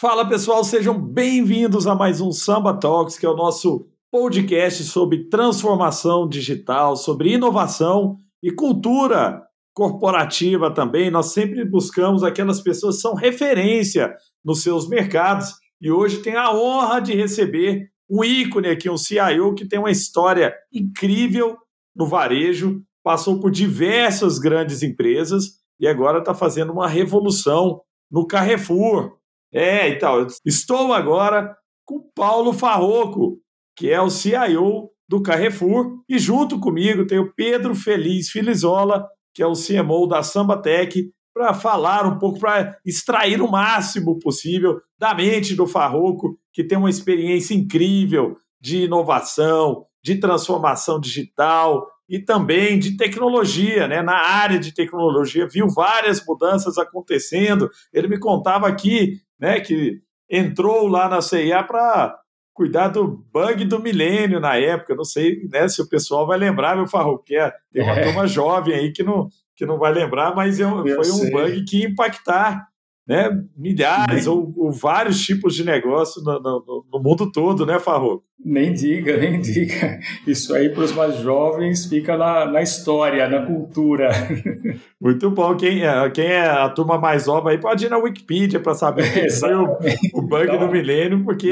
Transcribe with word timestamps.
Fala 0.00 0.28
pessoal, 0.28 0.62
sejam 0.62 0.96
bem-vindos 0.96 1.84
a 1.84 1.92
mais 1.92 2.20
um 2.20 2.30
Samba 2.30 2.72
Talks, 2.72 3.18
que 3.18 3.26
é 3.26 3.28
o 3.28 3.34
nosso 3.34 3.88
podcast 4.12 4.84
sobre 4.84 5.28
transformação 5.28 6.28
digital, 6.28 6.94
sobre 6.94 7.32
inovação 7.32 8.16
e 8.40 8.52
cultura 8.52 9.42
corporativa 9.74 10.72
também. 10.72 11.10
Nós 11.10 11.32
sempre 11.32 11.64
buscamos 11.64 12.22
aquelas 12.22 12.60
pessoas 12.60 12.94
que 12.94 13.02
são 13.02 13.16
referência 13.16 14.14
nos 14.44 14.62
seus 14.62 14.88
mercados 14.88 15.54
e 15.80 15.90
hoje 15.90 16.22
tem 16.22 16.36
a 16.36 16.54
honra 16.54 17.00
de 17.00 17.16
receber 17.16 17.90
um 18.08 18.22
ícone 18.22 18.68
aqui, 18.68 18.88
um 18.88 18.96
CIO 18.96 19.52
que 19.52 19.66
tem 19.66 19.80
uma 19.80 19.90
história 19.90 20.54
incrível 20.72 21.56
no 21.92 22.06
varejo, 22.06 22.84
passou 23.02 23.40
por 23.40 23.50
diversas 23.50 24.38
grandes 24.38 24.84
empresas 24.84 25.54
e 25.80 25.88
agora 25.88 26.20
está 26.20 26.32
fazendo 26.32 26.72
uma 26.72 26.86
revolução 26.86 27.80
no 28.08 28.24
Carrefour. 28.28 29.17
É, 29.52 29.88
então, 29.88 30.26
estou 30.44 30.92
agora 30.92 31.56
com 31.84 32.00
Paulo 32.14 32.52
Farroco, 32.52 33.38
que 33.76 33.90
é 33.90 34.00
o 34.00 34.10
CIO 34.10 34.90
do 35.08 35.22
Carrefour, 35.22 36.02
e 36.08 36.18
junto 36.18 36.60
comigo 36.60 37.06
tem 37.06 37.18
o 37.18 37.32
Pedro 37.34 37.74
Feliz 37.74 38.28
Filizola, 38.28 39.06
que 39.34 39.42
é 39.42 39.46
o 39.46 39.54
CMO 39.54 40.06
da 40.06 40.22
Sambatec, 40.22 41.10
para 41.32 41.54
falar 41.54 42.04
um 42.04 42.18
pouco, 42.18 42.40
para 42.40 42.76
extrair 42.84 43.40
o 43.40 43.50
máximo 43.50 44.18
possível 44.18 44.80
da 44.98 45.14
mente 45.14 45.54
do 45.54 45.66
Farroco, 45.66 46.36
que 46.52 46.64
tem 46.64 46.76
uma 46.76 46.90
experiência 46.90 47.54
incrível 47.54 48.36
de 48.60 48.84
inovação, 48.84 49.86
de 50.02 50.16
transformação 50.16 50.98
digital 50.98 51.86
e 52.08 52.18
também 52.18 52.78
de 52.78 52.96
tecnologia, 52.96 53.86
né? 53.86 54.02
Na 54.02 54.16
área 54.16 54.58
de 54.58 54.74
tecnologia, 54.74 55.46
viu 55.46 55.68
várias 55.68 56.24
mudanças 56.26 56.76
acontecendo. 56.76 57.70
Ele 57.92 58.08
me 58.08 58.18
contava 58.18 58.66
aqui 58.66 59.20
né, 59.40 59.60
que 59.60 60.00
entrou 60.28 60.86
lá 60.86 61.08
na 61.08 61.20
CIA 61.20 61.62
para 61.62 62.18
cuidar 62.52 62.88
do 62.88 63.24
bug 63.32 63.64
do 63.64 63.80
milênio 63.80 64.40
na 64.40 64.56
época. 64.56 64.94
Não 64.94 65.04
sei 65.04 65.48
né, 65.48 65.68
se 65.68 65.80
o 65.80 65.88
pessoal 65.88 66.26
vai 66.26 66.38
lembrar, 66.38 66.76
meu 66.76 66.86
Farro, 66.86 67.18
que 67.18 67.36
é, 67.36 67.52
tem 67.72 67.82
uma 67.82 67.98
é. 67.98 68.02
turma 68.02 68.26
jovem 68.26 68.74
aí 68.74 68.92
que 68.92 69.02
não, 69.02 69.28
que 69.56 69.64
não 69.64 69.78
vai 69.78 69.92
lembrar, 69.92 70.34
mas 70.34 70.58
é, 70.58 70.64
foi 70.64 71.10
um 71.10 71.30
bug 71.30 71.64
que 71.64 71.80
ia 71.80 71.88
impactar 71.88 72.66
né, 73.08 73.30
milhares 73.56 74.26
ou, 74.26 74.52
ou, 74.54 74.70
vários 74.70 75.24
tipos 75.24 75.54
de 75.54 75.64
negócio 75.64 76.22
no, 76.22 76.38
no, 76.38 76.84
no, 76.92 77.02
mundo 77.02 77.32
todo, 77.32 77.64
né, 77.64 77.78
Farro? 77.78 78.22
Nem 78.38 78.70
diga, 78.74 79.16
nem 79.16 79.40
diga. 79.40 79.98
Isso 80.26 80.54
aí 80.54 80.68
para 80.68 80.84
os 80.84 80.92
mais 80.92 81.16
jovens 81.16 81.86
fica 81.86 82.18
na, 82.18 82.44
na 82.44 82.60
história, 82.60 83.26
na 83.26 83.46
cultura. 83.46 84.10
Muito 85.00 85.30
bom. 85.30 85.56
Quem 85.56 85.86
é, 85.86 86.10
quem 86.10 86.26
é 86.26 86.46
a 86.46 86.68
turma 86.68 86.98
mais 86.98 87.26
nova 87.26 87.50
aí 87.50 87.58
pode 87.58 87.86
ir 87.86 87.88
na 87.88 87.96
Wikipedia 87.96 88.60
para 88.60 88.74
saber 88.74 89.30
foi 89.30 89.54
o, 89.54 89.78
o 90.12 90.22
bug 90.22 90.58
do 90.58 90.68
milênio, 90.68 91.24
porque. 91.24 91.50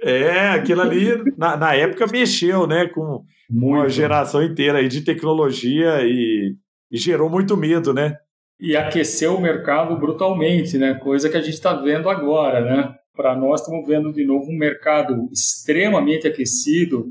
É, 0.00 0.50
aquilo 0.50 0.80
ali, 0.80 1.08
na, 1.36 1.56
na 1.56 1.74
época, 1.74 2.06
mexeu 2.06 2.66
né, 2.68 2.86
com 2.86 3.24
muito. 3.50 3.74
uma 3.74 3.88
geração 3.88 4.42
inteira 4.42 4.78
aí 4.78 4.88
de 4.88 5.02
tecnologia 5.02 6.02
e, 6.02 6.54
e 6.90 6.96
gerou 6.96 7.28
muito 7.28 7.56
medo, 7.56 7.92
né? 7.92 8.16
E 8.60 8.76
aqueceu 8.76 9.36
o 9.36 9.40
mercado 9.40 9.96
brutalmente, 9.96 10.76
né? 10.76 10.94
Coisa 10.94 11.28
que 11.28 11.36
a 11.36 11.40
gente 11.40 11.54
está 11.54 11.74
vendo 11.74 12.08
agora, 12.10 12.60
né? 12.60 12.94
Para 13.14 13.36
nós 13.36 13.60
estamos 13.60 13.86
vendo 13.86 14.12
de 14.12 14.24
novo 14.24 14.50
um 14.50 14.56
mercado 14.56 15.28
extremamente 15.32 16.26
aquecido, 16.26 17.06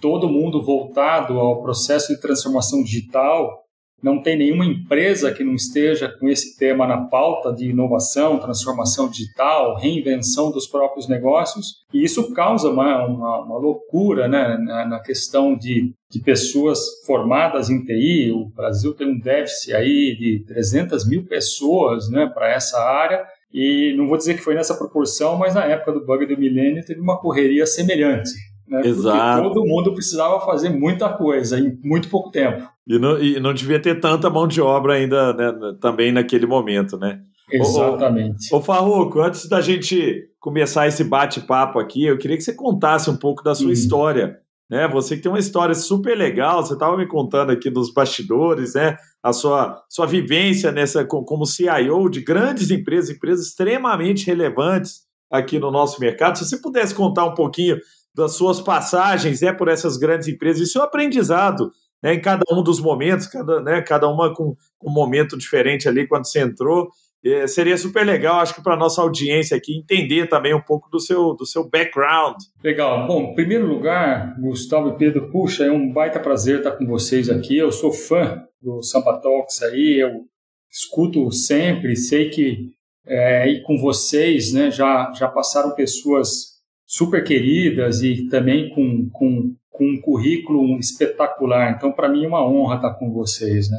todo 0.00 0.28
mundo 0.28 0.64
voltado 0.64 1.38
ao 1.38 1.62
processo 1.62 2.14
de 2.14 2.20
transformação 2.20 2.82
digital, 2.82 3.65
não 4.02 4.20
tem 4.20 4.36
nenhuma 4.36 4.64
empresa 4.64 5.32
que 5.32 5.42
não 5.42 5.54
esteja 5.54 6.08
com 6.20 6.28
esse 6.28 6.56
tema 6.56 6.86
na 6.86 7.06
pauta 7.06 7.52
de 7.52 7.70
inovação, 7.70 8.38
transformação 8.38 9.08
digital, 9.08 9.76
reinvenção 9.76 10.50
dos 10.50 10.66
próprios 10.66 11.08
negócios, 11.08 11.84
e 11.92 12.04
isso 12.04 12.32
causa 12.32 12.68
uma, 12.68 13.06
uma, 13.06 13.42
uma 13.42 13.58
loucura 13.58 14.28
né, 14.28 14.58
na, 14.58 14.86
na 14.86 15.00
questão 15.00 15.56
de, 15.56 15.94
de 16.10 16.20
pessoas 16.20 16.78
formadas 17.06 17.70
em 17.70 17.82
TI. 17.82 18.30
O 18.32 18.50
Brasil 18.54 18.94
tem 18.94 19.08
um 19.08 19.18
déficit 19.18 19.74
aí 19.74 20.14
de 20.16 20.44
300 20.46 21.08
mil 21.08 21.24
pessoas 21.24 22.10
né, 22.10 22.30
para 22.32 22.52
essa 22.52 22.78
área, 22.78 23.24
e 23.52 23.94
não 23.96 24.06
vou 24.06 24.18
dizer 24.18 24.34
que 24.34 24.42
foi 24.42 24.54
nessa 24.54 24.76
proporção, 24.76 25.38
mas 25.38 25.54
na 25.54 25.64
época 25.64 25.92
do 25.92 26.04
bug 26.04 26.26
do 26.26 26.38
milênio 26.38 26.84
teve 26.84 27.00
uma 27.00 27.18
correria 27.18 27.66
semelhante. 27.66 28.30
Né, 28.68 28.82
Exato. 28.84 29.42
Porque 29.42 29.54
todo 29.54 29.66
mundo 29.66 29.94
precisava 29.94 30.40
fazer 30.40 30.68
muita 30.70 31.08
coisa 31.08 31.58
em 31.58 31.78
muito 31.82 32.08
pouco 32.08 32.30
tempo. 32.30 32.75
E 32.86 32.98
não, 32.98 33.18
e 33.18 33.40
não 33.40 33.52
devia 33.52 33.80
ter 33.80 33.98
tanta 34.00 34.30
mão 34.30 34.46
de 34.46 34.60
obra 34.60 34.94
ainda 34.94 35.32
né, 35.32 35.52
também 35.80 36.12
naquele 36.12 36.46
momento, 36.46 36.96
né? 36.96 37.20
Exatamente. 37.50 38.52
Ô, 38.52 38.58
ô, 38.58 38.62
Farruco, 38.62 39.20
antes 39.20 39.48
da 39.48 39.60
gente 39.60 40.28
começar 40.38 40.86
esse 40.86 41.04
bate-papo 41.04 41.78
aqui, 41.78 42.04
eu 42.04 42.18
queria 42.18 42.36
que 42.36 42.42
você 42.42 42.54
contasse 42.54 43.10
um 43.10 43.16
pouco 43.16 43.42
da 43.42 43.54
sua 43.54 43.66
uhum. 43.66 43.72
história. 43.72 44.38
Né? 44.68 44.86
Você 44.88 45.16
que 45.16 45.22
tem 45.22 45.30
uma 45.30 45.38
história 45.38 45.74
super 45.74 46.16
legal, 46.16 46.64
você 46.64 46.74
estava 46.74 46.96
me 46.96 47.06
contando 47.06 47.50
aqui 47.50 47.70
nos 47.70 47.92
bastidores, 47.92 48.74
né? 48.74 48.96
A 49.22 49.32
sua, 49.32 49.82
sua 49.88 50.06
vivência 50.06 50.72
nessa 50.72 51.04
como 51.04 51.46
CIO 51.46 52.08
de 52.08 52.20
grandes 52.20 52.70
empresas, 52.70 53.10
empresas 53.10 53.46
extremamente 53.46 54.26
relevantes 54.26 55.02
aqui 55.30 55.58
no 55.58 55.70
nosso 55.70 56.00
mercado. 56.00 56.38
Se 56.38 56.44
você 56.44 56.60
pudesse 56.60 56.94
contar 56.94 57.24
um 57.24 57.34
pouquinho 57.34 57.78
das 58.14 58.32
suas 58.32 58.60
passagens 58.60 59.40
né, 59.40 59.52
por 59.52 59.68
essas 59.68 59.96
grandes 59.96 60.26
empresas 60.26 60.66
e 60.66 60.70
seu 60.70 60.82
aprendizado 60.82 61.70
né, 62.02 62.14
em 62.14 62.20
cada 62.20 62.44
um 62.52 62.62
dos 62.62 62.80
momentos, 62.80 63.26
cada, 63.26 63.60
né, 63.60 63.82
cada 63.82 64.08
uma 64.08 64.34
com, 64.34 64.56
um 64.82 64.90
momento 64.90 65.36
diferente 65.36 65.88
ali 65.88 66.06
quando 66.06 66.26
você 66.26 66.40
entrou. 66.40 66.88
É, 67.24 67.46
seria 67.46 67.76
super 67.76 68.06
legal, 68.06 68.38
acho 68.38 68.54
que 68.54 68.62
para 68.62 68.76
nossa 68.76 69.02
audiência 69.02 69.56
aqui 69.56 69.76
entender 69.76 70.28
também 70.28 70.54
um 70.54 70.60
pouco 70.60 70.88
do 70.88 71.00
seu, 71.00 71.34
do 71.34 71.44
seu 71.44 71.68
background. 71.68 72.36
Legal. 72.62 73.06
Bom, 73.06 73.32
em 73.32 73.34
primeiro 73.34 73.66
lugar, 73.66 74.38
Gustavo 74.38 74.90
e 74.90 74.96
Pedro, 74.96 75.28
puxa, 75.30 75.64
é 75.64 75.70
um 75.70 75.92
baita 75.92 76.20
prazer 76.20 76.58
estar 76.58 76.72
com 76.72 76.86
vocês 76.86 77.28
aqui. 77.28 77.56
Eu 77.56 77.72
sou 77.72 77.92
fã 77.92 78.44
do 78.62 78.82
Samba 78.82 79.18
Talks 79.20 79.62
aí, 79.62 79.98
eu 80.00 80.24
escuto 80.70 81.32
sempre, 81.32 81.96
sei 81.96 82.30
que 82.30 82.70
é, 83.06 83.48
e 83.48 83.62
com 83.62 83.78
vocês 83.78 84.52
né, 84.52 84.70
já, 84.70 85.12
já 85.14 85.28
passaram 85.28 85.74
pessoas 85.74 86.55
super 86.86 87.24
queridas 87.24 88.02
e 88.02 88.28
também 88.28 88.70
com, 88.70 89.08
com 89.10 89.54
com 89.76 89.84
um 89.84 90.00
currículo 90.00 90.78
espetacular. 90.78 91.72
Então, 91.76 91.92
para 91.92 92.08
mim 92.08 92.24
é 92.24 92.28
uma 92.28 92.44
honra 92.44 92.76
estar 92.76 92.94
com 92.94 93.12
vocês, 93.12 93.70
né? 93.70 93.78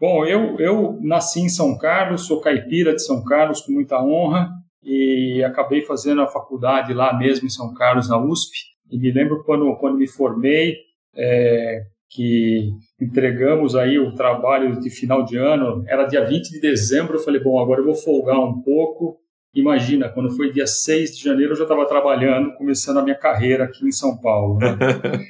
Bom, 0.00 0.24
eu, 0.24 0.58
eu 0.58 0.98
nasci 1.00 1.40
em 1.40 1.48
São 1.48 1.76
Carlos, 1.78 2.26
sou 2.26 2.40
caipira 2.40 2.94
de 2.94 3.04
São 3.04 3.24
Carlos 3.24 3.60
com 3.60 3.72
muita 3.72 4.02
honra 4.02 4.50
e 4.82 5.42
acabei 5.44 5.82
fazendo 5.82 6.22
a 6.22 6.28
faculdade 6.28 6.92
lá 6.92 7.16
mesmo 7.16 7.46
em 7.46 7.50
São 7.50 7.72
Carlos, 7.74 8.08
na 8.08 8.18
USP. 8.18 8.56
E 8.90 8.98
me 8.98 9.10
lembro 9.10 9.42
quando, 9.44 9.74
quando 9.76 9.98
me 9.98 10.08
formei, 10.08 10.76
é, 11.16 11.82
que 12.10 12.70
entregamos 13.00 13.74
aí 13.74 13.98
o 13.98 14.14
trabalho 14.14 14.78
de 14.78 14.88
final 14.88 15.24
de 15.24 15.36
ano, 15.36 15.84
era 15.86 16.06
dia 16.06 16.24
20 16.24 16.48
de 16.48 16.60
dezembro, 16.60 17.16
eu 17.16 17.20
falei, 17.22 17.42
bom, 17.42 17.60
agora 17.60 17.80
eu 17.80 17.84
vou 17.84 17.94
folgar 17.94 18.38
um 18.38 18.62
pouco 18.62 19.18
Imagina, 19.58 20.08
quando 20.08 20.30
foi 20.36 20.52
dia 20.52 20.68
6 20.68 21.16
de 21.16 21.24
janeiro, 21.24 21.50
eu 21.50 21.56
já 21.56 21.64
estava 21.64 21.84
trabalhando, 21.84 22.54
começando 22.54 22.98
a 22.98 23.02
minha 23.02 23.16
carreira 23.16 23.64
aqui 23.64 23.84
em 23.84 23.90
São 23.90 24.16
Paulo. 24.16 24.56
Né? 24.56 24.78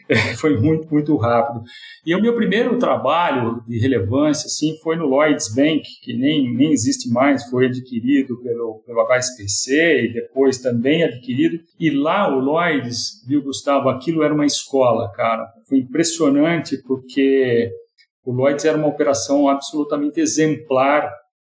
foi 0.37 0.61
muito, 0.61 0.87
muito 0.93 1.17
rápido. 1.17 1.63
E 2.05 2.15
o 2.15 2.21
meu 2.21 2.35
primeiro 2.35 2.79
trabalho 2.79 3.63
de 3.67 3.79
relevância 3.79 4.47
assim, 4.47 4.77
foi 4.83 4.97
no 4.97 5.07
Lloyds 5.07 5.55
Bank, 5.55 5.83
que 6.03 6.15
nem, 6.15 6.55
nem 6.55 6.73
existe 6.73 7.11
mais, 7.11 7.49
foi 7.49 7.67
adquirido 7.67 8.39
pelo, 8.43 8.83
pelo 8.85 9.01
HSBC 9.01 10.03
e 10.03 10.13
depois 10.13 10.59
também 10.59 11.05
adquirido. 11.05 11.59
E 11.81 11.89
lá 11.89 12.29
o 12.29 12.39
Lloyds, 12.39 13.25
viu, 13.27 13.43
Gustavo, 13.43 13.89
aquilo 13.89 14.23
era 14.23 14.35
uma 14.35 14.45
escola, 14.45 15.11
cara. 15.13 15.47
Foi 15.67 15.79
impressionante 15.79 16.77
porque 16.87 17.71
o 18.27 18.33
Lloyds 18.33 18.67
era 18.67 18.77
uma 18.77 18.89
operação 18.89 19.49
absolutamente 19.49 20.21
exemplar 20.21 21.11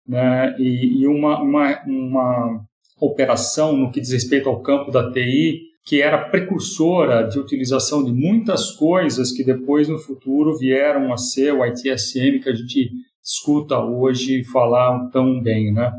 né, 0.08 0.56
e, 0.60 1.02
e 1.02 1.08
uma, 1.08 1.42
uma, 1.42 1.84
uma 1.86 2.66
operação 3.00 3.76
no 3.76 3.92
que 3.92 4.02
diz 4.02 4.12
respeito 4.12 4.50
ao 4.50 4.62
campo 4.62 4.92
da 4.92 5.12
TI 5.12 5.72
que 5.84 6.02
era 6.02 6.30
precursora 6.30 7.28
de 7.28 7.40
utilização 7.40 8.04
de 8.04 8.12
muitas 8.12 8.72
coisas 8.72 9.32
que 9.32 9.44
depois 9.44 9.90
no 9.90 9.98
futuro 9.98 10.58
vieram 10.58 11.12
a 11.12 11.18
ser 11.18 11.54
o 11.54 11.66
ITSM 11.66 12.40
que 12.40 12.50
a 12.50 12.54
gente 12.54 12.92
escuta 13.24 13.80
hoje 13.80 14.44
falar 14.44 15.10
tão 15.12 15.42
bem, 15.42 15.74
né? 15.74 15.92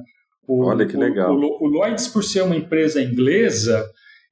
O, 0.47 0.67
Olha 0.67 0.87
que 0.87 0.97
legal. 0.97 1.35
O, 1.35 1.41
o, 1.41 1.67
o 1.67 1.69
Lloyds, 1.69 2.09
por 2.09 2.23
ser 2.23 2.43
uma 2.43 2.57
empresa 2.57 3.03
inglesa, 3.03 3.85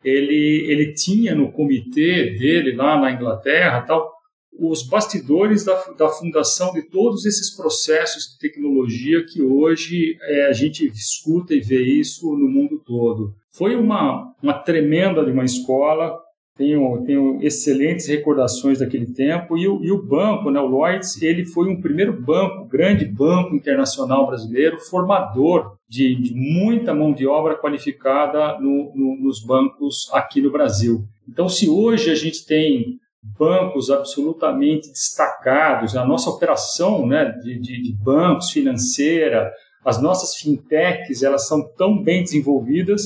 ele, 0.05 0.67
ele 0.69 0.93
tinha 0.94 1.34
no 1.34 1.52
comitê 1.52 2.37
dele 2.38 2.75
lá 2.75 3.00
na 3.00 3.12
Inglaterra 3.12 3.82
tal 3.82 4.19
os 4.52 4.82
bastidores 4.82 5.64
da, 5.64 5.75
da 5.97 6.08
fundação 6.08 6.73
de 6.73 6.82
todos 6.82 7.25
esses 7.25 7.55
processos 7.56 8.32
de 8.32 8.38
tecnologia 8.38 9.25
que 9.25 9.41
hoje 9.43 10.17
é, 10.23 10.47
a 10.47 10.52
gente 10.52 10.87
escuta 10.87 11.55
e 11.55 11.61
vê 11.61 11.82
isso 11.82 12.31
no 12.37 12.49
mundo 12.49 12.82
todo. 12.85 13.35
Foi 13.52 13.75
uma, 13.75 14.35
uma 14.43 14.55
tremenda 14.55 15.25
de 15.25 15.31
uma 15.31 15.44
escola, 15.44 16.19
tenho, 16.56 17.02
tenho 17.06 17.43
excelentes 17.43 18.06
recordações 18.06 18.81
daquele 18.81 19.06
tempo, 19.06 19.56
e 19.56 19.67
o, 19.67 19.82
e 19.82 19.91
o 19.91 20.02
banco, 20.02 20.50
né, 20.50 20.61
o 20.61 20.67
Lloyds, 20.67 21.20
ele 21.23 21.46
foi 21.46 21.69
um 21.69 21.81
primeiro 21.81 22.12
banco, 22.12 22.67
grande 22.67 23.06
banco 23.06 23.55
internacional 23.56 24.26
brasileiro, 24.26 24.79
formador 24.79 25.76
de, 25.88 26.14
de 26.17 26.35
muita 26.35 26.94
mão 26.94 27.14
de 27.14 27.26
obra 27.26 27.56
qualificada 27.56 28.58
no, 28.61 28.93
no, 28.94 29.17
nos 29.20 29.43
bancos 29.43 30.11
aqui 30.12 30.43
no 30.43 30.50
Brasil. 30.50 31.03
Então, 31.26 31.49
se 31.49 31.69
hoje 31.69 32.11
a 32.11 32.14
gente 32.14 32.44
tem 32.44 32.99
bancos 33.22 33.90
absolutamente 33.90 34.90
destacados, 34.90 35.96
a 35.96 36.05
nossa 36.05 36.31
operação 36.31 37.06
né, 37.06 37.26
de, 37.43 37.58
de, 37.58 37.82
de 37.82 37.93
bancos 37.93 38.50
financeira, 38.50 39.50
as 39.84 40.00
nossas 40.00 40.37
fintechs, 40.37 41.22
elas 41.22 41.46
são 41.46 41.67
tão 41.76 42.02
bem 42.02 42.22
desenvolvidas, 42.22 43.02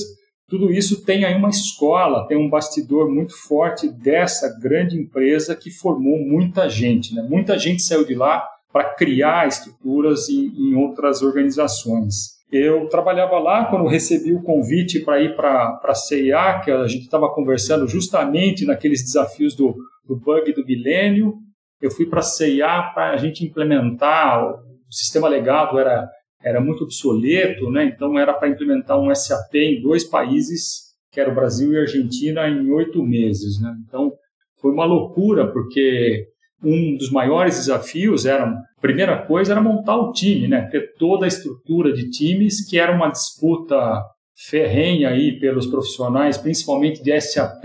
tudo 0.47 0.71
isso 0.71 1.03
tem 1.03 1.25
aí 1.25 1.35
uma 1.35 1.49
escola, 1.49 2.27
tem 2.27 2.37
um 2.37 2.49
bastidor 2.49 3.09
muito 3.09 3.35
forte 3.35 3.89
dessa 3.89 4.47
grande 4.59 4.95
empresa 4.95 5.55
que 5.55 5.71
formou 5.71 6.19
muita 6.19 6.69
gente. 6.69 7.15
Né? 7.15 7.25
Muita 7.27 7.57
gente 7.57 7.81
saiu 7.81 8.05
de 8.05 8.13
lá 8.13 8.47
para 8.71 8.93
criar 8.93 9.47
estruturas 9.47 10.29
em, 10.29 10.53
em 10.55 10.75
outras 10.75 11.23
organizações. 11.23 12.35
Eu 12.51 12.87
trabalhava 12.89 13.39
lá 13.39 13.65
quando 13.65 13.87
recebi 13.87 14.33
o 14.33 14.43
convite 14.43 14.99
para 14.99 15.19
ir 15.19 15.35
para 15.35 15.79
a 15.83 15.95
CIA, 15.95 16.61
que 16.63 16.69
a 16.69 16.85
gente 16.87 17.03
estava 17.05 17.27
conversando 17.33 17.87
justamente 17.87 18.65
naqueles 18.65 19.01
desafios 19.01 19.55
do, 19.55 19.75
do 20.07 20.15
bug 20.15 20.53
do 20.53 20.65
milênio. 20.65 21.35
Eu 21.81 21.91
fui 21.91 22.05
para 22.05 22.19
a 22.19 22.23
CIA 22.23 22.91
para 22.93 23.11
a 23.11 23.17
gente 23.17 23.45
implementar, 23.45 24.43
o 24.43 24.59
sistema 24.89 25.27
legado 25.27 25.77
era, 25.77 26.09
era 26.41 26.61
muito 26.61 26.83
obsoleto, 26.83 27.69
né? 27.69 27.85
então 27.85 28.17
era 28.17 28.33
para 28.33 28.49
implementar 28.49 28.99
um 28.99 29.13
SAP 29.13 29.55
em 29.55 29.81
dois 29.81 30.03
países, 30.03 30.93
que 31.11 31.19
era 31.19 31.31
o 31.31 31.35
Brasil 31.35 31.73
e 31.73 31.77
a 31.77 31.81
Argentina, 31.81 32.47
em 32.47 32.69
oito 32.71 33.03
meses. 33.03 33.59
Né? 33.61 33.75
Então 33.87 34.13
foi 34.61 34.71
uma 34.71 34.85
loucura, 34.85 35.51
porque 35.51 36.25
um 36.63 36.95
dos 36.97 37.11
maiores 37.11 37.57
desafios 37.57 38.25
era, 38.25 38.51
primeira 38.81 39.25
coisa 39.25 39.51
era 39.51 39.61
montar 39.61 39.97
o 39.97 40.11
time, 40.11 40.47
né? 40.47 40.67
ter 40.71 40.93
toda 40.97 41.25
a 41.25 41.27
estrutura 41.27 41.91
de 41.93 42.09
times, 42.09 42.67
que 42.67 42.79
era 42.79 42.95
uma 42.95 43.09
disputa 43.09 44.01
ferrenha 44.49 45.09
aí 45.09 45.39
pelos 45.39 45.67
profissionais, 45.67 46.37
principalmente 46.37 47.01
de 47.01 47.19
SAP, 47.19 47.63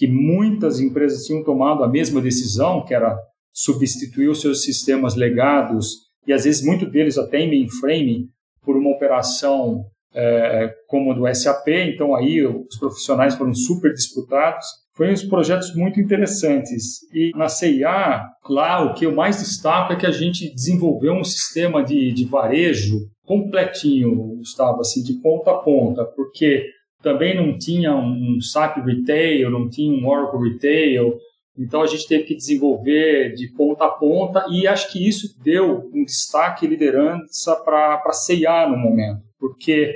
que 0.00 0.08
muitas 0.08 0.80
empresas 0.80 1.26
tinham 1.26 1.44
tomado 1.44 1.84
a 1.84 1.86
mesma 1.86 2.22
decisão, 2.22 2.82
que 2.82 2.94
era 2.94 3.20
substituir 3.52 4.30
os 4.30 4.40
seus 4.40 4.64
sistemas 4.64 5.14
legados, 5.14 5.88
e 6.26 6.32
às 6.32 6.44
vezes 6.44 6.64
muito 6.64 6.86
deles 6.86 7.18
até 7.18 7.40
em 7.40 7.50
mainframe, 7.50 8.30
por 8.62 8.78
uma 8.78 8.88
operação 8.96 9.84
é, 10.14 10.74
como 10.88 11.12
a 11.12 11.14
do 11.14 11.34
SAP, 11.34 11.68
então 11.68 12.16
aí 12.16 12.42
os 12.46 12.78
profissionais 12.78 13.34
foram 13.34 13.52
super 13.52 13.92
disputados. 13.92 14.64
Foram 14.96 15.12
uns 15.12 15.22
projetos 15.22 15.74
muito 15.74 16.00
interessantes. 16.00 17.00
E 17.12 17.30
na 17.36 17.48
CIA, 17.48 18.26
lá 18.48 18.82
o 18.82 18.94
que 18.94 19.04
eu 19.04 19.14
mais 19.14 19.38
destaco 19.38 19.92
é 19.92 19.96
que 19.96 20.06
a 20.06 20.10
gente 20.10 20.50
desenvolveu 20.54 21.12
um 21.12 21.24
sistema 21.24 21.84
de, 21.84 22.10
de 22.14 22.24
varejo 22.24 23.06
completinho, 23.26 24.36
Gustavo, 24.38 24.80
assim, 24.80 25.02
de 25.02 25.12
ponta 25.20 25.50
a 25.50 25.58
ponta, 25.58 26.06
porque 26.16 26.64
também 27.02 27.36
não 27.36 27.56
tinha 27.58 27.94
um 27.94 28.40
SAP 28.40 28.78
Retail, 28.84 29.50
não 29.50 29.68
tinha 29.68 29.92
um 29.92 30.06
Oracle 30.06 30.50
Retail, 30.50 31.18
então 31.58 31.82
a 31.82 31.86
gente 31.86 32.06
teve 32.06 32.24
que 32.24 32.34
desenvolver 32.34 33.34
de 33.34 33.48
ponta 33.48 33.84
a 33.84 33.90
ponta 33.90 34.46
e 34.50 34.66
acho 34.66 34.90
que 34.92 35.06
isso 35.06 35.36
deu 35.42 35.90
um 35.92 36.04
destaque 36.04 36.64
e 36.64 36.68
liderança 36.68 37.56
para 37.56 38.02
a 38.04 38.12
CIA 38.12 38.68
no 38.68 38.76
momento, 38.76 39.22
porque 39.38 39.94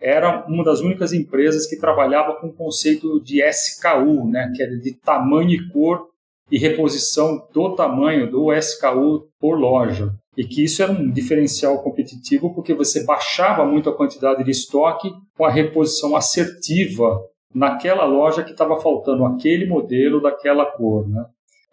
era 0.00 0.46
uma 0.46 0.64
das 0.64 0.80
únicas 0.80 1.12
empresas 1.12 1.66
que 1.66 1.76
trabalhava 1.76 2.34
com 2.34 2.48
o 2.48 2.52
conceito 2.52 3.20
de 3.22 3.42
SKU, 3.42 4.28
né, 4.28 4.52
que 4.54 4.62
é 4.62 4.66
de 4.66 4.92
tamanho 4.92 5.50
e 5.50 5.68
cor 5.68 6.08
e 6.50 6.58
reposição 6.58 7.46
do 7.52 7.74
tamanho 7.74 8.30
do 8.30 8.52
SKU 8.52 9.28
por 9.38 9.58
loja 9.58 10.12
e 10.36 10.44
que 10.44 10.64
isso 10.64 10.82
era 10.82 10.92
um 10.92 11.10
diferencial 11.10 11.82
competitivo 11.82 12.54
porque 12.54 12.74
você 12.74 13.04
baixava 13.04 13.64
muito 13.64 13.88
a 13.88 13.96
quantidade 13.96 14.44
de 14.44 14.50
estoque 14.50 15.10
com 15.36 15.44
a 15.44 15.50
reposição 15.50 16.14
assertiva 16.14 17.20
naquela 17.54 18.04
loja 18.04 18.44
que 18.44 18.50
estava 18.50 18.78
faltando 18.78 19.24
aquele 19.24 19.66
modelo 19.66 20.20
daquela 20.20 20.66
cor. 20.66 21.08
Né? 21.08 21.24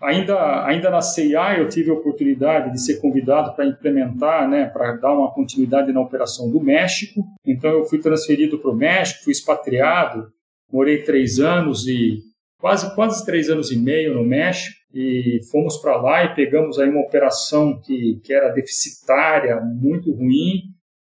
Ainda, 0.02 0.66
ainda 0.66 0.90
na 0.90 1.02
CIA 1.02 1.60
eu 1.60 1.68
tive 1.68 1.92
a 1.92 1.94
oportunidade 1.94 2.72
de 2.72 2.82
ser 2.82 3.02
convidado 3.02 3.54
para 3.54 3.66
implementar, 3.66 4.50
né, 4.50 4.66
para 4.66 4.94
dar 4.94 5.14
uma 5.14 5.32
continuidade 5.32 5.92
na 5.92 6.00
operação 6.00 6.50
do 6.50 6.62
México. 6.62 7.22
Então 7.46 7.70
eu 7.70 7.84
fui 7.84 8.00
transferido 8.00 8.58
para 8.60 8.72
o 8.72 8.76
México, 8.76 9.26
fui 9.26 9.34
expatriado, 9.34 10.30
morei 10.72 11.04
três 11.04 11.40
anos 11.40 11.86
e 11.86 12.22
quase 12.64 12.96
quase 12.96 13.26
três 13.26 13.50
anos 13.50 13.74
e 13.74 13.78
meio 13.78 14.14
no 14.14 14.24
México 14.24 14.74
e 14.94 15.42
fomos 15.52 15.76
para 15.82 16.02
lá 16.02 16.24
e 16.24 16.34
pegamos 16.34 16.80
aí 16.80 16.90
uma 16.90 17.02
operação 17.02 17.78
que, 17.82 18.22
que 18.24 18.34
era 18.34 18.54
deficitária, 18.54 19.60
muito 19.60 20.14
ruim, 20.14 20.62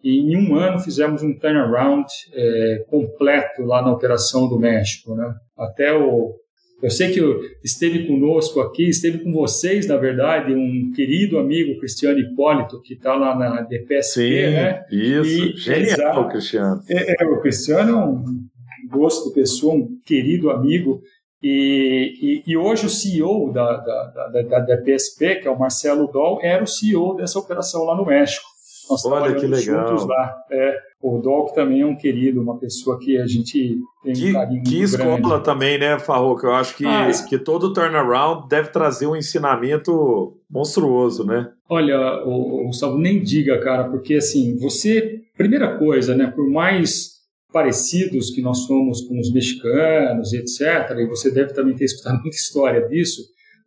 e 0.04 0.18
em 0.20 0.36
um 0.36 0.54
ano 0.54 0.80
fizemos 0.80 1.24
um 1.24 1.34
turnaround 1.34 2.06
é, 2.34 2.84
completo 2.90 3.64
lá 3.64 3.82
na 3.82 3.94
operação 3.94 4.50
do 4.50 4.60
México, 4.60 5.16
né? 5.16 5.34
Até 5.58 5.94
o 5.94 6.36
eu 6.84 6.90
sei 6.90 7.14
que 7.14 7.22
esteve 7.64 8.06
conosco 8.06 8.60
aqui, 8.60 8.90
esteve 8.90 9.20
com 9.20 9.32
vocês, 9.32 9.88
na 9.88 9.96
verdade, 9.96 10.54
um 10.54 10.92
querido 10.94 11.40
amigo, 11.40 11.80
Cristiano 11.80 12.20
Hipólito, 12.20 12.82
que 12.82 12.96
está 12.96 13.16
lá 13.16 13.34
na 13.34 13.62
DPSP, 13.62 14.22
Sim, 14.22 14.52
né? 14.52 14.86
Isso, 14.92 15.46
e, 15.46 15.56
genial, 15.56 16.28
Cristiano. 16.28 16.82
É, 16.90 17.24
é, 17.24 17.26
o 17.26 17.40
Cristiano 17.40 17.92
é 17.92 18.06
um 18.06 18.50
gosto 18.92 19.30
de 19.30 19.36
pessoa, 19.36 19.74
um 19.74 19.98
querido 20.06 20.50
amigo, 20.50 21.02
e, 21.48 22.44
e, 22.48 22.52
e, 22.52 22.58
hoje 22.58 22.88
o 22.88 22.90
CEO 22.90 23.54
da, 23.54 23.78
da, 23.78 24.28
da, 24.30 24.60
da, 24.62 24.78
PSP, 24.78 25.36
que 25.36 25.48
é 25.48 25.52
o 25.52 25.60
Marcelo 25.60 26.08
Doll, 26.08 26.40
era 26.42 26.64
o 26.64 26.68
CEO 26.68 27.16
dessa 27.16 27.38
operação 27.38 27.84
lá 27.84 27.96
no 27.96 28.04
México. 28.04 28.48
Nós 28.90 29.06
Olha 29.06 29.36
que 29.36 29.46
legal. 29.46 29.88
juntos 29.88 30.08
lá. 30.08 30.36
É, 30.52 30.80
o 31.00 31.20
Doll 31.20 31.46
também 31.54 31.82
é 31.82 31.86
um 31.86 31.96
querido, 31.96 32.42
uma 32.42 32.58
pessoa 32.58 32.98
que 32.98 33.16
a 33.20 33.28
gente 33.28 33.80
tem 34.04 34.14
que, 34.14 34.30
um 34.32 34.34
carinho 34.34 34.64
Que 34.64 34.82
escola 34.82 35.20
grande. 35.20 35.44
também, 35.44 35.78
né, 35.78 36.00
Farroco? 36.00 36.48
Eu 36.48 36.54
acho 36.56 36.76
que, 36.76 36.84
ah, 36.84 37.08
que 37.30 37.38
todo 37.38 37.74
turnaround 37.74 38.50
deve 38.50 38.70
trazer 38.70 39.06
um 39.06 39.16
ensinamento 39.16 40.36
monstruoso, 40.50 41.24
né? 41.24 41.52
Olha, 41.70 42.24
o, 42.26 42.62
o 42.62 42.66
Gustavo, 42.66 42.98
nem 42.98 43.22
diga, 43.22 43.60
cara, 43.60 43.84
porque 43.84 44.16
assim, 44.16 44.58
você, 44.58 45.22
primeira 45.38 45.78
coisa, 45.78 46.16
né, 46.16 46.26
por 46.36 46.50
mais 46.50 47.15
parecidos 47.56 48.32
que 48.32 48.42
nós 48.42 48.66
somos 48.66 49.00
com 49.08 49.18
os 49.18 49.32
mexicanos, 49.32 50.34
etc., 50.34 50.92
e 51.00 51.08
você 51.08 51.32
deve 51.32 51.54
também 51.54 51.74
ter 51.74 51.86
escutado 51.88 52.20
muita 52.20 52.36
história 52.36 52.86
disso, 52.86 53.22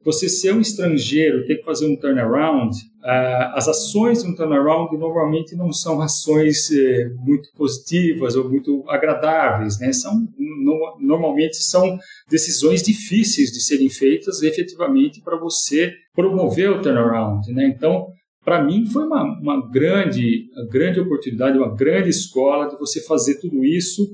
você 0.04 0.28
ser 0.28 0.52
um 0.52 0.60
estrangeiro, 0.60 1.46
ter 1.46 1.56
que 1.56 1.64
fazer 1.64 1.86
um 1.86 1.96
turnaround, 1.96 2.76
uh, 2.76 3.54
as 3.54 3.66
ações 3.66 4.22
de 4.22 4.28
um 4.28 4.34
turnaround 4.34 4.94
normalmente 4.96 5.56
não 5.56 5.72
são 5.72 6.02
ações 6.02 6.68
uh, 6.68 7.24
muito 7.24 7.48
positivas 7.56 8.36
ou 8.36 8.46
muito 8.46 8.84
agradáveis, 8.88 9.80
né? 9.80 9.90
São, 9.94 10.14
no, 10.38 10.98
normalmente 11.00 11.56
são 11.56 11.98
decisões 12.30 12.82
difíceis 12.82 13.50
de 13.50 13.60
serem 13.60 13.88
feitas 13.88 14.42
efetivamente 14.42 15.22
para 15.22 15.38
você 15.38 15.94
promover 16.14 16.70
o 16.70 16.82
turnaround, 16.82 17.50
né? 17.54 17.66
Então, 17.66 18.06
para 18.48 18.64
mim 18.64 18.86
foi 18.86 19.04
uma, 19.04 19.22
uma 19.24 19.70
grande, 19.70 20.46
grande 20.70 20.98
oportunidade, 20.98 21.58
uma 21.58 21.74
grande 21.74 22.08
escola 22.08 22.66
de 22.66 22.78
você 22.78 23.04
fazer 23.04 23.38
tudo 23.38 23.62
isso 23.62 24.08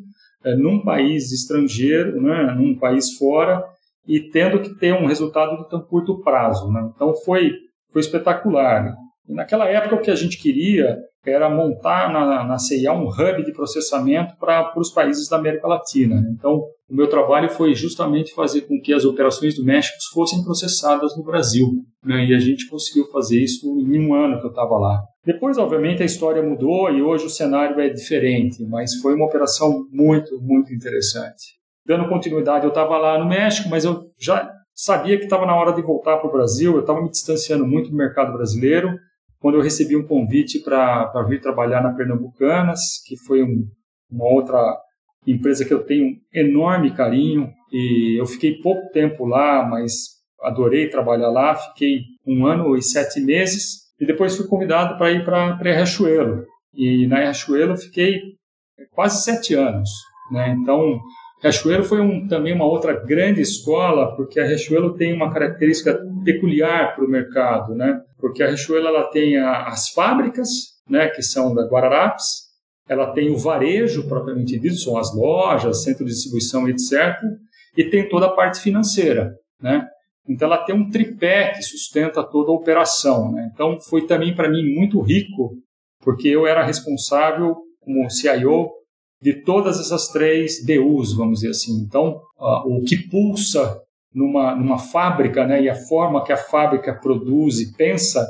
é, 0.44 0.56
num 0.56 0.82
país 0.82 1.30
estrangeiro, 1.30 2.20
né, 2.20 2.52
num 2.58 2.76
país 2.76 3.16
fora, 3.16 3.64
e 4.08 4.18
tendo 4.30 4.60
que 4.60 4.74
ter 4.74 4.92
um 4.92 5.06
resultado 5.06 5.56
de 5.62 5.68
tão 5.68 5.80
curto 5.82 6.20
prazo. 6.20 6.68
Né? 6.72 6.90
Então 6.92 7.14
foi, 7.14 7.52
foi 7.92 8.00
espetacular. 8.00 8.86
Né? 8.86 8.94
Naquela 9.28 9.68
época 9.68 9.94
o 9.94 10.00
que 10.00 10.10
a 10.10 10.16
gente 10.16 10.36
queria 10.36 10.98
era 11.24 11.48
montar 11.48 12.12
na, 12.12 12.42
na 12.42 12.58
CIA 12.58 12.92
um 12.92 13.06
hub 13.06 13.44
de 13.44 13.52
processamento 13.52 14.34
para 14.36 14.76
os 14.76 14.90
países 14.90 15.28
da 15.28 15.36
América 15.36 15.68
Latina. 15.68 16.20
Né? 16.20 16.34
Então 16.36 16.60
o 16.90 16.94
meu 16.94 17.08
trabalho 17.08 17.48
foi 17.48 17.74
justamente 17.74 18.34
fazer 18.34 18.62
com 18.62 18.80
que 18.80 18.92
as 18.92 19.04
operações 19.04 19.56
do 19.56 19.64
México 19.64 19.96
fossem 20.12 20.42
processadas 20.44 21.16
no 21.16 21.24
Brasil. 21.24 21.66
Né? 22.04 22.26
E 22.26 22.34
a 22.34 22.38
gente 22.38 22.68
conseguiu 22.68 23.06
fazer 23.06 23.40
isso 23.40 23.66
em 23.80 23.98
um 23.98 24.14
ano 24.14 24.38
que 24.38 24.46
eu 24.46 24.50
estava 24.50 24.76
lá. 24.76 25.02
Depois, 25.24 25.56
obviamente, 25.56 26.02
a 26.02 26.06
história 26.06 26.42
mudou 26.42 26.90
e 26.90 27.00
hoje 27.00 27.24
o 27.24 27.30
cenário 27.30 27.80
é 27.80 27.88
diferente, 27.88 28.62
mas 28.66 28.94
foi 29.00 29.14
uma 29.14 29.24
operação 29.24 29.86
muito, 29.90 30.38
muito 30.42 30.74
interessante. 30.74 31.54
Dando 31.86 32.08
continuidade, 32.08 32.64
eu 32.64 32.68
estava 32.68 32.98
lá 32.98 33.18
no 33.18 33.28
México, 33.28 33.68
mas 33.70 33.84
eu 33.84 34.02
já 34.18 34.50
sabia 34.74 35.16
que 35.16 35.24
estava 35.24 35.46
na 35.46 35.56
hora 35.56 35.72
de 35.72 35.80
voltar 35.80 36.18
para 36.18 36.28
o 36.28 36.32
Brasil, 36.32 36.74
eu 36.74 36.80
estava 36.80 37.00
me 37.00 37.10
distanciando 37.10 37.66
muito 37.66 37.90
do 37.90 37.96
mercado 37.96 38.32
brasileiro, 38.32 38.90
quando 39.38 39.56
eu 39.56 39.62
recebi 39.62 39.96
um 39.96 40.06
convite 40.06 40.60
para 40.60 41.22
vir 41.28 41.40
trabalhar 41.40 41.82
na 41.82 41.92
Pernambucanas, 41.92 42.80
que 43.06 43.16
foi 43.26 43.42
um, 43.42 43.66
uma 44.10 44.26
outra 44.26 44.58
empresa 45.26 45.64
que 45.64 45.72
eu 45.72 45.82
tenho 45.82 46.16
enorme 46.32 46.94
carinho 46.94 47.52
e 47.72 48.20
eu 48.20 48.26
fiquei 48.26 48.60
pouco 48.60 48.90
tempo 48.92 49.26
lá, 49.26 49.66
mas 49.66 50.14
adorei 50.40 50.88
trabalhar 50.88 51.30
lá. 51.30 51.54
Fiquei 51.54 52.00
um 52.26 52.46
ano 52.46 52.76
e 52.76 52.82
sete 52.82 53.20
meses 53.20 53.84
e 54.00 54.06
depois 54.06 54.36
fui 54.36 54.46
convidado 54.46 54.96
para 54.96 55.12
ir 55.12 55.24
para 55.24 55.56
Riachuelo. 55.56 56.44
E 56.74 57.06
na 57.06 57.18
Riachuelo 57.18 57.76
fiquei 57.76 58.20
quase 58.92 59.22
sete 59.22 59.54
anos. 59.54 59.90
Né? 60.30 60.56
Então, 60.58 61.00
Riachuelo 61.42 61.84
foi 61.84 62.00
um, 62.00 62.26
também 62.26 62.54
uma 62.54 62.64
outra 62.64 62.94
grande 62.94 63.40
escola, 63.40 64.16
porque 64.16 64.40
a 64.40 64.46
Riachuelo 64.46 64.94
tem 64.94 65.12
uma 65.12 65.32
característica 65.32 66.00
peculiar 66.24 66.94
para 66.94 67.04
o 67.04 67.08
mercado, 67.08 67.74
né? 67.74 68.00
Porque 68.18 68.42
a 68.42 68.46
Riachuelo 68.46 68.88
ela 68.88 69.04
tem 69.10 69.36
a, 69.36 69.66
as 69.66 69.90
fábricas, 69.90 70.48
né, 70.88 71.08
que 71.08 71.22
são 71.22 71.54
da 71.54 71.66
Guararapes, 71.66 72.43
ela 72.88 73.12
tem 73.12 73.30
o 73.30 73.38
varejo 73.38 74.06
propriamente 74.08 74.58
dito, 74.58 74.76
são 74.76 74.96
as 74.96 75.14
lojas, 75.14 75.82
centro 75.82 76.04
de 76.04 76.12
distribuição, 76.12 76.68
etc. 76.68 77.16
E 77.76 77.84
tem 77.84 78.08
toda 78.08 78.26
a 78.26 78.32
parte 78.32 78.60
financeira, 78.60 79.34
né? 79.60 79.86
Então 80.28 80.48
ela 80.48 80.64
tem 80.64 80.74
um 80.74 80.88
tripé 80.88 81.52
que 81.52 81.62
sustenta 81.62 82.22
toda 82.22 82.50
a 82.50 82.54
operação, 82.54 83.32
né? 83.32 83.50
Então 83.52 83.78
foi 83.80 84.06
também 84.06 84.34
para 84.34 84.50
mim 84.50 84.74
muito 84.74 85.00
rico, 85.00 85.56
porque 86.00 86.28
eu 86.28 86.46
era 86.46 86.64
responsável 86.64 87.56
como 87.80 88.10
CIO 88.10 88.70
de 89.20 89.42
todas 89.42 89.80
essas 89.80 90.08
três 90.08 90.64
BUs, 90.64 91.14
vamos 91.14 91.40
dizer 91.40 91.50
assim. 91.50 91.82
Então, 91.86 92.20
o 92.38 92.82
que 92.82 93.08
pulsa 93.08 93.80
numa, 94.14 94.54
numa 94.54 94.78
fábrica, 94.78 95.46
né, 95.46 95.62
e 95.62 95.68
a 95.68 95.74
forma 95.74 96.22
que 96.22 96.32
a 96.32 96.36
fábrica 96.36 96.94
produz 97.00 97.58
e 97.58 97.74
pensa 97.74 98.24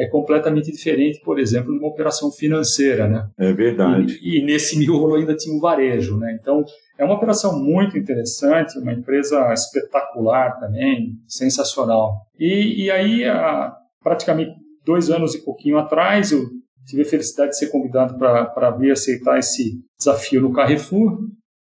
é 0.00 0.08
completamente 0.08 0.72
diferente, 0.72 1.20
por 1.22 1.38
exemplo, 1.38 1.72
numa 1.72 1.88
operação 1.88 2.32
financeira, 2.32 3.06
né? 3.06 3.28
É 3.38 3.52
verdade. 3.52 4.18
E, 4.22 4.38
e, 4.38 4.44
nesse 4.44 4.78
miolo 4.78 5.14
ainda 5.14 5.36
tinha 5.36 5.54
um 5.54 5.60
varejo, 5.60 6.16
né? 6.16 6.38
Então, 6.40 6.64
é 6.98 7.04
uma 7.04 7.14
operação 7.14 7.62
muito 7.62 7.98
interessante, 7.98 8.78
uma 8.78 8.94
empresa 8.94 9.52
espetacular 9.52 10.58
também, 10.58 11.12
sensacional. 11.28 12.14
E, 12.38 12.84
e 12.84 12.90
aí, 12.90 13.24
há 13.24 13.74
praticamente 14.02 14.52
dois 14.86 15.10
anos 15.10 15.34
e 15.34 15.44
pouquinho 15.44 15.76
atrás, 15.76 16.32
eu 16.32 16.46
tive 16.86 17.02
a 17.02 17.06
felicidade 17.06 17.50
de 17.50 17.58
ser 17.58 17.68
convidado 17.68 18.16
para 18.18 18.70
vir 18.70 18.92
aceitar 18.92 19.38
esse 19.38 19.82
desafio 19.98 20.40
no 20.40 20.52
Carrefour. 20.52 21.18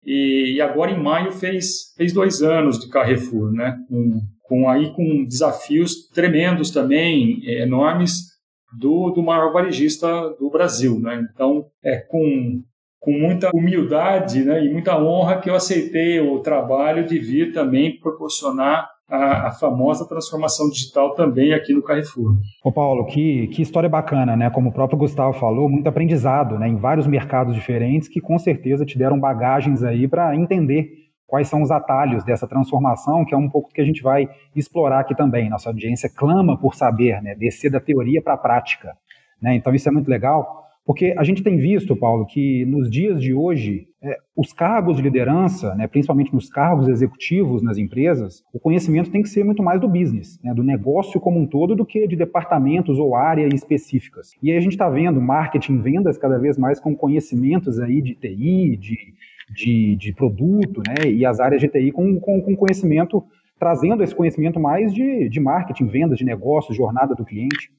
E, 0.05 0.55
e, 0.55 0.61
agora, 0.61 0.93
em 0.93 1.03
maio, 1.03 1.33
fez, 1.33 1.93
fez 1.97 2.13
dois 2.13 2.43
anos 2.43 2.79
de 2.79 2.89
Carrefour, 2.89 3.53
né? 3.53 3.77
Um, 3.91 4.21
com 4.51 4.69
aí 4.69 4.91
com 4.91 5.25
desafios 5.25 6.09
tremendos 6.09 6.73
também, 6.73 7.41
é, 7.45 7.63
enormes, 7.63 8.31
do, 8.77 9.11
do 9.11 9.23
maior 9.23 9.53
varejista 9.53 10.09
do 10.41 10.51
Brasil. 10.51 10.99
Né? 10.99 11.25
Então, 11.33 11.67
é 11.85 11.99
com, 11.99 12.61
com 12.99 13.13
muita 13.13 13.49
humildade 13.55 14.45
né, 14.45 14.65
e 14.65 14.73
muita 14.73 15.01
honra 15.01 15.41
que 15.41 15.49
eu 15.49 15.55
aceitei 15.55 16.19
o 16.19 16.41
trabalho 16.41 17.07
de 17.07 17.17
vir 17.17 17.53
também 17.53 17.97
proporcionar 18.01 18.89
a, 19.09 19.49
a, 19.49 19.51
famosa 19.53 20.07
transformação 20.07 20.69
digital 20.69 21.15
também 21.15 21.53
aqui 21.53 21.73
no 21.73 21.83
Carrefour. 21.83 22.37
Ô 22.65 22.73
Paulo, 22.73 23.07
que, 23.07 23.49
que 23.49 23.63
história 23.63 23.89
bacana, 23.89 24.37
né? 24.37 24.51
Como 24.51 24.71
o 24.71 24.73
próprio 24.73 24.99
Gustavo 24.99 25.33
falou, 25.33 25.69
muito 25.69 25.89
aprendizado 25.89 26.59
né, 26.59 26.69
em 26.69 26.77
vários 26.77 27.09
mercados 27.09 27.55
diferentes 27.55 28.09
que 28.09 28.21
com 28.21 28.39
certeza 28.39 28.85
te 28.85 28.97
deram 28.97 29.19
bagagens 29.19 29.83
aí 29.83 30.07
para 30.07 30.37
entender 30.37 31.00
quais 31.31 31.49
são 31.49 31.63
os 31.63 31.71
atalhos 31.71 32.25
dessa 32.25 32.47
transformação, 32.47 33.25
que 33.25 33.33
é 33.33 33.39
um 33.39 33.49
pouco 33.49 33.73
que 33.73 33.81
a 33.81 33.85
gente 33.85 34.03
vai 34.03 34.29
explorar 34.55 35.01
aqui 35.01 35.15
também. 35.15 35.49
Nossa 35.49 35.71
audiência 35.71 36.11
clama 36.15 36.59
por 36.59 36.75
saber, 36.75 37.23
né, 37.23 37.37
descer 37.37 37.71
da 37.71 37.81
teoria 37.81 38.21
para 38.21 38.35
a 38.35 38.37
prática. 38.37 38.93
Né? 39.41 39.55
Então, 39.55 39.73
isso 39.73 39.89
é 39.89 39.93
muito 39.93 40.11
legal, 40.11 40.67
porque 40.85 41.15
a 41.17 41.23
gente 41.23 41.43
tem 41.43 41.57
visto, 41.57 41.95
Paulo, 41.95 42.27
que 42.27 42.65
nos 42.67 42.91
dias 42.91 43.23
de 43.23 43.33
hoje, 43.33 43.87
é, 44.03 44.17
os 44.37 44.53
cargos 44.53 44.97
de 44.97 45.03
liderança, 45.03 45.73
né, 45.77 45.87
principalmente 45.87 46.35
nos 46.35 46.51
cargos 46.51 46.89
executivos 46.89 47.63
nas 47.63 47.79
empresas, 47.79 48.43
o 48.53 48.59
conhecimento 48.59 49.09
tem 49.09 49.23
que 49.23 49.29
ser 49.29 49.45
muito 49.45 49.63
mais 49.63 49.81
do 49.81 49.89
business, 49.89 50.41
né, 50.43 50.53
do 50.53 50.65
negócio 50.65 51.21
como 51.21 51.39
um 51.39 51.47
todo, 51.47 51.77
do 51.77 51.87
que 51.87 52.09
de 52.09 52.17
departamentos 52.17 52.99
ou 52.99 53.15
áreas 53.15 53.55
específicas. 53.55 54.33
E 54.43 54.51
aí 54.51 54.57
a 54.57 54.61
gente 54.61 54.73
está 54.73 54.89
vendo 54.89 55.21
marketing, 55.21 55.81
vendas 55.81 56.19
cada 56.19 56.39
vez 56.39 56.59
mais 56.59 56.81
com 56.81 56.97
conhecimentos 56.97 57.79
aí 57.79 58.03
de 58.03 58.17
TI, 58.17 58.77
de 58.77 59.15
de, 59.51 59.97
de 59.97 60.13
produto, 60.13 60.83
né, 60.87 61.11
e 61.11 61.27
as 61.27 61.41
áreas 61.41 61.61
de 61.61 61.69
TI 61.69 61.93
com, 61.93 62.19
com, 62.21 62.41
com 62.41 62.57
conhecimento, 62.57 63.25
trazendo 63.59 64.03
esse 64.03 64.15
conhecimento 64.15 64.61
mais 64.61 64.95
de, 64.95 65.29
de 65.29 65.41
marketing, 65.41 65.87
vendas, 65.87 66.19
de 66.19 66.25
negócios, 66.25 66.77
jornada 66.77 67.15
do 67.15 67.25
cliente. 67.25 67.71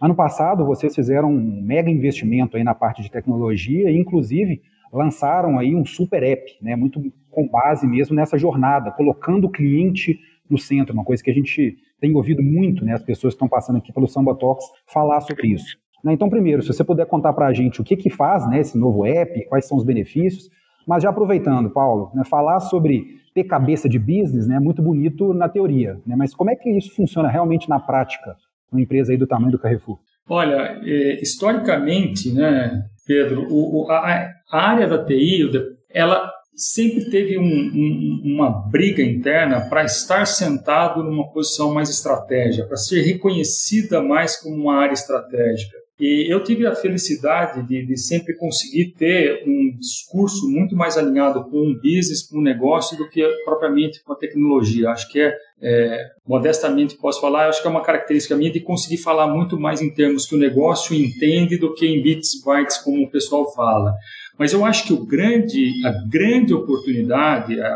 Ano 0.00 0.14
passado, 0.14 0.64
vocês 0.64 0.94
fizeram 0.94 1.30
um 1.30 1.62
mega 1.62 1.90
investimento 1.90 2.56
aí 2.56 2.64
na 2.64 2.74
parte 2.74 3.02
de 3.02 3.10
tecnologia 3.10 3.90
e, 3.90 3.98
inclusive, 3.98 4.62
lançaram 4.92 5.58
aí 5.58 5.74
um 5.74 5.84
super 5.84 6.22
app, 6.22 6.44
né, 6.62 6.76
muito 6.76 7.00
com 7.30 7.48
base 7.48 7.86
mesmo 7.86 8.14
nessa 8.14 8.38
jornada, 8.38 8.92
colocando 8.92 9.46
o 9.46 9.50
cliente 9.50 10.20
no 10.48 10.58
centro, 10.58 10.94
uma 10.94 11.04
coisa 11.04 11.22
que 11.22 11.30
a 11.30 11.34
gente 11.34 11.76
tem 12.00 12.14
ouvido 12.14 12.42
muito, 12.42 12.84
né, 12.84 12.92
as 12.92 13.02
pessoas 13.02 13.34
que 13.34 13.36
estão 13.36 13.48
passando 13.48 13.78
aqui 13.78 13.92
pelo 13.92 14.06
Samba 14.06 14.34
Talks 14.34 14.66
falar 14.86 15.20
sobre 15.22 15.48
isso. 15.48 15.76
Né, 16.04 16.12
então, 16.12 16.28
primeiro, 16.28 16.62
se 16.62 16.68
você 16.68 16.84
puder 16.84 17.06
contar 17.06 17.32
para 17.32 17.46
a 17.46 17.52
gente 17.52 17.80
o 17.80 17.84
que, 17.84 17.96
que 17.96 18.10
faz 18.10 18.48
né, 18.48 18.60
esse 18.60 18.78
novo 18.78 19.04
app, 19.04 19.44
quais 19.46 19.66
são 19.66 19.76
os 19.76 19.84
benefícios, 19.84 20.48
mas 20.86 21.02
já 21.02 21.10
aproveitando, 21.10 21.70
Paulo, 21.70 22.10
né, 22.14 22.22
falar 22.24 22.60
sobre 22.60 23.22
ter 23.34 23.44
cabeça 23.44 23.88
de 23.88 23.98
business 23.98 24.46
né, 24.46 24.56
é 24.56 24.60
muito 24.60 24.80
bonito 24.80 25.34
na 25.34 25.48
teoria, 25.48 25.98
né, 26.06 26.14
mas 26.16 26.34
como 26.34 26.50
é 26.50 26.56
que 26.56 26.70
isso 26.70 26.94
funciona 26.94 27.28
realmente 27.28 27.68
na 27.68 27.80
prática, 27.80 28.36
uma 28.70 28.80
empresa 28.80 29.12
aí 29.12 29.18
do 29.18 29.26
tamanho 29.26 29.52
do 29.52 29.58
Carrefour? 29.58 29.98
Olha, 30.28 30.80
é, 30.82 31.20
historicamente, 31.20 32.32
né, 32.32 32.84
Pedro, 33.06 33.46
o, 33.50 33.90
a, 33.90 34.30
a, 34.50 34.70
área 34.70 34.88
da 34.88 35.04
TI, 35.04 35.50
ela 35.90 36.32
sempre 36.54 37.10
teve 37.10 37.36
um, 37.36 37.42
um, 37.42 38.22
uma 38.24 38.50
briga 38.50 39.02
interna 39.02 39.68
para 39.68 39.84
estar 39.84 40.24
sentado 40.26 41.02
numa 41.02 41.30
posição 41.30 41.74
mais 41.74 41.90
estratégica, 41.90 42.66
para 42.66 42.76
ser 42.76 43.02
reconhecida 43.02 44.00
mais 44.00 44.40
como 44.40 44.56
uma 44.56 44.76
área 44.76 44.94
estratégica. 44.94 45.76
E 45.98 46.32
eu 46.32 46.42
tive 46.42 46.66
a 46.66 46.74
felicidade 46.74 47.66
de, 47.68 47.86
de, 47.86 47.96
sempre 47.96 48.34
conseguir 48.34 48.94
ter 48.98 49.44
um 49.46 49.76
discurso 49.78 50.50
muito 50.50 50.74
mais 50.74 50.98
alinhado 50.98 51.44
com 51.44 51.70
o 51.70 51.74
business, 51.76 52.26
com 52.28 52.38
o 52.38 52.42
negócio, 52.42 52.98
do 52.98 53.08
que 53.08 53.24
propriamente 53.44 54.02
com 54.02 54.12
a 54.12 54.16
tecnologia. 54.16 54.90
Acho 54.90 55.08
que 55.08 55.20
é, 55.20 55.32
é, 55.62 55.98
modestamente 56.26 56.96
posso 56.96 57.20
falar, 57.20 57.48
acho 57.48 57.62
que 57.62 57.68
é 57.68 57.70
uma 57.70 57.84
característica 57.84 58.34
minha 58.34 58.50
de 58.50 58.58
conseguir 58.58 58.96
falar 58.96 59.28
muito 59.28 59.58
mais 59.58 59.80
em 59.80 59.94
termos 59.94 60.26
que 60.26 60.34
o 60.34 60.38
negócio 60.38 60.96
entende 60.96 61.56
do 61.56 61.72
que 61.72 61.86
em 61.86 62.02
bits, 62.02 62.42
bytes, 62.44 62.78
como 62.78 63.04
o 63.04 63.10
pessoal 63.10 63.54
fala. 63.54 63.94
Mas 64.36 64.52
eu 64.52 64.64
acho 64.64 64.84
que 64.88 64.92
o 64.92 65.06
grande, 65.06 65.70
a 65.86 65.92
grande 66.10 66.52
oportunidade 66.52 67.60
é, 67.60 67.72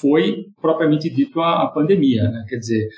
foi 0.00 0.46
propriamente 0.58 1.10
dito 1.10 1.38
a, 1.38 1.64
a 1.64 1.66
pandemia, 1.68 2.30
né? 2.30 2.46
quer 2.48 2.56
dizer, 2.56 2.88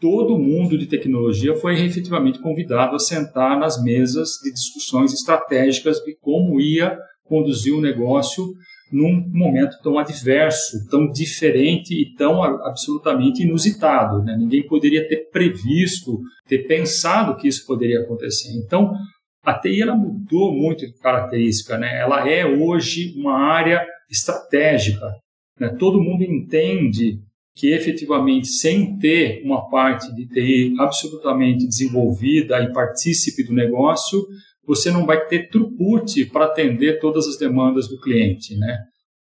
todo 0.00 0.38
mundo 0.38 0.78
de 0.78 0.86
tecnologia 0.86 1.54
foi 1.56 1.80
efetivamente 1.84 2.40
convidado 2.40 2.94
a 2.94 2.98
sentar 2.98 3.58
nas 3.58 3.82
mesas 3.82 4.30
de 4.42 4.52
discussões 4.52 5.12
estratégicas 5.12 5.98
de 5.98 6.16
como 6.20 6.60
ia 6.60 6.96
conduzir 7.24 7.74
o 7.74 7.80
negócio 7.80 8.44
num 8.90 9.28
momento 9.30 9.76
tão 9.82 9.98
adverso, 9.98 10.88
tão 10.90 11.10
diferente 11.10 11.92
e 11.92 12.14
tão 12.14 12.42
absolutamente 12.42 13.42
inusitado. 13.42 14.22
Né? 14.22 14.36
Ninguém 14.38 14.66
poderia 14.66 15.06
ter 15.06 15.28
previsto, 15.30 16.18
ter 16.46 16.66
pensado 16.66 17.36
que 17.36 17.48
isso 17.48 17.66
poderia 17.66 18.00
acontecer. 18.00 18.50
Então, 18.64 18.92
a 19.44 19.58
TI 19.58 19.82
ela 19.82 19.94
mudou 19.94 20.52
muito 20.52 20.86
de 20.86 20.98
característica. 20.98 21.76
Né? 21.76 22.00
Ela 22.00 22.28
é 22.28 22.46
hoje 22.46 23.14
uma 23.18 23.38
área 23.38 23.84
estratégica. 24.10 25.06
Né? 25.60 25.68
Todo 25.78 26.00
mundo 26.00 26.22
entende 26.22 27.18
que 27.58 27.72
efetivamente, 27.72 28.46
sem 28.46 28.96
ter 28.98 29.42
uma 29.44 29.68
parte 29.68 30.14
de 30.14 30.28
TI 30.28 30.76
absolutamente 30.78 31.66
desenvolvida 31.66 32.62
e 32.62 32.72
partícipe 32.72 33.42
do 33.42 33.52
negócio, 33.52 34.24
você 34.64 34.92
não 34.92 35.04
vai 35.04 35.26
ter 35.26 35.50
throughput 35.50 36.26
para 36.26 36.44
atender 36.44 37.00
todas 37.00 37.26
as 37.26 37.36
demandas 37.36 37.88
do 37.88 38.00
cliente. 38.00 38.56
Né? 38.56 38.78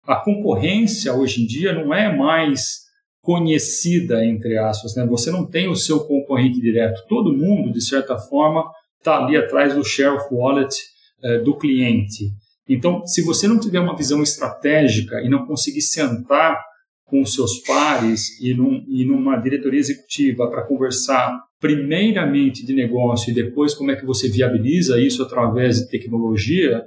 A 0.06 0.18
concorrência 0.18 1.14
hoje 1.14 1.44
em 1.44 1.48
dia 1.48 1.72
não 1.72 1.94
é 1.94 2.14
mais 2.14 2.82
conhecida, 3.22 4.26
entre 4.26 4.58
aspas. 4.58 4.98
Né? 4.98 5.06
Você 5.06 5.32
não 5.32 5.50
tem 5.50 5.70
o 5.70 5.76
seu 5.76 6.02
concorrente 6.02 6.60
direto. 6.60 7.08
Todo 7.08 7.32
mundo, 7.32 7.72
de 7.72 7.82
certa 7.82 8.18
forma, 8.18 8.70
está 9.00 9.24
ali 9.24 9.38
atrás 9.38 9.74
do 9.74 9.84
share 9.86 10.14
of 10.14 10.28
wallet 10.30 10.76
eh, 11.24 11.40
do 11.40 11.56
cliente. 11.58 12.32
Então, 12.68 13.06
se 13.06 13.22
você 13.22 13.48
não 13.48 13.60
tiver 13.60 13.80
uma 13.80 13.96
visão 13.96 14.22
estratégica 14.22 15.22
e 15.22 15.30
não 15.30 15.46
conseguir 15.46 15.82
sentar 15.82 16.60
com 17.06 17.24
seus 17.24 17.60
pares 17.60 18.40
e, 18.42 18.54
num, 18.54 18.84
e 18.88 19.06
numa 19.06 19.38
diretoria 19.38 19.80
executiva 19.80 20.50
para 20.50 20.66
conversar 20.66 21.40
primeiramente 21.60 22.66
de 22.66 22.74
negócio 22.74 23.32
e 23.32 23.34
depois 23.34 23.74
como 23.74 23.92
é 23.92 23.96
que 23.96 24.06
você 24.06 24.30
viabiliza 24.30 25.00
isso 25.00 25.24
através 25.24 25.80
de 25.80 25.90
tecnologia, 25.90 26.84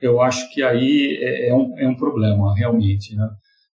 eu 0.00 0.20
acho 0.20 0.52
que 0.52 0.62
aí 0.62 1.18
é, 1.20 1.48
é 1.48 1.54
um, 1.54 1.78
é 1.78 1.88
um 1.88 1.94
problema, 1.94 2.54
realmente. 2.54 3.14
Né? 3.14 3.28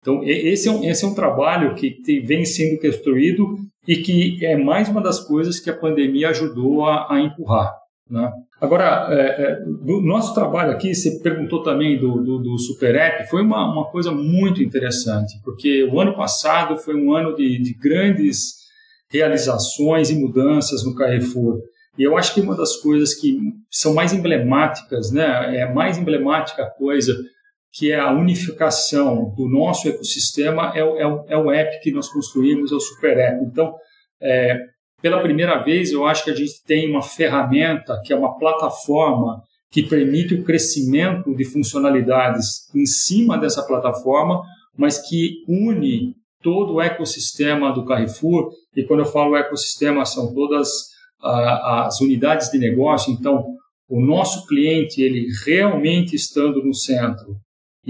Então, 0.00 0.22
esse 0.24 0.68
é, 0.68 0.72
um, 0.72 0.84
esse 0.84 1.04
é 1.04 1.08
um 1.08 1.14
trabalho 1.14 1.74
que 1.74 2.20
vem 2.20 2.44
sendo 2.44 2.80
construído 2.80 3.56
e 3.86 3.96
que 3.96 4.44
é 4.44 4.56
mais 4.56 4.88
uma 4.88 5.02
das 5.02 5.20
coisas 5.20 5.60
que 5.60 5.70
a 5.70 5.76
pandemia 5.76 6.30
ajudou 6.30 6.86
a, 6.86 7.12
a 7.12 7.20
empurrar. 7.20 7.72
Né? 8.08 8.30
Agora, 8.60 9.08
é, 9.10 9.42
é, 9.42 9.60
do 9.64 10.02
nosso 10.02 10.34
trabalho 10.34 10.72
aqui, 10.72 10.94
você 10.94 11.18
perguntou 11.20 11.62
também 11.62 11.98
do, 11.98 12.22
do, 12.22 12.38
do, 12.38 12.58
Super 12.58 12.94
App, 12.94 13.28
foi 13.30 13.42
uma, 13.42 13.72
uma 13.72 13.90
coisa 13.90 14.12
muito 14.12 14.62
interessante, 14.62 15.40
porque 15.42 15.84
o 15.84 15.98
ano 15.98 16.14
passado 16.14 16.76
foi 16.76 16.94
um 16.94 17.14
ano 17.14 17.34
de, 17.34 17.58
de 17.58 17.72
grandes 17.72 18.60
realizações 19.10 20.10
e 20.10 20.14
mudanças 20.14 20.84
no 20.84 20.94
Carrefour. 20.94 21.58
E 21.96 22.02
eu 22.02 22.18
acho 22.18 22.34
que 22.34 22.40
uma 22.42 22.54
das 22.54 22.76
coisas 22.76 23.14
que 23.14 23.38
são 23.70 23.94
mais 23.94 24.12
emblemáticas, 24.12 25.10
né, 25.10 25.56
é 25.56 25.72
mais 25.72 25.96
emblemática 25.96 26.64
coisa, 26.78 27.16
que 27.72 27.90
é 27.90 27.98
a 27.98 28.12
unificação 28.12 29.32
do 29.36 29.48
nosso 29.48 29.88
ecossistema, 29.88 30.72
é 30.74 30.84
o, 30.84 30.96
é 30.98 31.06
o, 31.06 31.24
é 31.28 31.36
o 31.36 31.50
app 31.50 31.80
que 31.82 31.92
nós 31.92 32.08
construímos, 32.08 32.72
é 32.72 32.74
o 32.74 32.80
Super 32.80 33.16
App. 33.16 33.44
Então, 33.44 33.74
é, 34.20 34.58
pela 35.00 35.22
primeira 35.22 35.58
vez, 35.58 35.92
eu 35.92 36.06
acho 36.06 36.24
que 36.24 36.30
a 36.30 36.34
gente 36.34 36.62
tem 36.64 36.90
uma 36.90 37.02
ferramenta 37.02 38.00
que 38.04 38.12
é 38.12 38.16
uma 38.16 38.38
plataforma 38.38 39.42
que 39.70 39.82
permite 39.82 40.34
o 40.34 40.44
crescimento 40.44 41.34
de 41.34 41.44
funcionalidades 41.44 42.68
em 42.74 42.84
cima 42.84 43.38
dessa 43.38 43.62
plataforma, 43.62 44.42
mas 44.76 44.98
que 44.98 45.44
une 45.48 46.14
todo 46.42 46.74
o 46.74 46.80
ecossistema 46.80 47.72
do 47.72 47.84
Carrefour. 47.84 48.50
E 48.74 48.82
quando 48.84 49.00
eu 49.00 49.06
falo 49.06 49.36
ecossistema, 49.36 50.04
são 50.04 50.34
todas 50.34 50.68
ah, 51.22 51.86
as 51.86 52.00
unidades 52.00 52.50
de 52.50 52.58
negócio. 52.58 53.12
Então, 53.12 53.44
o 53.88 54.00
nosso 54.00 54.46
cliente, 54.46 55.02
ele 55.02 55.26
realmente 55.44 56.16
estando 56.16 56.64
no 56.64 56.74
centro, 56.74 57.36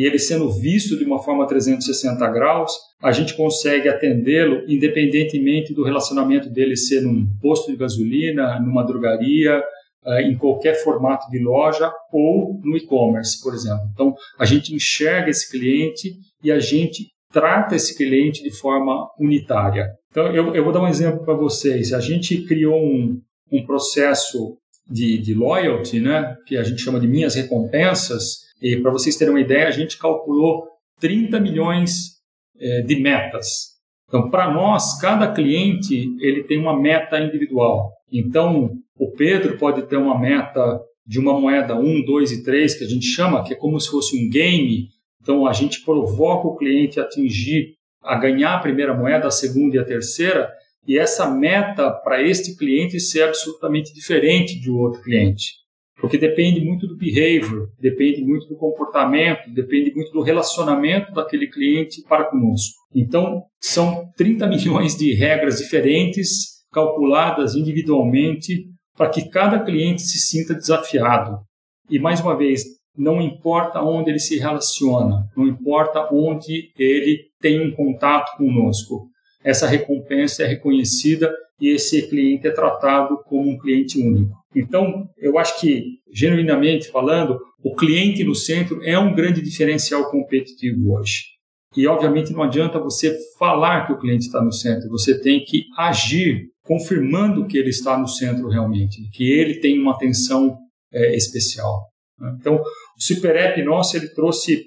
e 0.01 0.07
ele 0.07 0.19
sendo 0.19 0.51
visto 0.51 0.97
de 0.97 1.05
uma 1.05 1.23
forma 1.23 1.47
360 1.47 2.27
graus, 2.31 2.73
a 3.03 3.13
gente 3.13 3.37
consegue 3.37 3.87
atendê-lo 3.87 4.65
independentemente 4.67 5.75
do 5.75 5.85
relacionamento 5.85 6.49
dele 6.49 6.75
ser 6.75 7.03
num 7.03 7.27
posto 7.39 7.71
de 7.71 7.77
gasolina, 7.77 8.59
numa 8.61 8.83
drogaria, 8.83 9.63
eh, 10.07 10.23
em 10.23 10.39
qualquer 10.39 10.83
formato 10.83 11.31
de 11.31 11.39
loja 11.39 11.93
ou 12.11 12.59
no 12.65 12.79
e-commerce, 12.79 13.43
por 13.43 13.53
exemplo. 13.53 13.91
Então, 13.93 14.15
a 14.39 14.47
gente 14.47 14.75
enxerga 14.75 15.29
esse 15.29 15.51
cliente 15.51 16.15
e 16.43 16.51
a 16.51 16.59
gente 16.59 17.09
trata 17.31 17.77
esse 17.77 17.95
cliente 17.95 18.43
de 18.43 18.51
forma 18.51 19.07
unitária. 19.19 19.87
Então, 20.11 20.29
eu, 20.35 20.55
eu 20.55 20.65
vou 20.65 20.73
dar 20.73 20.81
um 20.81 20.89
exemplo 20.89 21.23
para 21.27 21.35
vocês. 21.35 21.93
A 21.93 22.01
gente 22.01 22.43
criou 22.47 22.83
um, 22.83 23.21
um 23.53 23.67
processo 23.67 24.57
de, 24.91 25.19
de 25.19 25.35
loyalty, 25.35 26.01
né, 26.01 26.37
que 26.47 26.57
a 26.57 26.63
gente 26.63 26.81
chama 26.81 26.99
de 26.99 27.07
minhas 27.07 27.35
recompensas, 27.35 28.49
e 28.61 28.77
para 28.77 28.91
vocês 28.91 29.17
terem 29.17 29.33
uma 29.33 29.41
ideia, 29.41 29.69
a 29.69 29.71
gente 29.71 29.99
calculou 29.99 30.69
30 31.01 31.41
milhões 31.41 32.21
é, 32.59 32.83
de 32.83 32.97
metas. 32.97 33.71
Então, 34.07 34.29
para 34.29 34.53
nós, 34.53 35.01
cada 35.01 35.33
cliente 35.33 36.15
ele 36.21 36.43
tem 36.43 36.59
uma 36.59 36.79
meta 36.79 37.19
individual. 37.19 37.93
Então, 38.13 38.73
o 38.99 39.11
Pedro 39.13 39.57
pode 39.57 39.83
ter 39.83 39.97
uma 39.97 40.19
meta 40.19 40.81
de 41.07 41.19
uma 41.19 41.39
moeda 41.41 41.75
1, 41.75 42.05
2 42.05 42.33
e 42.33 42.43
3, 42.43 42.75
que 42.75 42.85
a 42.85 42.89
gente 42.89 43.07
chama, 43.07 43.43
que 43.45 43.55
é 43.55 43.57
como 43.57 43.81
se 43.81 43.91
fosse 43.91 44.17
um 44.17 44.29
game. 44.29 44.89
Então, 45.23 45.47
a 45.47 45.53
gente 45.53 45.83
provoca 45.85 46.49
o 46.49 46.57
cliente 46.57 47.01
a 47.01 47.05
atingir, 47.05 47.75
a 48.03 48.17
ganhar 48.17 48.57
a 48.57 48.61
primeira 48.61 48.95
moeda, 48.95 49.29
a 49.29 49.31
segunda 49.31 49.77
e 49.77 49.79
a 49.79 49.85
terceira, 49.85 50.51
e 50.87 50.99
essa 50.99 51.31
meta 51.31 51.91
para 51.91 52.23
este 52.23 52.57
cliente 52.57 52.99
ser 52.99 53.23
absolutamente 53.23 53.95
diferente 53.95 54.59
de 54.59 54.71
outro 54.71 55.03
cliente 55.03 55.61
porque 56.01 56.17
depende 56.17 56.61
muito 56.61 56.87
do 56.87 56.97
behavior, 56.97 57.69
depende 57.79 58.25
muito 58.25 58.47
do 58.49 58.57
comportamento, 58.57 59.51
depende 59.53 59.93
muito 59.95 60.11
do 60.13 60.23
relacionamento 60.23 61.13
daquele 61.13 61.47
cliente 61.47 62.03
para 62.09 62.25
conosco. 62.25 62.75
Então, 62.95 63.43
são 63.61 64.11
30 64.17 64.47
milhões 64.47 64.97
de 64.97 65.13
regras 65.15 65.59
diferentes, 65.59 66.61
calculadas 66.73 67.55
individualmente, 67.55 68.65
para 68.97 69.11
que 69.11 69.29
cada 69.29 69.61
cliente 69.61 70.03
se 70.03 70.19
sinta 70.19 70.55
desafiado. 70.55 71.39
E, 71.89 71.99
mais 71.99 72.21
uma 72.21 72.37
vez, 72.37 72.65
não 72.97 73.21
importa 73.21 73.83
onde 73.83 74.11
ele 74.11 74.19
se 74.19 74.39
relaciona, 74.39 75.29
não 75.37 75.47
importa 75.47 76.09
onde 76.13 76.71
ele 76.79 77.25
tem 77.41 77.61
um 77.61 77.73
contato 77.73 78.37
conosco, 78.37 79.09
essa 79.45 79.67
recompensa 79.67 80.45
é 80.45 80.47
reconhecida 80.47 81.33
e 81.61 81.69
esse 81.69 82.09
cliente 82.09 82.47
é 82.47 82.51
tratado 82.51 83.23
como 83.25 83.51
um 83.51 83.59
cliente 83.59 83.99
único. 83.99 84.40
Então, 84.55 85.09
eu 85.19 85.39
acho 85.39 85.61
que, 85.61 85.99
genuinamente 86.13 86.91
falando, 86.91 87.39
o 87.63 87.75
cliente 87.75 88.25
no 88.25 88.35
centro 88.35 88.83
é 88.83 88.99
um 88.99 89.15
grande 89.15 89.41
diferencial 89.41 90.11
competitivo 90.11 90.93
hoje. 90.93 91.23
E, 91.77 91.87
obviamente, 91.87 92.33
não 92.33 92.43
adianta 92.43 92.81
você 92.81 93.17
falar 93.39 93.87
que 93.87 93.93
o 93.93 93.99
cliente 93.99 94.27
está 94.27 94.43
no 94.43 94.53
centro, 94.53 94.89
você 94.89 95.21
tem 95.21 95.45
que 95.45 95.67
agir 95.79 96.49
confirmando 96.65 97.47
que 97.47 97.57
ele 97.57 97.71
está 97.71 97.97
no 97.97 98.09
centro 98.09 98.49
realmente, 98.49 99.09
que 99.13 99.31
ele 99.31 99.61
tem 99.61 99.79
uma 99.79 99.93
atenção 99.93 100.57
é, 100.93 101.17
especial. 101.17 101.87
Né? 102.19 102.37
Então, 102.41 102.57
o 102.57 102.63
Super 102.99 103.37
App 103.37 103.63
nosso 103.63 103.97
ele 103.97 104.09
trouxe 104.09 104.65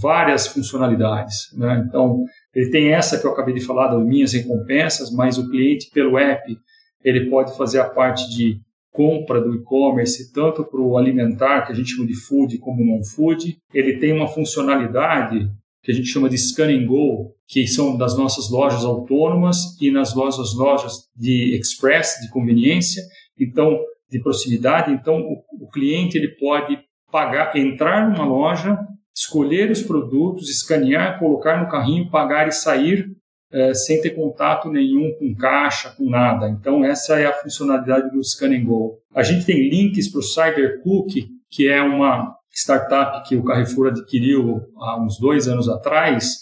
várias 0.00 0.46
funcionalidades. 0.46 1.48
Né? 1.56 1.84
Então, 1.86 2.22
ele 2.54 2.70
tem 2.70 2.92
essa 2.92 3.18
que 3.18 3.26
eu 3.26 3.32
acabei 3.32 3.54
de 3.54 3.60
falar, 3.60 3.88
das 3.88 4.04
minhas 4.04 4.32
recompensas, 4.32 5.10
mas 5.12 5.38
o 5.38 5.50
cliente, 5.50 5.90
pelo 5.92 6.18
app, 6.18 6.56
ele 7.02 7.28
pode 7.28 7.56
fazer 7.56 7.80
a 7.80 7.90
parte 7.90 8.28
de 8.30 8.58
compra 8.94 9.40
do 9.40 9.52
e-commerce, 9.52 10.32
tanto 10.32 10.64
para 10.64 10.80
o 10.80 10.96
alimentar, 10.96 11.62
que 11.62 11.72
a 11.72 11.74
gente 11.74 11.90
chama 11.90 12.06
de 12.06 12.14
food, 12.14 12.58
como 12.58 12.84
non-food. 12.84 13.58
Ele 13.74 13.98
tem 13.98 14.12
uma 14.12 14.28
funcionalidade 14.28 15.50
que 15.82 15.90
a 15.90 15.94
gente 15.94 16.06
chama 16.06 16.28
de 16.28 16.38
Scan 16.38 16.70
and 16.70 16.86
Go, 16.86 17.34
que 17.48 17.66
são 17.66 17.96
das 17.96 18.16
nossas 18.16 18.48
lojas 18.48 18.84
autônomas 18.84 19.76
e 19.80 19.90
nas 19.90 20.14
nossas 20.14 20.54
lojas 20.54 21.08
de 21.14 21.56
express, 21.58 22.20
de 22.22 22.30
conveniência, 22.30 23.02
então 23.38 23.76
de 24.08 24.20
proximidade. 24.20 24.92
Então 24.92 25.20
o, 25.20 25.42
o 25.66 25.68
cliente 25.68 26.16
ele 26.16 26.28
pode 26.36 26.78
pagar, 27.10 27.56
entrar 27.56 28.08
numa 28.08 28.24
loja, 28.24 28.78
escolher 29.12 29.72
os 29.72 29.82
produtos, 29.82 30.48
escanear, 30.48 31.18
colocar 31.18 31.60
no 31.60 31.68
carrinho, 31.68 32.10
pagar 32.10 32.46
e 32.46 32.52
sair 32.52 33.08
é, 33.54 33.72
sem 33.72 34.00
ter 34.00 34.10
contato 34.10 34.68
nenhum 34.68 35.14
com 35.16 35.32
caixa, 35.32 35.94
com 35.96 36.10
nada. 36.10 36.48
Então, 36.48 36.84
essa 36.84 37.20
é 37.20 37.26
a 37.26 37.32
funcionalidade 37.32 38.10
do 38.10 38.22
Scan 38.22 38.52
and 38.52 38.64
Go. 38.64 38.98
A 39.14 39.22
gente 39.22 39.46
tem 39.46 39.68
links 39.68 40.10
para 40.10 40.18
o 40.18 40.22
CyberCook, 40.22 41.28
que 41.48 41.68
é 41.68 41.80
uma 41.80 42.34
startup 42.52 43.26
que 43.28 43.36
o 43.36 43.44
Carrefour 43.44 43.88
adquiriu 43.88 44.60
há 44.76 45.00
uns 45.00 45.20
dois 45.20 45.46
anos 45.46 45.68
atrás, 45.68 46.40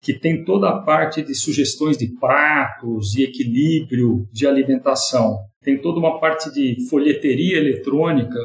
que 0.00 0.14
tem 0.14 0.42
toda 0.42 0.70
a 0.70 0.78
parte 0.80 1.22
de 1.22 1.34
sugestões 1.34 1.98
de 1.98 2.08
pratos 2.18 3.14
e 3.14 3.24
equilíbrio 3.24 4.26
de 4.32 4.46
alimentação. 4.46 5.38
Tem 5.62 5.78
toda 5.78 5.98
uma 5.98 6.18
parte 6.18 6.50
de 6.50 6.76
folheteria 6.88 7.58
eletrônica, 7.58 8.38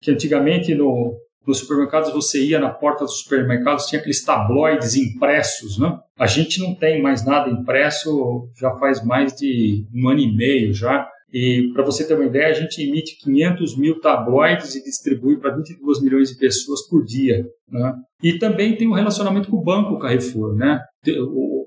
que 0.00 0.12
antigamente 0.12 0.74
no, 0.76 1.16
nos 1.46 1.58
supermercados 1.58 2.12
você 2.12 2.42
ia 2.42 2.58
na 2.58 2.70
porta 2.70 3.04
dos 3.04 3.20
supermercados, 3.20 3.86
tinha 3.86 4.00
aqueles 4.00 4.24
tabloides 4.24 4.94
impressos, 4.96 5.78
né? 5.78 5.98
A 6.18 6.26
gente 6.26 6.60
não 6.60 6.74
tem 6.74 7.02
mais 7.02 7.24
nada 7.24 7.50
impresso 7.50 8.48
já 8.56 8.70
faz 8.78 9.04
mais 9.04 9.34
de 9.34 9.86
um 9.94 10.08
ano 10.08 10.20
e 10.20 10.34
meio 10.34 10.72
já. 10.72 11.08
E 11.32 11.72
para 11.74 11.82
você 11.82 12.06
ter 12.06 12.14
uma 12.14 12.26
ideia, 12.26 12.48
a 12.48 12.52
gente 12.52 12.80
emite 12.80 13.18
500 13.18 13.76
mil 13.76 14.00
tabloides 14.00 14.76
e 14.76 14.84
distribui 14.84 15.36
para 15.36 15.54
22 15.56 16.00
milhões 16.00 16.28
de 16.28 16.38
pessoas 16.38 16.86
por 16.88 17.04
dia. 17.04 17.44
Né? 17.68 17.92
E 18.22 18.38
também 18.38 18.76
tem 18.76 18.86
um 18.86 18.92
relacionamento 18.92 19.50
com 19.50 19.56
o 19.56 19.62
banco 19.62 19.98
Carrefour. 19.98 20.54
Né? 20.54 20.80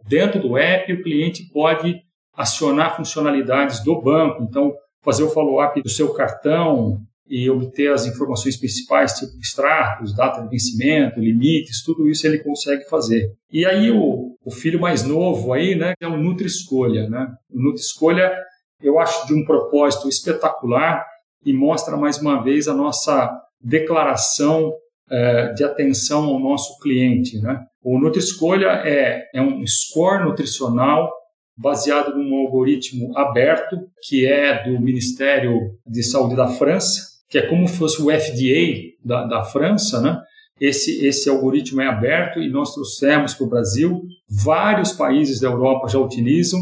Dentro 0.08 0.42
do 0.42 0.58
app, 0.58 0.94
o 0.94 1.04
cliente 1.04 1.50
pode 1.52 2.02
acionar 2.34 2.96
funcionalidades 2.96 3.84
do 3.84 4.02
banco. 4.02 4.42
Então, 4.42 4.74
fazer 5.04 5.24
o 5.24 5.30
follow-up 5.30 5.82
do 5.82 5.90
seu 5.90 6.14
cartão, 6.14 7.02
e 7.30 7.50
obter 7.50 7.92
as 7.92 8.06
informações 8.06 8.58
principais, 8.58 9.14
tipo 9.14 9.38
extratos, 9.40 10.16
data 10.16 10.42
de 10.42 10.50
vencimento, 10.50 11.20
limites, 11.20 11.84
tudo 11.84 12.08
isso 12.08 12.26
ele 12.26 12.40
consegue 12.40 12.88
fazer. 12.90 13.32
E 13.52 13.66
aí 13.66 13.92
o, 13.92 14.36
o 14.44 14.52
filho 14.52 14.80
mais 14.80 15.04
novo 15.04 15.54
aí, 15.54 15.76
né, 15.76 15.94
é 16.00 16.08
o 16.08 16.18
Nutri 16.18 16.48
Escolha, 16.48 17.10
né? 17.10 17.28
O 17.52 17.62
Nutri 17.62 17.82
Escolha 17.82 18.34
eu 18.82 19.00
acho 19.00 19.26
de 19.28 19.34
um 19.34 19.44
propósito 19.44 20.08
espetacular 20.08 21.06
e 21.44 21.52
mostra 21.52 21.98
mais 21.98 22.20
uma 22.20 22.44
vez 22.44 22.68
a 22.68 22.74
nossa 22.74 23.36
declaração 23.60 24.72
é, 25.10 25.54
de 25.54 25.64
atenção 25.64 26.26
ao 26.26 26.40
nosso 26.40 26.78
cliente, 26.80 27.40
né? 27.42 27.60
O 27.84 28.00
Nutri 28.00 28.20
Escolha 28.20 28.84
é, 28.86 29.30
é 29.34 29.42
um 29.42 29.66
score 29.66 30.24
nutricional 30.24 31.12
baseado 31.58 32.16
num 32.16 32.36
algoritmo 32.38 33.18
aberto 33.18 33.78
que 34.04 34.26
é 34.26 34.64
do 34.64 34.80
Ministério 34.80 35.76
de 35.88 36.04
Saúde 36.04 36.36
da 36.36 36.48
França 36.48 37.17
que 37.30 37.38
é 37.38 37.42
como 37.42 37.68
se 37.68 37.78
fosse 37.78 38.02
o 38.02 38.10
FDA 38.10 38.94
da, 39.04 39.26
da 39.26 39.44
França, 39.44 40.02
né? 40.02 40.20
Esse, 40.60 41.06
esse 41.06 41.30
algoritmo 41.30 41.82
é 41.82 41.88
aberto 41.88 42.40
e 42.40 42.50
nós 42.50 42.74
trouxemos 42.74 43.34
para 43.34 43.46
o 43.46 43.50
Brasil. 43.50 44.02
Vários 44.28 44.92
países 44.92 45.40
da 45.40 45.48
Europa 45.48 45.88
já 45.88 46.00
utilizam. 46.00 46.60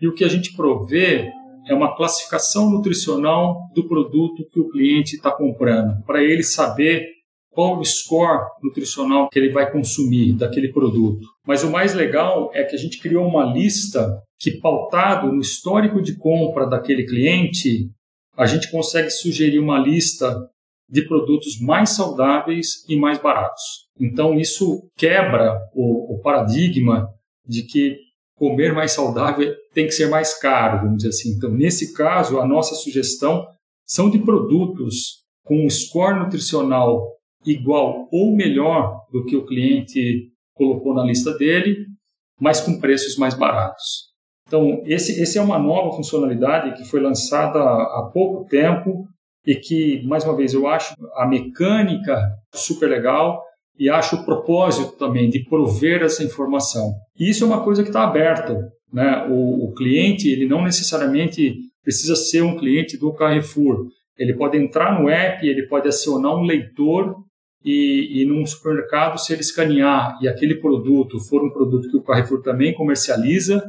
E 0.00 0.08
o 0.08 0.14
que 0.14 0.24
a 0.24 0.28
gente 0.28 0.56
provê 0.56 1.30
é 1.68 1.74
uma 1.74 1.94
classificação 1.94 2.70
nutricional 2.70 3.70
do 3.74 3.86
produto 3.86 4.46
que 4.50 4.60
o 4.60 4.68
cliente 4.68 5.16
está 5.16 5.30
comprando, 5.30 6.02
para 6.04 6.22
ele 6.22 6.42
saber 6.42 7.06
qual 7.50 7.78
o 7.78 7.84
score 7.84 8.46
nutricional 8.62 9.28
que 9.30 9.38
ele 9.38 9.52
vai 9.52 9.70
consumir 9.70 10.32
daquele 10.32 10.72
produto. 10.72 11.26
Mas 11.46 11.62
o 11.62 11.70
mais 11.70 11.94
legal 11.94 12.50
é 12.52 12.64
que 12.64 12.74
a 12.74 12.78
gente 12.78 12.98
criou 12.98 13.26
uma 13.26 13.44
lista 13.44 14.20
que, 14.38 14.58
pautado 14.58 15.32
no 15.32 15.40
histórico 15.40 16.02
de 16.02 16.16
compra 16.18 16.66
daquele 16.66 17.06
cliente, 17.06 17.88
a 18.36 18.46
gente 18.46 18.70
consegue 18.70 19.10
sugerir 19.10 19.58
uma 19.58 19.78
lista 19.78 20.48
de 20.88 21.06
produtos 21.06 21.60
mais 21.60 21.90
saudáveis 21.90 22.84
e 22.88 22.96
mais 22.96 23.18
baratos. 23.18 23.62
Então, 23.98 24.38
isso 24.38 24.88
quebra 24.96 25.58
o, 25.74 26.14
o 26.14 26.20
paradigma 26.20 27.08
de 27.46 27.62
que 27.62 27.98
comer 28.36 28.72
mais 28.72 28.92
saudável 28.92 29.54
tem 29.72 29.86
que 29.86 29.92
ser 29.92 30.08
mais 30.08 30.38
caro, 30.38 30.82
vamos 30.82 30.98
dizer 30.98 31.10
assim. 31.10 31.30
Então, 31.36 31.50
nesse 31.50 31.94
caso, 31.94 32.38
a 32.38 32.46
nossa 32.46 32.74
sugestão 32.74 33.46
são 33.86 34.10
de 34.10 34.18
produtos 34.18 35.22
com 35.44 35.64
um 35.64 35.70
score 35.70 36.18
nutricional 36.18 37.14
igual 37.46 38.08
ou 38.10 38.34
melhor 38.34 39.04
do 39.12 39.24
que 39.24 39.36
o 39.36 39.44
cliente 39.44 40.30
colocou 40.54 40.94
na 40.94 41.04
lista 41.04 41.36
dele, 41.36 41.86
mas 42.40 42.60
com 42.60 42.80
preços 42.80 43.16
mais 43.16 43.34
baratos. 43.34 44.13
Então, 44.54 44.84
esse, 44.86 45.20
esse 45.20 45.36
é 45.36 45.42
uma 45.42 45.58
nova 45.58 45.96
funcionalidade 45.96 46.76
que 46.76 46.88
foi 46.88 47.00
lançada 47.00 47.58
há 47.58 48.08
pouco 48.14 48.48
tempo 48.48 49.04
e 49.44 49.56
que, 49.56 50.00
mais 50.06 50.22
uma 50.22 50.36
vez, 50.36 50.54
eu 50.54 50.68
acho 50.68 50.94
a 51.16 51.26
mecânica 51.26 52.16
super 52.54 52.88
legal 52.88 53.42
e 53.76 53.90
acho 53.90 54.14
o 54.14 54.24
propósito 54.24 54.92
também 54.92 55.28
de 55.28 55.44
prover 55.44 56.02
essa 56.02 56.22
informação. 56.22 56.92
E 57.18 57.28
isso 57.28 57.42
é 57.42 57.48
uma 57.48 57.64
coisa 57.64 57.82
que 57.82 57.88
está 57.88 58.04
aberta. 58.04 58.56
Né? 58.92 59.26
O, 59.28 59.64
o, 59.64 59.74
cliente 59.74 60.28
ele 60.28 60.46
não 60.46 60.62
necessariamente 60.62 61.56
precisa 61.82 62.14
ser 62.14 62.42
um 62.42 62.56
cliente 62.56 62.96
do 62.96 63.12
Carrefour. 63.12 63.88
Ele 64.16 64.34
pode 64.34 64.56
entrar 64.56 65.00
no 65.00 65.08
app, 65.08 65.44
ele 65.44 65.66
pode 65.66 65.88
acionar 65.88 66.32
um 66.32 66.44
leitor 66.44 67.16
e, 67.64 68.22
e 68.22 68.24
num 68.24 68.46
supermercado, 68.46 69.18
se 69.18 69.32
ele 69.32 69.40
escanear 69.40 70.16
e 70.22 70.28
aquele 70.28 70.54
produto 70.54 71.18
for 71.18 71.42
um 71.42 71.50
produto 71.50 71.90
que 71.90 71.96
o 71.96 72.04
Carrefour 72.04 72.40
também 72.40 72.72
comercializa, 72.72 73.60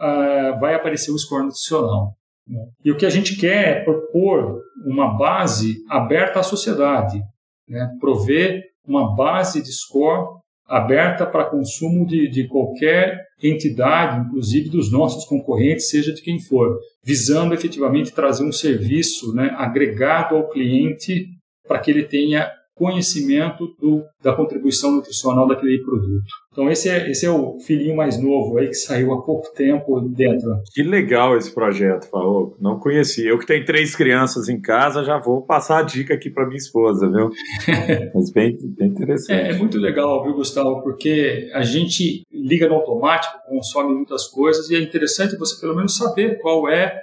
uh, 0.00 0.58
vai 0.58 0.74
aparecer 0.74 1.10
o 1.10 1.18
score 1.18 1.44
nutricional. 1.44 2.14
Né? 2.46 2.60
E 2.84 2.90
o 2.90 2.96
que 2.96 3.06
a 3.06 3.10
gente 3.10 3.36
quer 3.36 3.78
é 3.78 3.84
propor 3.84 4.60
uma 4.84 5.16
base 5.16 5.76
aberta 5.88 6.40
à 6.40 6.42
sociedade, 6.42 7.20
né? 7.68 7.88
prover 8.00 8.64
uma 8.86 9.14
base 9.14 9.62
de 9.62 9.72
score 9.72 10.40
aberta 10.66 11.26
para 11.26 11.50
consumo 11.50 12.06
de, 12.06 12.28
de 12.28 12.46
qualquer 12.46 13.26
entidade, 13.42 14.20
inclusive 14.20 14.70
dos 14.70 14.90
nossos 14.90 15.24
concorrentes, 15.24 15.88
seja 15.88 16.12
de 16.12 16.22
quem 16.22 16.38
for, 16.38 16.78
visando 17.02 17.54
efetivamente 17.54 18.12
trazer 18.12 18.44
um 18.44 18.52
serviço 18.52 19.34
né, 19.34 19.52
agregado 19.56 20.36
ao 20.36 20.48
cliente 20.48 21.26
para 21.66 21.80
que 21.80 21.90
ele 21.90 22.04
tenha 22.04 22.50
conhecimento 22.80 23.76
do, 23.78 24.02
da 24.22 24.32
contribuição 24.34 24.90
nutricional 24.92 25.46
daquele 25.46 25.82
produto. 25.82 26.24
Então 26.50 26.70
esse 26.70 26.88
é, 26.88 27.10
esse 27.10 27.26
é 27.26 27.30
o 27.30 27.58
filhinho 27.60 27.94
mais 27.94 28.18
novo 28.18 28.56
aí 28.56 28.68
que 28.68 28.74
saiu 28.74 29.12
há 29.12 29.20
pouco 29.20 29.52
tempo 29.54 30.00
dentro. 30.00 30.48
Que 30.72 30.82
legal 30.82 31.36
esse 31.36 31.54
projeto, 31.54 32.08
Farroco. 32.08 32.56
Não 32.58 32.78
conhecia. 32.78 33.28
Eu 33.28 33.38
que 33.38 33.44
tenho 33.44 33.66
três 33.66 33.94
crianças 33.94 34.48
em 34.48 34.58
casa, 34.58 35.04
já 35.04 35.18
vou 35.18 35.42
passar 35.42 35.80
a 35.80 35.82
dica 35.82 36.14
aqui 36.14 36.30
para 36.30 36.46
minha 36.46 36.56
esposa, 36.56 37.06
viu? 37.06 37.28
Mas 38.14 38.32
bem, 38.32 38.56
bem 38.62 38.88
interessante. 38.88 39.38
É, 39.38 39.50
é, 39.50 39.58
muito 39.58 39.76
legal, 39.76 40.24
viu, 40.24 40.32
Gustavo? 40.32 40.82
Porque 40.82 41.50
a 41.52 41.62
gente 41.62 42.22
liga 42.32 42.66
no 42.66 42.76
automático, 42.76 43.34
consome 43.46 43.94
muitas 43.94 44.26
coisas 44.26 44.70
e 44.70 44.74
é 44.74 44.80
interessante 44.80 45.36
você 45.36 45.60
pelo 45.60 45.76
menos 45.76 45.94
saber 45.94 46.40
qual 46.40 46.66
é 46.66 46.98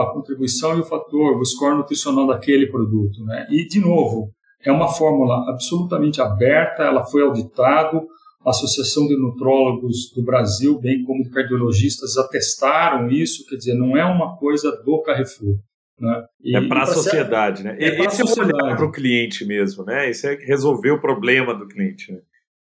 a 0.00 0.06
contribuição 0.06 0.78
e 0.78 0.80
o 0.80 0.84
fator, 0.84 1.36
o 1.36 1.44
score 1.44 1.76
nutricional 1.76 2.26
daquele 2.26 2.66
produto, 2.68 3.22
né? 3.26 3.46
E 3.50 3.68
de 3.68 3.78
novo, 3.78 4.32
é 4.64 4.72
uma 4.72 4.88
fórmula 4.88 5.48
absolutamente 5.50 6.20
aberta, 6.20 6.82
ela 6.82 7.04
foi 7.04 7.22
auditado, 7.22 8.06
a 8.44 8.50
Associação 8.50 9.06
de 9.06 9.16
Nutrólogos 9.16 10.12
do 10.14 10.22
Brasil, 10.22 10.78
bem 10.78 11.04
como 11.04 11.22
de 11.22 11.30
cardiologistas, 11.30 12.16
atestaram 12.16 13.10
isso, 13.10 13.44
quer 13.46 13.56
dizer, 13.56 13.74
não 13.74 13.96
é 13.96 14.04
uma 14.04 14.36
coisa 14.36 14.70
do 14.84 15.02
Carrefour. 15.02 15.58
Né? 16.00 16.24
E, 16.42 16.56
é 16.56 16.68
para 16.68 16.82
a 16.82 16.86
sociedade, 16.86 17.64
né? 17.64 17.76
É 17.78 18.04
Esse 18.04 18.22
é 18.22 18.46
para 18.76 18.84
o 18.84 18.92
cliente 18.92 19.44
mesmo, 19.44 19.84
né? 19.84 20.08
Isso 20.08 20.28
é 20.28 20.36
resolver 20.36 20.92
o 20.92 21.00
problema 21.00 21.52
do 21.52 21.66
cliente, 21.66 22.12
né? 22.12 22.20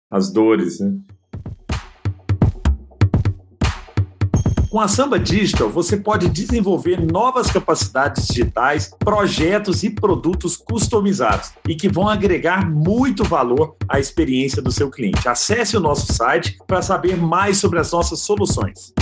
as 0.09 0.31
dores, 0.31 0.79
né? 0.79 0.93
Com 4.77 4.81
a 4.81 4.87
Samba 4.87 5.19
Digital, 5.19 5.71
você 5.71 5.97
pode 5.97 6.29
desenvolver 6.29 7.01
novas 7.01 7.49
capacidades 7.49 8.27
digitais, 8.27 8.95
projetos 8.99 9.81
e 9.81 9.89
produtos 9.89 10.55
customizados 10.55 11.51
e 11.67 11.73
que 11.73 11.89
vão 11.89 12.07
agregar 12.07 12.69
muito 12.69 13.23
valor 13.23 13.75
à 13.89 13.99
experiência 13.99 14.61
do 14.61 14.71
seu 14.71 14.91
cliente. 14.91 15.27
Acesse 15.27 15.75
o 15.75 15.79
nosso 15.79 16.13
site 16.13 16.59
para 16.67 16.83
saber 16.83 17.17
mais 17.17 17.57
sobre 17.57 17.79
as 17.79 17.91
nossas 17.91 18.19
soluções. 18.19 18.93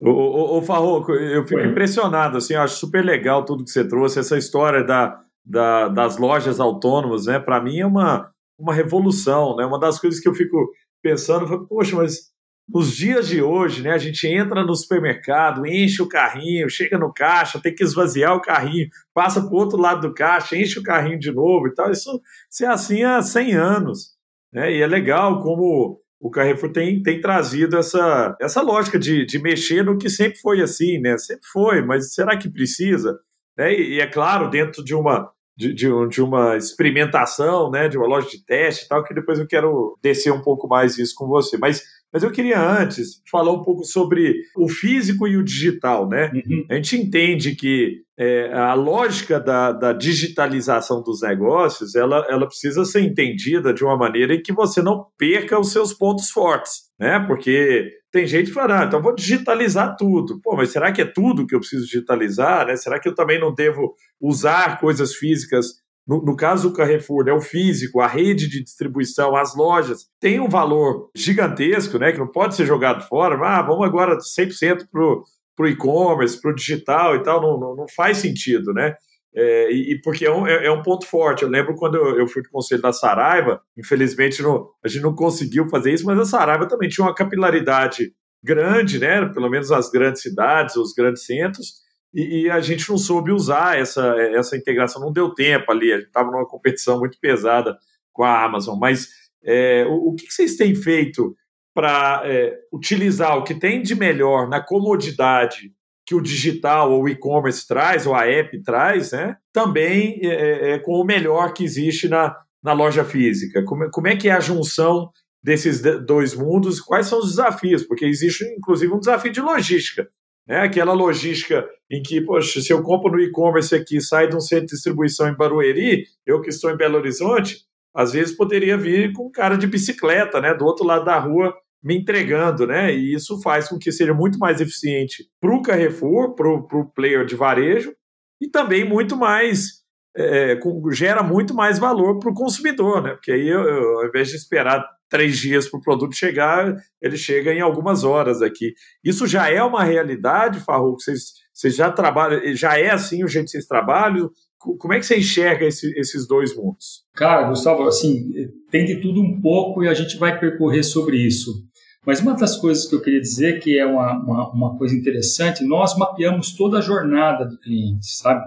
Ô, 0.00 0.10
ô, 0.10 0.58
ô 0.58 0.62
Farroco, 0.62 1.10
eu 1.10 1.44
fico 1.44 1.60
impressionado, 1.60 2.36
assim, 2.36 2.54
eu 2.54 2.60
acho 2.60 2.76
super 2.76 3.04
legal 3.04 3.44
tudo 3.44 3.64
que 3.64 3.70
você 3.70 3.84
trouxe, 3.84 4.20
essa 4.20 4.38
história 4.38 4.84
da, 4.84 5.20
da 5.44 5.88
das 5.88 6.18
lojas 6.18 6.60
autônomas, 6.60 7.26
né? 7.26 7.40
Para 7.40 7.60
mim 7.60 7.80
é 7.80 7.86
uma, 7.86 8.30
uma 8.56 8.72
revolução, 8.72 9.56
né? 9.56 9.66
Uma 9.66 9.80
das 9.80 9.98
coisas 9.98 10.20
que 10.20 10.28
eu 10.28 10.34
fico 10.36 10.70
pensando, 11.02 11.66
poxa, 11.66 11.96
mas 11.96 12.32
nos 12.68 12.96
dias 12.96 13.28
de 13.28 13.42
hoje, 13.42 13.82
né, 13.82 13.90
a 13.90 13.98
gente 13.98 14.26
entra 14.26 14.64
no 14.64 14.74
supermercado, 14.74 15.66
enche 15.66 16.02
o 16.02 16.08
carrinho, 16.08 16.68
chega 16.70 16.98
no 16.98 17.12
caixa, 17.12 17.60
tem 17.60 17.74
que 17.74 17.84
esvaziar 17.84 18.34
o 18.34 18.40
carrinho, 18.40 18.88
passa 19.12 19.40
para 19.40 19.50
o 19.50 19.56
outro 19.56 19.78
lado 19.78 20.08
do 20.08 20.14
caixa, 20.14 20.56
enche 20.56 20.78
o 20.78 20.82
carrinho 20.82 21.18
de 21.18 21.30
novo 21.30 21.68
e 21.68 21.74
tal. 21.74 21.90
Isso, 21.90 22.20
isso 22.50 22.64
é 22.64 22.68
assim 22.68 23.02
há 23.02 23.20
100 23.20 23.54
anos. 23.54 24.14
Né? 24.52 24.72
E 24.72 24.80
é 24.80 24.86
legal 24.86 25.42
como 25.42 26.00
o 26.20 26.30
Carrefour 26.30 26.72
tem, 26.72 27.02
tem 27.02 27.20
trazido 27.20 27.76
essa, 27.76 28.34
essa 28.40 28.62
lógica 28.62 28.98
de, 28.98 29.26
de 29.26 29.38
mexer 29.38 29.84
no 29.84 29.98
que 29.98 30.08
sempre 30.08 30.38
foi 30.38 30.62
assim, 30.62 30.98
né? 30.98 31.18
Sempre 31.18 31.46
foi, 31.52 31.82
mas 31.82 32.14
será 32.14 32.34
que 32.34 32.48
precisa? 32.48 33.18
Né? 33.58 33.74
E, 33.74 33.96
e 33.96 34.00
é 34.00 34.06
claro, 34.06 34.48
dentro 34.48 34.82
de 34.82 34.94
uma, 34.94 35.30
de, 35.54 35.74
de, 35.74 35.88
de, 36.08 36.22
uma 36.22 36.56
experimentação, 36.56 37.70
né, 37.70 37.88
de 37.88 37.98
uma 37.98 38.06
loja 38.06 38.28
de 38.28 38.42
teste 38.42 38.86
e 38.86 38.88
tal, 38.88 39.04
que 39.04 39.12
depois 39.12 39.38
eu 39.38 39.46
quero 39.46 39.98
descer 40.02 40.32
um 40.32 40.40
pouco 40.40 40.66
mais 40.66 40.96
isso 40.98 41.14
com 41.14 41.26
você. 41.26 41.58
Mas 41.58 41.82
mas 42.14 42.22
eu 42.22 42.30
queria 42.30 42.60
antes 42.60 43.20
falar 43.28 43.50
um 43.50 43.64
pouco 43.64 43.82
sobre 43.82 44.36
o 44.56 44.68
físico 44.68 45.26
e 45.26 45.36
o 45.36 45.42
digital, 45.42 46.08
né? 46.08 46.30
Uhum. 46.32 46.64
A 46.70 46.74
gente 46.76 46.96
entende 46.96 47.56
que 47.56 48.04
é, 48.16 48.52
a 48.52 48.72
lógica 48.74 49.40
da, 49.40 49.72
da, 49.72 49.92
digitalização 49.92 51.02
dos 51.02 51.22
negócios 51.22 51.96
ela, 51.96 52.24
ela 52.30 52.46
precisa 52.46 52.84
ser 52.84 53.00
entendida 53.00 53.74
de 53.74 53.82
uma 53.82 53.96
maneira 53.96 54.32
em 54.32 54.40
que 54.40 54.52
você 54.52 54.80
não 54.80 55.06
perca 55.18 55.58
os 55.58 55.72
seus 55.72 55.92
pontos 55.92 56.30
fortes, 56.30 56.84
né? 57.00 57.18
Porque 57.26 57.90
tem 58.12 58.28
gente 58.28 58.46
que 58.46 58.52
fala, 58.52 58.82
ah, 58.82 58.84
então 58.84 59.02
vou 59.02 59.12
digitalizar 59.12 59.96
tudo. 59.96 60.40
Pô, 60.40 60.54
mas 60.54 60.70
será 60.70 60.92
que 60.92 61.02
é 61.02 61.04
tudo 61.04 61.48
que 61.48 61.56
eu 61.56 61.58
preciso 61.58 61.84
digitalizar? 61.84 62.64
Né? 62.64 62.76
Será 62.76 63.00
que 63.00 63.08
eu 63.08 63.14
também 63.14 63.40
não 63.40 63.52
devo 63.52 63.92
usar 64.20 64.78
coisas 64.78 65.16
físicas 65.16 65.82
no, 66.06 66.22
no, 66.22 66.36
caso 66.36 66.68
do 66.68 66.74
Carrefour, 66.74 67.24
né, 67.24 67.32
o 67.32 67.40
físico, 67.40 68.00
a 68.00 68.06
rede 68.06 68.48
de 68.48 68.62
distribuição, 68.62 69.34
as 69.34 69.56
lojas, 69.56 70.06
tem 70.20 70.38
um 70.38 70.48
valor 70.48 71.10
gigantesco, 71.14 71.98
né, 71.98 72.12
que 72.12 72.18
não 72.18 72.30
pode 72.30 72.54
ser 72.54 72.66
jogado 72.66 73.06
fora. 73.08 73.36
Ah, 73.42 73.62
vamos 73.62 73.86
agora 73.86 74.18
100% 74.18 74.86
para 74.90 75.66
o 75.66 75.68
e-commerce, 75.68 76.40
para 76.40 76.50
o 76.50 76.54
digital 76.54 77.16
e 77.16 77.22
tal, 77.22 77.40
não, 77.40 77.58
não, 77.58 77.76
não 77.76 77.86
faz 77.88 78.18
sentido, 78.18 78.72
né? 78.72 78.94
É, 79.36 79.72
e, 79.72 80.00
porque 80.00 80.24
é 80.24 80.30
um, 80.30 80.46
é, 80.46 80.66
é 80.66 80.70
um, 80.70 80.82
ponto 80.82 81.06
forte. 81.06 81.42
Eu 81.42 81.48
lembro 81.48 81.74
quando 81.74 81.96
eu, 81.96 82.18
eu 82.20 82.28
fui 82.28 82.40
do 82.40 82.48
conselho 82.50 82.80
da 82.80 82.92
Saraiva, 82.92 83.60
infelizmente 83.76 84.40
não, 84.40 84.68
a 84.84 84.86
gente 84.86 85.02
não 85.02 85.14
conseguiu 85.14 85.68
fazer 85.68 85.92
isso, 85.92 86.06
mas 86.06 86.18
a 86.20 86.24
Saraiva 86.24 86.68
também 86.68 86.88
tinha 86.88 87.04
uma 87.04 87.14
capilaridade 87.14 88.12
grande, 88.42 88.98
né? 89.00 89.26
Pelo 89.32 89.50
menos 89.50 89.72
as 89.72 89.90
grandes 89.90 90.22
cidades, 90.22 90.76
os 90.76 90.92
grandes 90.92 91.24
centros, 91.24 91.83
e, 92.14 92.42
e, 92.42 92.50
a 92.50 92.60
gente 92.60 92.88
não 92.88 92.96
soube 92.96 93.32
usar 93.32 93.78
essa, 93.78 94.14
essa 94.34 94.56
integração, 94.56 95.02
não 95.02 95.12
deu 95.12 95.34
tempo 95.34 95.72
ali, 95.72 95.92
a 95.92 95.96
gente 95.96 96.06
estava 96.06 96.30
numa 96.30 96.46
competição 96.46 96.98
muito 96.98 97.18
pesada 97.20 97.76
com 98.12 98.22
a 98.22 98.44
Amazon, 98.44 98.78
mas 98.78 99.08
é, 99.42 99.84
o, 99.86 100.10
o, 100.10 100.14
que 100.14 100.30
vocês 100.30 100.56
têm 100.56 100.74
feito 100.74 101.36
para 101.74 102.22
é, 102.24 102.56
utilizar 102.72 103.36
o 103.36 103.42
que 103.42 103.54
tem 103.54 103.82
de 103.82 103.94
melhor 103.94 104.48
na 104.48 104.60
comodidade 104.60 105.72
que 106.06 106.14
o 106.14 106.20
digital 106.20 106.92
ou 106.92 107.04
o 107.04 107.08
e-commerce 107.08 107.66
traz, 107.66 108.06
ou 108.06 108.14
a 108.14 108.26
app 108.26 108.62
traz, 108.62 109.12
né? 109.12 109.36
também 109.52 110.20
é, 110.22 110.28
é, 110.28 110.70
é, 110.72 110.78
com 110.78 110.92
o 110.92 111.04
melhor 111.04 111.52
que 111.52 111.64
existe 111.64 112.08
na, 112.08 112.36
na 112.62 112.72
loja 112.72 113.04
física? 113.04 113.64
Como, 113.64 113.90
como 113.90 114.08
é 114.08 114.16
que 114.16 114.28
é 114.28 114.32
a 114.32 114.40
junção 114.40 115.10
desses 115.42 115.80
dois 116.06 116.34
mundos? 116.34 116.80
Quais 116.80 117.06
são 117.06 117.18
os 117.18 117.30
desafios? 117.30 117.82
Porque 117.82 118.04
existe, 118.04 118.44
inclusive, 118.56 118.92
um 118.92 118.98
desafio 118.98 119.32
de 119.32 119.40
logística. 119.40 120.08
Né? 120.46 120.58
Aquela 120.58 120.92
logística 120.92 121.66
em 121.90 122.02
que, 122.02 122.20
poxa, 122.20 122.60
se 122.60 122.72
eu 122.72 122.82
compro 122.82 123.12
no 123.12 123.20
e-commerce 123.20 123.74
aqui, 123.74 124.00
sai 124.00 124.28
de 124.28 124.36
um 124.36 124.40
centro 124.40 124.66
de 124.66 124.72
distribuição 124.72 125.28
em 125.28 125.36
Barueri, 125.36 126.04
eu 126.26 126.40
que 126.40 126.50
estou 126.50 126.70
em 126.70 126.76
Belo 126.76 126.96
Horizonte, 126.96 127.58
às 127.94 128.12
vezes 128.12 128.36
poderia 128.36 128.76
vir 128.76 129.12
com 129.12 129.26
um 129.26 129.30
cara 129.30 129.56
de 129.56 129.66
bicicleta, 129.66 130.40
né, 130.40 130.52
do 130.54 130.64
outro 130.64 130.84
lado 130.84 131.04
da 131.04 131.18
rua, 131.18 131.54
me 131.82 131.98
entregando, 131.98 132.66
né? 132.66 132.94
E 132.94 133.12
isso 133.12 133.40
faz 133.42 133.68
com 133.68 133.78
que 133.78 133.92
seja 133.92 134.14
muito 134.14 134.38
mais 134.38 134.58
eficiente 134.58 135.28
para 135.38 135.54
o 135.54 135.60
Carrefour, 135.60 136.34
para 136.34 136.48
o 136.48 136.90
player 136.94 137.26
de 137.26 137.36
varejo, 137.36 137.94
e 138.40 138.48
também 138.48 138.88
muito 138.88 139.16
mais 139.16 139.84
é, 140.16 140.56
com, 140.56 140.90
gera 140.90 141.22
muito 141.22 141.54
mais 141.54 141.78
valor 141.78 142.18
para 142.18 142.30
o 142.30 142.34
consumidor, 142.34 143.02
né? 143.02 143.10
Porque 143.10 143.32
aí, 143.32 143.48
eu, 143.48 143.60
eu, 143.62 143.98
ao 143.98 144.06
invés 144.06 144.28
de 144.28 144.36
esperar 144.36 144.82
três 145.14 145.38
dias 145.38 145.68
para 145.68 145.78
o 145.78 145.80
produto 145.80 146.12
chegar, 146.16 146.74
ele 147.00 147.16
chega 147.16 147.54
em 147.54 147.60
algumas 147.60 148.02
horas 148.02 148.42
aqui. 148.42 148.74
Isso 149.04 149.28
já 149.28 149.48
é 149.48 149.62
uma 149.62 149.84
realidade, 149.84 150.58
Farrouk? 150.58 151.00
Vocês, 151.00 151.34
vocês 151.52 151.76
já 151.76 151.88
trabalham, 151.88 152.40
já 152.56 152.76
é 152.76 152.90
assim 152.90 153.22
o 153.22 153.28
jeito 153.28 153.44
que 153.44 153.52
vocês 153.52 153.66
trabalham? 153.66 154.28
Como 154.58 154.92
é 154.92 154.98
que 154.98 155.06
você 155.06 155.18
enxerga 155.18 155.66
esse, 155.66 155.96
esses 155.96 156.26
dois 156.26 156.56
mundos? 156.56 157.04
Cara, 157.14 157.48
Gustavo, 157.48 157.84
assim, 157.84 158.28
tem 158.72 158.84
de 158.84 159.00
tudo 159.00 159.20
um 159.20 159.40
pouco 159.40 159.84
e 159.84 159.88
a 159.88 159.94
gente 159.94 160.16
vai 160.16 160.36
percorrer 160.36 160.82
sobre 160.82 161.16
isso. 161.16 161.62
Mas 162.04 162.18
uma 162.18 162.34
das 162.34 162.56
coisas 162.56 162.84
que 162.84 162.96
eu 162.96 163.00
queria 163.00 163.20
dizer 163.20 163.60
que 163.60 163.78
é 163.78 163.86
uma, 163.86 164.18
uma, 164.20 164.50
uma 164.52 164.76
coisa 164.76 164.96
interessante, 164.96 165.64
nós 165.64 165.96
mapeamos 165.96 166.56
toda 166.56 166.78
a 166.78 166.82
jornada 166.82 167.44
do 167.44 167.56
cliente, 167.60 168.06
sabe? 168.16 168.44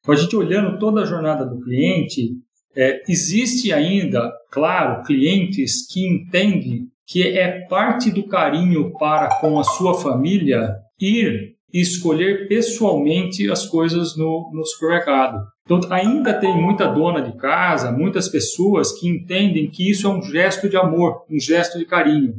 Então, 0.00 0.12
a 0.12 0.16
gente 0.18 0.36
olhando 0.36 0.78
toda 0.78 1.00
a 1.00 1.06
jornada 1.06 1.46
do 1.46 1.60
cliente, 1.60 2.32
é, 2.76 3.02
existe 3.08 3.72
ainda, 3.72 4.32
claro, 4.50 5.02
clientes 5.04 5.86
que 5.86 6.06
entendem 6.06 6.88
que 7.06 7.26
é 7.26 7.66
parte 7.68 8.10
do 8.10 8.28
carinho 8.28 8.92
para 8.96 9.40
com 9.40 9.58
a 9.58 9.64
sua 9.64 10.00
família 10.00 10.76
ir 11.00 11.56
e 11.72 11.80
escolher 11.80 12.46
pessoalmente 12.48 13.50
as 13.50 13.66
coisas 13.66 14.16
no, 14.16 14.50
no 14.52 14.64
supermercado. 14.64 15.44
Então, 15.64 15.80
ainda 15.90 16.34
tem 16.34 16.54
muita 16.56 16.86
dona 16.86 17.20
de 17.20 17.36
casa, 17.36 17.92
muitas 17.92 18.28
pessoas 18.28 18.92
que 18.92 19.08
entendem 19.08 19.68
que 19.70 19.88
isso 19.88 20.06
é 20.06 20.10
um 20.10 20.22
gesto 20.22 20.68
de 20.68 20.76
amor, 20.76 21.24
um 21.30 21.38
gesto 21.38 21.78
de 21.78 21.84
carinho. 21.84 22.34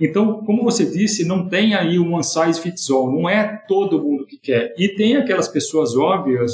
Então, 0.00 0.44
como 0.44 0.62
você 0.62 0.84
disse, 0.84 1.26
não 1.26 1.48
tem 1.48 1.74
aí 1.74 1.98
um 1.98 2.14
one 2.14 2.24
size 2.24 2.60
fits 2.60 2.88
all, 2.90 3.10
não 3.10 3.28
é 3.28 3.62
todo 3.66 4.02
mundo 4.02 4.24
que 4.24 4.38
quer. 4.38 4.74
E 4.78 4.88
tem 4.94 5.16
aquelas 5.16 5.48
pessoas 5.48 5.96
óbvias 5.96 6.52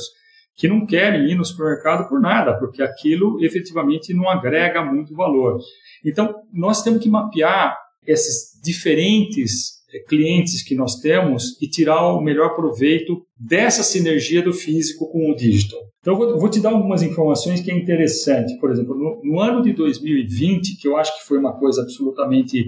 que 0.57 0.69
não 0.69 0.87
querem 0.87 1.31
ir 1.31 1.35
no 1.35 1.45
supermercado 1.45 2.09
por 2.09 2.21
nada, 2.21 2.57
porque 2.59 2.83
aquilo 2.83 3.43
efetivamente 3.45 4.15
não 4.15 4.29
agrega 4.29 4.85
muito 4.85 5.15
valor. 5.15 5.59
Então, 6.05 6.35
nós 6.53 6.83
temos 6.83 7.03
que 7.03 7.09
mapear 7.09 7.77
esses 8.07 8.61
diferentes 8.63 9.83
eh, 9.93 10.01
clientes 10.09 10.63
que 10.63 10.75
nós 10.75 11.01
temos 11.01 11.61
e 11.61 11.69
tirar 11.69 12.07
o 12.13 12.21
melhor 12.21 12.55
proveito 12.55 13.23
dessa 13.39 13.83
sinergia 13.83 14.43
do 14.43 14.53
físico 14.53 15.11
com 15.11 15.31
o 15.31 15.35
digital. 15.35 15.81
Então, 16.01 16.23
eu 16.23 16.39
vou, 16.39 16.51
te 16.51 16.61
dar 16.61 16.71
algumas 16.71 17.03
informações 17.03 17.61
que 17.61 17.71
é 17.71 17.75
interessante. 17.75 18.59
Por 18.61 18.71
exemplo, 18.71 18.95
no, 18.95 19.23
no, 19.25 19.41
ano 19.41 19.63
de 19.63 19.73
2020, 19.73 20.77
que 20.79 20.87
eu 20.87 20.97
acho 20.97 21.19
que 21.19 21.27
foi 21.27 21.39
uma 21.39 21.59
coisa 21.59 21.83
absolutamente 21.83 22.63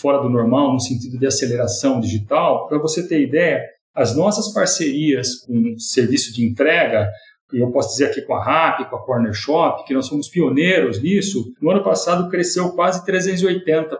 fora 0.00 0.18
do 0.18 0.28
normal, 0.28 0.72
no 0.72 0.80
sentido 0.80 1.18
de 1.18 1.26
aceleração 1.26 2.00
digital, 2.00 2.66
para 2.68 2.78
você 2.78 3.06
ter 3.06 3.22
ideia, 3.22 3.64
as 3.94 4.16
nossas 4.16 4.52
parcerias 4.52 5.36
com 5.46 5.78
serviço 5.78 6.32
de 6.32 6.44
entrega, 6.44 7.08
e 7.52 7.58
eu 7.58 7.70
posso 7.70 7.90
dizer 7.90 8.06
aqui 8.06 8.22
com 8.22 8.34
a 8.34 8.42
RAP, 8.42 8.88
com 8.88 8.96
a 8.96 9.04
Corner 9.04 9.32
Shop, 9.32 9.84
que 9.84 9.94
nós 9.94 10.06
somos 10.06 10.28
pioneiros 10.28 11.02
nisso, 11.02 11.52
no 11.60 11.70
ano 11.70 11.82
passado 11.82 12.28
cresceu 12.30 12.70
quase 12.70 13.04
380%, 13.04 13.98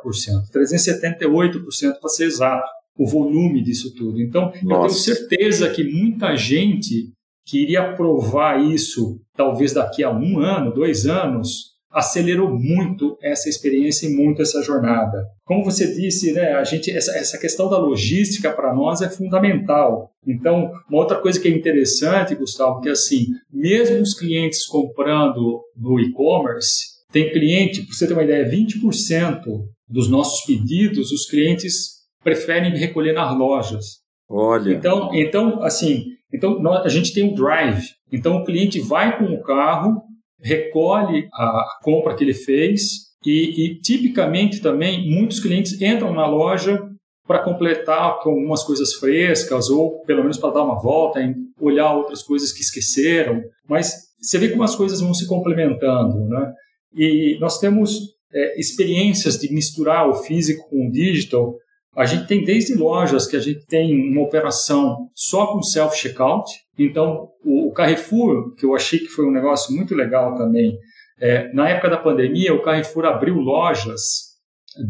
378% 0.52 2.00
para 2.00 2.08
ser 2.08 2.24
exato, 2.24 2.68
o 2.96 3.06
volume 3.06 3.62
disso 3.62 3.94
tudo. 3.94 4.20
Então, 4.20 4.52
Nossa. 4.62 4.62
eu 4.62 4.80
tenho 4.80 4.90
certeza 4.90 5.70
que 5.70 5.84
muita 5.84 6.36
gente 6.36 7.12
que 7.46 7.62
iria 7.62 7.94
provar 7.94 8.62
isso, 8.62 9.20
talvez 9.34 9.72
daqui 9.72 10.04
a 10.04 10.10
um 10.10 10.38
ano, 10.38 10.72
dois 10.72 11.06
anos, 11.06 11.69
acelerou 11.90 12.50
muito 12.50 13.18
essa 13.20 13.48
experiência 13.48 14.07
e 14.07 14.14
muito 14.14 14.40
essa 14.40 14.62
jornada. 14.62 15.26
Como 15.44 15.64
você 15.64 15.92
disse, 15.92 16.33
né, 16.33 16.53
a 16.53 16.64
gente 16.64 16.90
essa, 16.90 17.16
essa 17.16 17.38
questão 17.38 17.68
da 17.68 17.79
logística 17.79 18.50
para 18.53 18.74
nós 18.74 19.03
é 19.03 19.09
fundamental. 19.09 20.11
Então, 20.26 20.70
uma 20.88 21.00
outra 21.00 21.18
coisa 21.18 21.40
que 21.40 21.48
é 21.48 21.50
interessante, 21.50 22.35
Gustavo, 22.35 22.81
que 22.81 22.88
é 22.88 22.92
assim, 22.92 23.26
mesmo 23.53 24.00
os 24.00 24.14
clientes 24.14 24.66
comprando 24.66 25.62
no 25.76 25.98
e-commerce, 25.98 27.00
tem 27.12 27.33
cliente, 27.33 27.83
para 27.83 27.94
você 27.94 28.07
ter 28.07 28.12
uma 28.12 28.22
ideia, 28.22 28.48
20% 28.48 29.42
dos 29.88 30.09
nossos 30.09 30.44
pedidos, 30.44 31.11
os 31.11 31.29
clientes 31.29 32.00
preferem 32.22 32.76
recolher 32.76 33.12
nas 33.12 33.37
lojas. 33.37 34.00
Olha. 34.29 34.72
Então, 34.72 35.11
então 35.12 35.62
assim, 35.62 36.05
então 36.33 36.64
a 36.72 36.88
gente 36.88 37.12
tem 37.12 37.29
o 37.29 37.35
drive. 37.35 37.85
Então 38.12 38.37
o 38.37 38.44
cliente 38.44 38.81
vai 38.81 39.18
com 39.18 39.24
o 39.24 39.42
carro, 39.42 40.03
recolhe 40.42 41.29
a 41.33 41.79
compra 41.83 42.14
que 42.14 42.24
ele 42.24 42.35
fez 42.35 43.11
e, 43.24 43.64
e 43.64 43.81
tipicamente 43.81 44.61
também 44.61 45.11
muitos 45.11 45.40
clientes 45.40 45.81
entram 45.81 46.12
na 46.14 46.26
loja 46.26 46.81
para 47.26 47.44
completar 47.44 48.18
com 48.20 48.31
algumas 48.31 48.64
coisas 48.64 48.94
frescas 48.94 49.70
ou 49.70 50.03
pelo 50.05 50.22
menos 50.22 50.38
para 50.38 50.55
dar 50.55 50.64
uma 50.64 50.81
volta, 50.81 51.20
olhar 51.61 51.94
outras 51.94 52.22
coisas 52.22 52.53
que 52.53 52.61
esqueceram. 52.61 53.42
Mas 53.68 53.92
você 54.20 54.38
vê 54.38 54.48
como 54.48 54.64
as 54.64 54.74
coisas 54.74 55.00
vão 55.00 55.14
se 55.14 55.29
complementando, 55.29 56.26
né? 56.29 56.53
E 56.92 57.38
nós 57.40 57.59
temos 57.59 58.00
é, 58.35 58.59
experiências 58.59 59.38
de 59.38 59.53
misturar 59.53 60.09
o 60.09 60.14
físico 60.14 60.68
com 60.68 60.88
o 60.88 60.90
digital. 60.90 61.55
A 61.96 62.05
gente 62.05 62.26
tem 62.26 62.44
desde 62.44 62.74
lojas 62.74 63.26
que 63.26 63.37
a 63.37 63.40
gente 63.40 63.64
tem 63.66 64.11
uma 64.11 64.22
operação 64.22 65.09
só 65.14 65.48
com 65.48 65.62
self-checkout, 65.62 66.50
então, 66.87 67.29
o, 67.45 67.73
Carrefour, 67.73 68.55
que 68.55 68.64
eu 68.64 68.75
achei 68.75 68.99
que 68.99 69.09
foi 69.09 69.27
um 69.27 69.33
negócio 69.33 69.75
muito 69.75 69.95
legal 69.95 70.35
também, 70.37 70.79
é, 71.21 71.53
na 71.53 71.69
época 71.69 71.90
da 71.90 71.99
pandemia, 71.99 72.55
o 72.55 72.62
Carrefour 72.62 73.05
abriu 73.05 73.35
lojas 73.35 74.31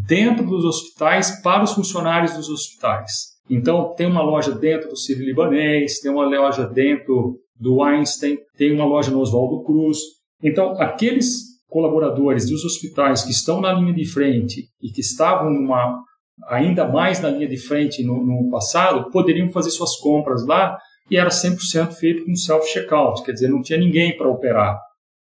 dentro 0.07 0.47
dos 0.47 0.65
hospitais 0.65 1.41
para 1.43 1.65
os 1.65 1.73
funcionários 1.73 2.35
dos 2.35 2.49
hospitais. 2.49 3.31
Então, 3.49 3.95
tem 3.97 4.07
uma 4.07 4.23
loja 4.23 4.53
dentro 4.53 4.91
do 4.91 4.97
Sírio 4.97 5.25
Libanês, 5.25 5.99
tem 5.99 6.11
uma 6.11 6.25
loja 6.25 6.67
dentro 6.67 7.41
do 7.59 7.83
Einstein, 7.83 8.39
tem 8.57 8.73
uma 8.73 8.85
loja 8.85 9.11
no 9.11 9.19
Oswaldo 9.19 9.65
Cruz. 9.65 9.99
Então, 10.43 10.81
aqueles 10.81 11.51
colaboradores 11.69 12.49
dos 12.49 12.65
hospitais 12.65 13.23
que 13.25 13.31
estão 13.31 13.61
na 13.61 13.73
linha 13.73 13.93
de 13.93 14.05
frente 14.05 14.69
e 14.81 14.91
que 14.91 15.01
estavam 15.01 15.51
numa, 15.51 16.01
ainda 16.49 16.87
mais 16.87 17.21
na 17.21 17.31
linha 17.31 17.49
de 17.49 17.57
frente 17.57 18.05
no, 18.05 18.25
no 18.25 18.51
passado, 18.51 19.11
poderiam 19.11 19.51
fazer 19.51 19.71
suas 19.71 19.97
compras 19.97 20.47
lá 20.47 20.77
e 21.11 21.17
era 21.17 21.29
100% 21.29 21.93
feito 21.93 22.25
com 22.25 22.35
self-checkout, 22.35 23.25
quer 23.25 23.33
dizer, 23.33 23.49
não 23.49 23.63
tinha 23.63 23.79
ninguém 23.79 24.17
para 24.17 24.29
operar, 24.29 24.81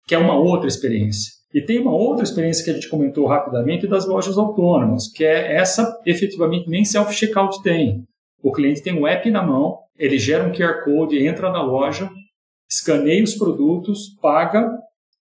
que 0.06 0.14
é 0.14 0.18
uma 0.18 0.34
outra 0.36 0.66
experiência. 0.66 1.32
E 1.52 1.60
tem 1.60 1.78
uma 1.78 1.94
outra 1.94 2.24
experiência 2.24 2.64
que 2.64 2.70
a 2.70 2.74
gente 2.74 2.88
comentou 2.88 3.26
rapidamente 3.26 3.86
das 3.86 4.06
lojas 4.06 4.36
autônomas, 4.36 5.08
que 5.12 5.24
é 5.24 5.54
essa 5.54 6.00
efetivamente 6.04 6.68
nem 6.68 6.84
self-checkout 6.84 7.62
tem. 7.62 8.02
O 8.42 8.50
cliente 8.50 8.82
tem 8.82 8.92
um 8.92 9.06
app 9.06 9.30
na 9.30 9.42
mão, 9.42 9.78
ele 9.96 10.18
gera 10.18 10.44
um 10.44 10.52
QR 10.52 10.82
Code, 10.84 11.24
entra 11.24 11.52
na 11.52 11.62
loja, 11.62 12.10
escaneia 12.68 13.22
os 13.22 13.34
produtos, 13.34 14.16
paga, 14.20 14.68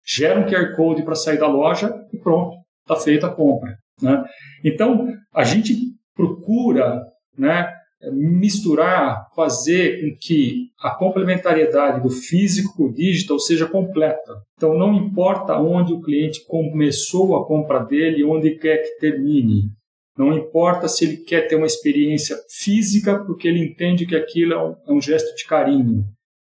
gera 0.05 0.39
um 0.39 0.45
QR 0.45 0.75
Code 0.75 1.03
para 1.03 1.15
sair 1.15 1.37
da 1.37 1.47
loja 1.47 1.93
e 2.11 2.17
pronto, 2.17 2.57
está 2.81 2.95
feita 2.95 3.27
a 3.27 3.29
compra. 3.33 3.77
Né? 4.01 4.23
Então, 4.65 5.07
a 5.33 5.43
gente 5.43 5.75
procura 6.15 7.01
né, 7.37 7.71
misturar, 8.11 9.27
fazer 9.35 10.01
com 10.01 10.17
que 10.19 10.69
a 10.79 10.91
complementariedade 10.91 12.01
do 12.01 12.09
físico 12.09 12.75
com 12.75 12.85
o 12.85 12.93
digital 12.93 13.39
seja 13.39 13.67
completa. 13.67 14.33
Então, 14.57 14.77
não 14.77 14.93
importa 14.93 15.57
onde 15.57 15.93
o 15.93 16.01
cliente 16.01 16.45
começou 16.45 17.35
a 17.35 17.45
compra 17.45 17.79
dele, 17.79 18.23
onde 18.23 18.57
quer 18.57 18.77
que 18.77 18.99
termine. 18.99 19.69
Não 20.17 20.37
importa 20.37 20.87
se 20.87 21.05
ele 21.05 21.17
quer 21.17 21.47
ter 21.47 21.55
uma 21.55 21.65
experiência 21.65 22.37
física, 22.49 23.23
porque 23.25 23.47
ele 23.47 23.63
entende 23.63 24.05
que 24.05 24.15
aquilo 24.15 24.53
é 24.53 24.63
um, 24.63 24.75
é 24.87 24.93
um 24.93 25.01
gesto 25.01 25.35
de 25.35 25.45
carinho. 25.45 26.03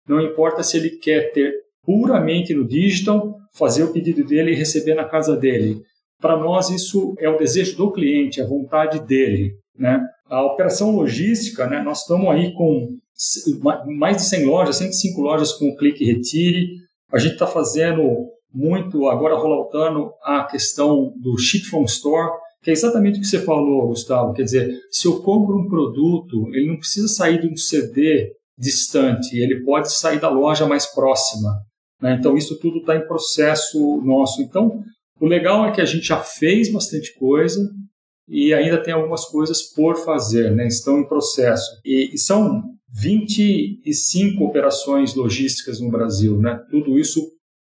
Não 0.06 0.20
importa 0.20 0.62
se 0.62 0.76
ele 0.76 0.90
quer 0.90 1.32
ter 1.32 1.54
puramente 1.82 2.54
no 2.54 2.66
digital, 2.66 3.38
fazer 3.54 3.84
o 3.84 3.92
pedido 3.92 4.24
dele 4.24 4.52
e 4.52 4.56
receber 4.56 4.94
na 4.94 5.04
casa 5.04 5.36
dele. 5.36 5.80
Para 6.20 6.36
nós, 6.36 6.70
isso 6.70 7.14
é 7.18 7.28
o 7.28 7.38
desejo 7.38 7.76
do 7.76 7.92
cliente, 7.92 8.40
a 8.40 8.46
vontade 8.46 9.00
dele. 9.00 9.54
Né? 9.76 10.00
A 10.28 10.44
operação 10.44 10.90
logística, 10.94 11.66
né, 11.66 11.82
nós 11.82 12.00
estamos 12.00 12.28
aí 12.28 12.52
com 12.54 12.96
mais 13.96 14.16
de 14.16 14.24
100 14.24 14.44
lojas, 14.46 14.76
105 14.76 15.20
lojas 15.20 15.52
com 15.52 15.68
o 15.68 15.76
clique 15.76 16.04
retire. 16.04 16.68
A 17.12 17.18
gente 17.18 17.34
está 17.34 17.46
fazendo 17.46 18.02
muito, 18.52 19.08
agora 19.08 19.36
rolando 19.36 20.12
a 20.22 20.44
questão 20.44 21.12
do 21.20 21.36
ship 21.38 21.64
from 21.66 21.84
store, 21.84 22.30
que 22.62 22.70
é 22.70 22.72
exatamente 22.72 23.18
o 23.18 23.20
que 23.20 23.26
você 23.26 23.40
falou, 23.40 23.88
Gustavo. 23.88 24.32
Quer 24.32 24.44
dizer, 24.44 24.80
se 24.90 25.06
eu 25.06 25.20
compro 25.20 25.58
um 25.58 25.68
produto, 25.68 26.48
ele 26.52 26.68
não 26.68 26.78
precisa 26.78 27.08
sair 27.08 27.40
de 27.40 27.46
um 27.46 27.56
CD 27.56 28.32
distante, 28.58 29.36
ele 29.36 29.64
pode 29.64 29.92
sair 29.92 30.20
da 30.20 30.30
loja 30.30 30.66
mais 30.66 30.86
próxima. 30.86 31.50
Né? 32.00 32.16
Então, 32.18 32.36
isso 32.36 32.58
tudo 32.58 32.78
está 32.78 32.96
em 32.96 33.06
processo 33.06 34.00
nosso. 34.02 34.40
Então, 34.40 34.82
o 35.20 35.26
legal 35.26 35.66
é 35.66 35.72
que 35.72 35.80
a 35.80 35.84
gente 35.84 36.06
já 36.06 36.20
fez 36.20 36.72
bastante 36.72 37.14
coisa, 37.14 37.60
e 38.28 38.54
ainda 38.54 38.82
tem 38.82 38.94
algumas 38.94 39.24
coisas 39.26 39.62
por 39.62 39.96
fazer, 39.96 40.50
né? 40.50 40.66
estão 40.66 40.98
em 40.98 41.06
processo. 41.06 41.80
E, 41.84 42.14
e, 42.14 42.18
são 42.18 42.62
25 42.90 44.42
operações 44.44 45.14
logísticas 45.14 45.80
no 45.80 45.90
Brasil. 45.90 46.38
Né? 46.38 46.58
Tudo 46.70 46.98
isso 46.98 47.20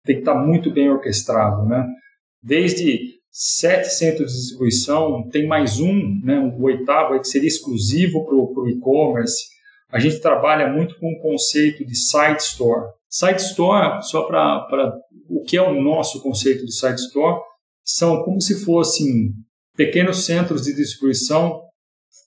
tem 0.04 0.16
que 0.16 0.22
estar 0.22 0.34
muito 0.34 0.70
bem 0.72 0.90
orquestrado. 0.90 1.66
Né? 1.66 1.84
Desde 2.42 3.14
sete 3.30 3.88
centros 3.88 4.32
de 4.32 4.38
distribuição, 4.38 5.28
tem 5.28 5.46
mais 5.46 5.80
um, 5.80 6.20
né, 6.22 6.38
o 6.38 6.62
oitavo, 6.62 7.18
que 7.18 7.26
seria 7.26 7.48
exclusivo 7.48 8.24
para 8.24 8.36
o 8.36 8.68
e-commerce. 8.68 9.42
A 9.90 9.98
gente 9.98 10.20
trabalha 10.20 10.72
muito 10.72 10.96
com 11.00 11.12
o 11.12 11.20
conceito 11.20 11.84
de 11.84 11.96
site 11.96 12.40
store. 12.40 12.92
Site 13.08 13.40
store, 13.40 14.02
só 14.02 14.22
para 14.22 14.92
o 15.28 15.42
que 15.42 15.56
é 15.56 15.62
o 15.62 15.82
nosso 15.82 16.22
conceito 16.22 16.64
de 16.64 16.74
site 16.76 16.98
store, 16.98 17.40
são 17.84 18.22
como 18.22 18.40
se 18.40 18.64
fossem 18.64 19.32
pequenos 19.76 20.24
centros 20.24 20.62
de 20.62 20.74
distribuição 20.74 21.62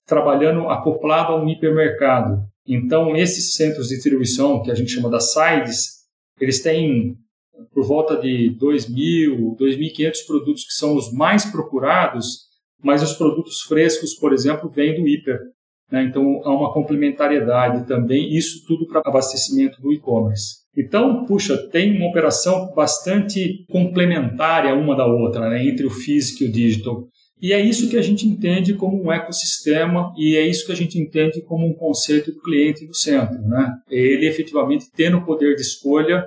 trabalhando 0.06 0.70
acoplado 0.70 1.34
a 1.34 1.42
um 1.42 1.50
hipermercado. 1.50 2.42
Então, 2.66 3.16
esses 3.16 3.54
centros 3.54 3.88
de 3.88 3.96
distribuição, 3.96 4.62
que 4.62 4.72
a 4.72 4.76
gente 4.76 4.92
chama 4.92 5.10
das 5.10 5.32
sites, 5.32 5.98
eles 6.40 6.62
têm 6.62 7.16
por 7.74 7.86
volta 7.86 8.16
de 8.18 8.56
2.000, 8.60 9.56
2.500 9.58 10.26
produtos 10.28 10.64
que 10.66 10.74
são 10.74 10.96
os 10.96 11.12
mais 11.12 11.46
procurados, 11.46 12.48
mas 12.84 13.02
os 13.02 13.14
produtos 13.14 13.62
frescos, 13.62 14.14
por 14.14 14.34
exemplo, 14.34 14.70
vêm 14.70 14.96
do 14.96 15.08
hiper. 15.08 15.40
Né? 15.92 16.04
Então, 16.04 16.42
há 16.44 16.54
uma 16.54 16.74
complementariedade 16.74 17.88
também, 17.88 18.36
isso 18.36 18.66
tudo 18.68 18.86
para 18.88 19.02
abastecimento 19.06 19.82
do 19.82 19.92
e-commerce. 19.92 20.58
Então, 20.76 21.26
puxa, 21.26 21.58
tem 21.70 21.98
uma 21.98 22.10
operação 22.10 22.72
bastante 22.76 23.66
complementária 23.70 24.76
uma 24.76 24.96
da 24.96 25.08
outra, 25.08 25.50
né? 25.50 25.66
entre 25.66 25.86
o 25.86 25.90
físico 25.90 26.44
e 26.44 26.48
o 26.48 26.52
digital. 26.52 27.08
E 27.42 27.54
é 27.54 27.60
isso 27.60 27.90
que 27.90 27.98
a 27.98 28.02
gente 28.02 28.28
entende 28.28 28.74
como 28.74 29.02
um 29.02 29.12
ecossistema 29.12 30.12
e 30.18 30.36
é 30.36 30.46
isso 30.46 30.66
que 30.66 30.72
a 30.72 30.76
gente 30.76 31.00
entende 31.00 31.42
como 31.42 31.68
um 31.68 31.74
conceito 31.74 32.32
do 32.32 32.42
cliente 32.42 32.86
no 32.86 32.94
centro. 32.94 33.40
Né? 33.42 33.74
Ele 33.90 34.28
efetivamente 34.28 34.88
tendo 34.96 35.18
o 35.18 35.26
poder 35.26 35.56
de 35.56 35.62
escolha 35.62 36.26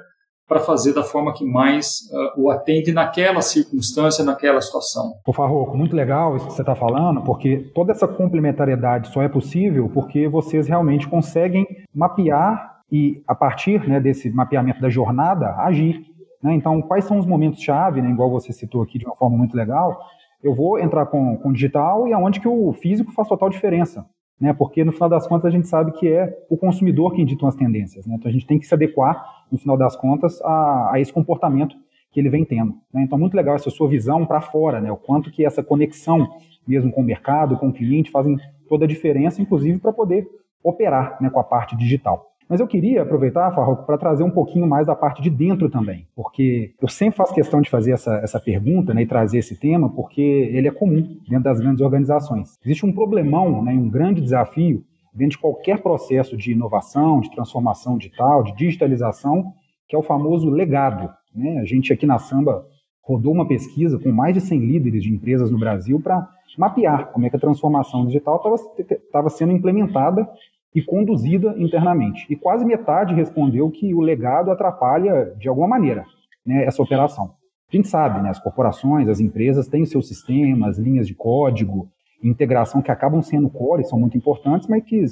para 0.51 0.59
fazer 0.59 0.93
da 0.93 1.05
forma 1.05 1.33
que 1.33 1.45
mais 1.45 2.01
uh, 2.11 2.43
o 2.43 2.51
atende 2.51 2.91
naquela 2.91 3.41
circunstância, 3.41 4.25
naquela 4.25 4.61
situação. 4.61 5.13
O 5.25 5.33
Farroco, 5.33 5.77
muito 5.77 5.95
legal 5.95 6.37
isso 6.37 6.47
que 6.49 6.53
você 6.53 6.63
está 6.63 6.75
falando, 6.75 7.23
porque 7.23 7.71
toda 7.73 7.93
essa 7.93 8.09
complementariedade 8.09 9.13
só 9.13 9.23
é 9.23 9.29
possível 9.29 9.89
porque 9.95 10.27
vocês 10.27 10.67
realmente 10.67 11.07
conseguem 11.07 11.65
mapear 11.95 12.81
e, 12.91 13.23
a 13.29 13.35
partir 13.35 13.89
né, 13.89 14.01
desse 14.01 14.29
mapeamento 14.29 14.81
da 14.81 14.89
jornada, 14.89 15.55
agir. 15.59 16.01
Né? 16.43 16.55
Então, 16.55 16.83
quais 16.83 17.05
são 17.05 17.21
os 17.21 17.27
momentos-chave, 17.27 18.03
né, 18.03 18.11
igual 18.11 18.29
você 18.29 18.53
citou 18.53 18.83
aqui 18.83 18.99
de 18.99 19.07
uma 19.07 19.15
forma 19.15 19.37
muito 19.37 19.57
legal, 19.57 20.01
eu 20.43 20.55
vou 20.55 20.79
entrar 20.79 21.07
com, 21.07 21.37
com 21.37 21.53
digital 21.53 22.09
e 22.09 22.13
aonde 22.13 22.41
que 22.41 22.49
o 22.49 22.73
físico 22.73 23.13
faz 23.13 23.29
total 23.29 23.49
diferença 23.49 24.07
né? 24.41 24.55
Porque 24.55 24.83
no 24.83 24.93
final 24.93 25.09
das 25.09 25.27
contas 25.27 25.47
a 25.47 25.51
gente 25.51 25.69
sabe 25.69 25.93
que 25.93 26.09
é 26.09 26.35
o 26.49 26.57
consumidor 26.57 27.13
quem 27.13 27.27
dita 27.27 27.47
as 27.47 27.55
tendências, 27.55 28.07
né? 28.07 28.17
Então 28.19 28.29
a 28.29 28.33
gente 28.33 28.47
tem 28.47 28.59
que 28.59 28.67
se 28.67 28.73
adequar, 28.73 29.45
no 29.53 29.59
final 29.59 29.77
das 29.77 29.95
contas, 29.95 30.41
a, 30.43 30.93
a 30.95 31.01
esse 31.01 31.13
comportamento 31.13 31.77
que 32.11 32.19
ele 32.19 32.31
vem 32.31 32.45
tendo. 32.45 32.75
Né? 32.93 33.03
Então 33.03 33.19
muito 33.19 33.37
legal 33.37 33.55
essa 33.55 33.71
sua 33.71 33.89
visão 33.89 34.25
para 34.25 34.41
fora, 34.41 34.81
né? 34.81 34.91
O 34.91 34.97
quanto 34.97 35.31
que 35.31 35.45
essa 35.45 35.63
conexão 35.63 36.27
mesmo 36.67 36.91
com 36.91 37.01
o 37.01 37.05
mercado, 37.05 37.59
com 37.59 37.69
o 37.69 37.73
cliente, 37.73 38.11
fazem 38.11 38.39
toda 38.69 38.85
a 38.85 38.89
diferença, 38.89 39.43
inclusive 39.43 39.79
para 39.79 39.93
poder 39.93 40.27
operar 40.63 41.17
né, 41.21 41.29
com 41.29 41.41
a 41.41 41.45
parte 41.45 41.77
digital. 41.77 42.30
Mas 42.51 42.59
eu 42.59 42.67
queria 42.67 43.03
aproveitar, 43.03 43.55
Farroco, 43.55 43.87
para 43.87 43.97
trazer 43.97 44.25
um 44.25 44.31
pouquinho 44.31 44.67
mais 44.67 44.85
da 44.85 44.97
parte 44.97 45.23
de 45.23 45.31
dentro 45.31 45.71
também, 45.71 46.09
porque 46.17 46.75
eu 46.83 46.89
sempre 46.89 47.17
faço 47.17 47.33
questão 47.33 47.61
de 47.61 47.71
fazer 47.71 47.93
essa, 47.93 48.17
essa 48.17 48.41
pergunta 48.41 48.93
né, 48.93 49.03
e 49.03 49.07
trazer 49.07 49.39
esse 49.39 49.55
tema, 49.55 49.89
porque 49.89 50.21
ele 50.21 50.67
é 50.67 50.73
comum 50.73 51.17
dentro 51.29 51.45
das 51.45 51.61
grandes 51.61 51.81
organizações. 51.81 52.59
Existe 52.65 52.85
um 52.85 52.93
problemão, 52.93 53.63
né, 53.63 53.73
um 53.73 53.89
grande 53.89 54.21
desafio 54.21 54.83
dentro 55.15 55.37
de 55.37 55.39
qualquer 55.39 55.81
processo 55.81 56.37
de 56.37 56.51
inovação, 56.51 57.21
de 57.21 57.31
transformação 57.31 57.97
digital, 57.97 58.43
de 58.43 58.57
digitalização, 58.57 59.53
que 59.89 59.95
é 59.95 59.99
o 59.99 60.03
famoso 60.03 60.51
legado. 60.51 61.09
Né? 61.33 61.61
A 61.61 61.65
gente 61.65 61.93
aqui 61.93 62.05
na 62.05 62.19
Samba 62.19 62.67
rodou 63.01 63.33
uma 63.33 63.47
pesquisa 63.47 63.97
com 63.97 64.11
mais 64.11 64.35
de 64.35 64.41
100 64.41 64.59
líderes 64.59 65.05
de 65.05 65.15
empresas 65.15 65.53
no 65.53 65.59
Brasil 65.59 66.01
para 66.01 66.29
mapear 66.59 67.13
como 67.13 67.27
é 67.27 67.31
que 67.31 67.37
a 67.37 67.41
transformação 67.41 68.07
digital 68.07 68.43
estava 68.77 69.31
sendo 69.31 69.53
implementada 69.53 70.29
e 70.75 70.83
conduzida 70.83 71.55
internamente. 71.59 72.27
E 72.31 72.37
quase 72.37 72.65
metade 72.65 73.15
respondeu 73.15 73.71
que 73.71 73.95
o 73.95 74.01
legado 74.01 74.51
atrapalha 74.51 75.35
de 75.39 75.49
alguma 75.49 75.67
maneira 75.67 76.05
né, 76.47 76.65
essa 76.65 76.83
operação. 76.83 77.35
A 77.73 77.77
gente 77.77 77.89
sabe, 77.89 78.21
né, 78.21 78.31
as 78.31 78.39
corporações, 78.39 79.09
as 79.09 79.21
empresas 79.21 79.69
têm 79.69 79.85
seus 79.85 80.09
sistemas, 80.09 80.79
linhas 80.79 81.07
de 81.07 81.15
código, 81.15 81.89
integração 82.23 82.83
que 82.83 82.91
acabam 82.91 83.23
sendo 83.23 83.49
core, 83.49 83.85
são 83.85 83.99
muito 83.99 84.17
importantes, 84.17 84.69
mas 84.69 84.85
que 84.85 85.05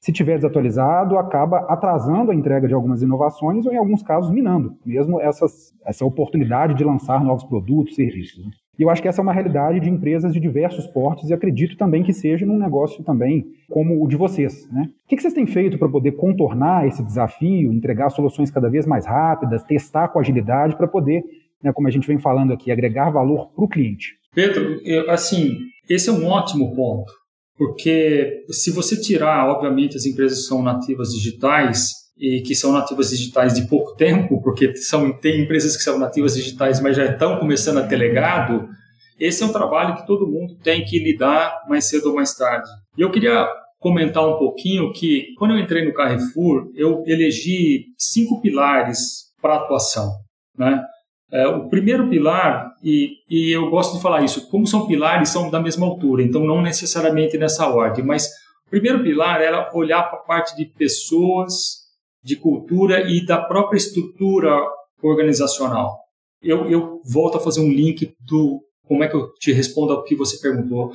se 0.00 0.12
tiver 0.12 0.36
desatualizado, 0.36 1.18
acaba 1.18 1.58
atrasando 1.68 2.30
a 2.30 2.34
entrega 2.34 2.66
de 2.66 2.74
algumas 2.74 3.02
inovações 3.02 3.66
ou, 3.66 3.72
em 3.72 3.76
alguns 3.76 4.02
casos, 4.02 4.30
minando 4.30 4.74
mesmo 4.84 5.20
essas, 5.20 5.74
essa 5.84 6.04
oportunidade 6.04 6.74
de 6.74 6.82
lançar 6.82 7.22
novos 7.22 7.44
produtos, 7.44 7.94
serviços. 7.94 8.44
Né? 8.44 8.50
E 8.78 8.82
eu 8.82 8.88
acho 8.88 9.02
que 9.02 9.08
essa 9.08 9.20
é 9.20 9.22
uma 9.22 9.32
realidade 9.32 9.80
de 9.80 9.90
empresas 9.90 10.32
de 10.32 10.40
diversos 10.40 10.86
portes 10.86 11.28
e 11.28 11.34
acredito 11.34 11.76
também 11.76 12.02
que 12.02 12.12
seja 12.12 12.46
num 12.46 12.58
negócio 12.58 13.04
também 13.04 13.44
como 13.68 14.02
o 14.02 14.08
de 14.08 14.16
vocês. 14.16 14.66
Né? 14.70 14.88
O 15.04 15.08
que 15.08 15.20
vocês 15.20 15.34
têm 15.34 15.46
feito 15.46 15.78
para 15.78 15.88
poder 15.88 16.12
contornar 16.12 16.86
esse 16.86 17.02
desafio, 17.02 17.72
entregar 17.72 18.10
soluções 18.10 18.50
cada 18.50 18.70
vez 18.70 18.86
mais 18.86 19.04
rápidas, 19.04 19.62
testar 19.64 20.08
com 20.08 20.18
agilidade 20.18 20.76
para 20.76 20.88
poder, 20.88 21.22
né, 21.62 21.72
como 21.72 21.88
a 21.88 21.90
gente 21.90 22.06
vem 22.06 22.18
falando 22.18 22.52
aqui, 22.52 22.70
agregar 22.70 23.10
valor 23.10 23.50
para 23.54 23.64
o 23.64 23.68
cliente? 23.68 24.14
Pedro, 24.34 24.80
eu, 24.84 25.10
assim, 25.10 25.58
esse 25.88 26.08
é 26.08 26.12
um 26.12 26.26
ótimo 26.26 26.74
ponto, 26.74 27.12
porque 27.58 28.44
se 28.48 28.70
você 28.70 28.98
tirar, 28.98 29.48
obviamente, 29.48 29.96
as 29.96 30.06
empresas 30.06 30.38
que 30.38 30.44
são 30.44 30.62
nativas 30.62 31.12
digitais 31.12 31.99
e 32.20 32.42
que 32.42 32.54
são 32.54 32.70
nativas 32.70 33.10
digitais 33.10 33.54
de 33.54 33.66
pouco 33.66 33.96
tempo, 33.96 34.42
porque 34.42 34.76
são, 34.76 35.10
tem 35.10 35.42
empresas 35.42 35.74
que 35.76 35.82
são 35.82 35.98
nativas 35.98 36.34
digitais, 36.34 36.78
mas 36.80 36.94
já 36.94 37.06
estão 37.06 37.38
começando 37.38 37.78
a 37.78 37.86
ter 37.86 37.96
legado, 37.96 38.68
esse 39.18 39.42
é 39.42 39.46
um 39.46 39.52
trabalho 39.52 39.96
que 39.96 40.06
todo 40.06 40.26
mundo 40.26 40.54
tem 40.62 40.84
que 40.84 40.98
lidar 40.98 41.62
mais 41.68 41.86
cedo 41.86 42.10
ou 42.10 42.14
mais 42.14 42.34
tarde. 42.34 42.68
E 42.96 43.00
eu 43.00 43.10
queria 43.10 43.48
comentar 43.78 44.26
um 44.26 44.36
pouquinho 44.36 44.92
que, 44.92 45.34
quando 45.38 45.52
eu 45.52 45.58
entrei 45.58 45.84
no 45.84 45.94
Carrefour, 45.94 46.70
eu 46.74 47.02
elegi 47.06 47.86
cinco 47.98 48.40
pilares 48.42 49.30
para 49.40 49.56
atuação. 49.56 50.10
Né? 50.56 50.82
É, 51.32 51.46
o 51.46 51.68
primeiro 51.68 52.08
pilar, 52.10 52.72
e, 52.82 53.12
e 53.30 53.50
eu 53.50 53.70
gosto 53.70 53.96
de 53.96 54.02
falar 54.02 54.22
isso, 54.22 54.50
como 54.50 54.66
são 54.66 54.86
pilares, 54.86 55.30
são 55.30 55.50
da 55.50 55.60
mesma 55.60 55.86
altura, 55.86 56.22
então 56.22 56.44
não 56.44 56.60
necessariamente 56.60 57.38
nessa 57.38 57.66
ordem, 57.68 58.04
mas 58.04 58.26
o 58.66 58.70
primeiro 58.70 59.02
pilar 59.02 59.40
era 59.40 59.70
olhar 59.74 60.02
para 60.04 60.18
a 60.18 60.22
parte 60.22 60.56
de 60.56 60.66
pessoas, 60.66 61.79
de 62.22 62.36
cultura 62.36 63.10
e 63.10 63.24
da 63.24 63.40
própria 63.40 63.78
estrutura 63.78 64.56
organizacional. 65.02 65.98
Eu, 66.42 66.70
eu 66.70 67.00
volto 67.04 67.38
a 67.38 67.40
fazer 67.40 67.60
um 67.60 67.70
link 67.70 68.12
do 68.20 68.60
como 68.86 69.04
é 69.04 69.08
que 69.08 69.14
eu 69.14 69.32
te 69.34 69.52
respondo 69.52 69.92
ao 69.92 70.02
que 70.02 70.16
você 70.16 70.38
perguntou 70.40 70.90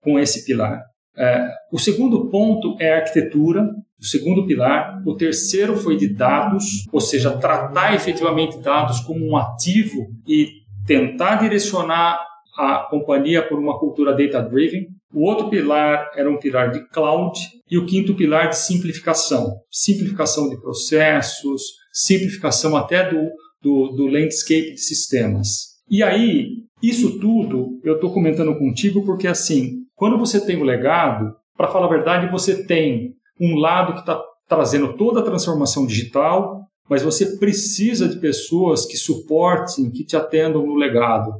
com 0.00 0.18
esse 0.18 0.44
pilar. 0.44 0.82
É, 1.16 1.48
o 1.72 1.78
segundo 1.78 2.28
ponto 2.28 2.76
é 2.80 2.92
a 2.92 2.96
arquitetura, 2.96 3.62
o 4.00 4.04
segundo 4.04 4.46
pilar. 4.46 5.02
O 5.06 5.14
terceiro 5.16 5.76
foi 5.76 5.96
de 5.96 6.08
dados, 6.08 6.86
ou 6.92 7.00
seja, 7.00 7.36
tratar 7.36 7.94
efetivamente 7.94 8.58
dados 8.58 9.00
como 9.00 9.24
um 9.24 9.36
ativo 9.36 10.06
e 10.26 10.48
tentar 10.86 11.36
direcionar 11.36 12.18
a 12.56 12.86
companhia 12.90 13.46
por 13.46 13.58
uma 13.58 13.78
cultura 13.78 14.14
data-driven. 14.14 14.88
O 15.14 15.28
outro 15.28 15.48
pilar 15.48 16.10
era 16.16 16.28
um 16.28 16.38
pilar 16.38 16.72
de 16.72 16.88
cloud 16.88 17.38
e 17.70 17.78
o 17.78 17.86
quinto 17.86 18.16
pilar 18.16 18.48
de 18.48 18.58
simplificação. 18.58 19.60
Simplificação 19.70 20.48
de 20.48 20.60
processos, 20.60 21.62
simplificação 21.92 22.76
até 22.76 23.08
do, 23.08 23.30
do, 23.62 23.92
do 23.92 24.06
landscape 24.08 24.72
de 24.72 24.80
sistemas. 24.80 25.74
E 25.88 26.02
aí, 26.02 26.64
isso 26.82 27.20
tudo 27.20 27.78
eu 27.84 27.94
estou 27.94 28.12
comentando 28.12 28.58
contigo 28.58 29.04
porque, 29.04 29.28
assim, 29.28 29.84
quando 29.94 30.18
você 30.18 30.44
tem 30.44 30.60
o 30.60 30.64
legado, 30.64 31.32
para 31.56 31.68
falar 31.68 31.86
a 31.86 31.90
verdade, 31.90 32.32
você 32.32 32.66
tem 32.66 33.14
um 33.40 33.54
lado 33.54 33.92
que 33.92 34.00
está 34.00 34.20
trazendo 34.48 34.96
toda 34.96 35.20
a 35.20 35.24
transformação 35.24 35.86
digital, 35.86 36.62
mas 36.90 37.02
você 37.02 37.36
precisa 37.38 38.08
de 38.08 38.18
pessoas 38.18 38.84
que 38.84 38.96
suportem, 38.96 39.92
que 39.92 40.04
te 40.04 40.16
atendam 40.16 40.66
no 40.66 40.74
legado. 40.74 41.30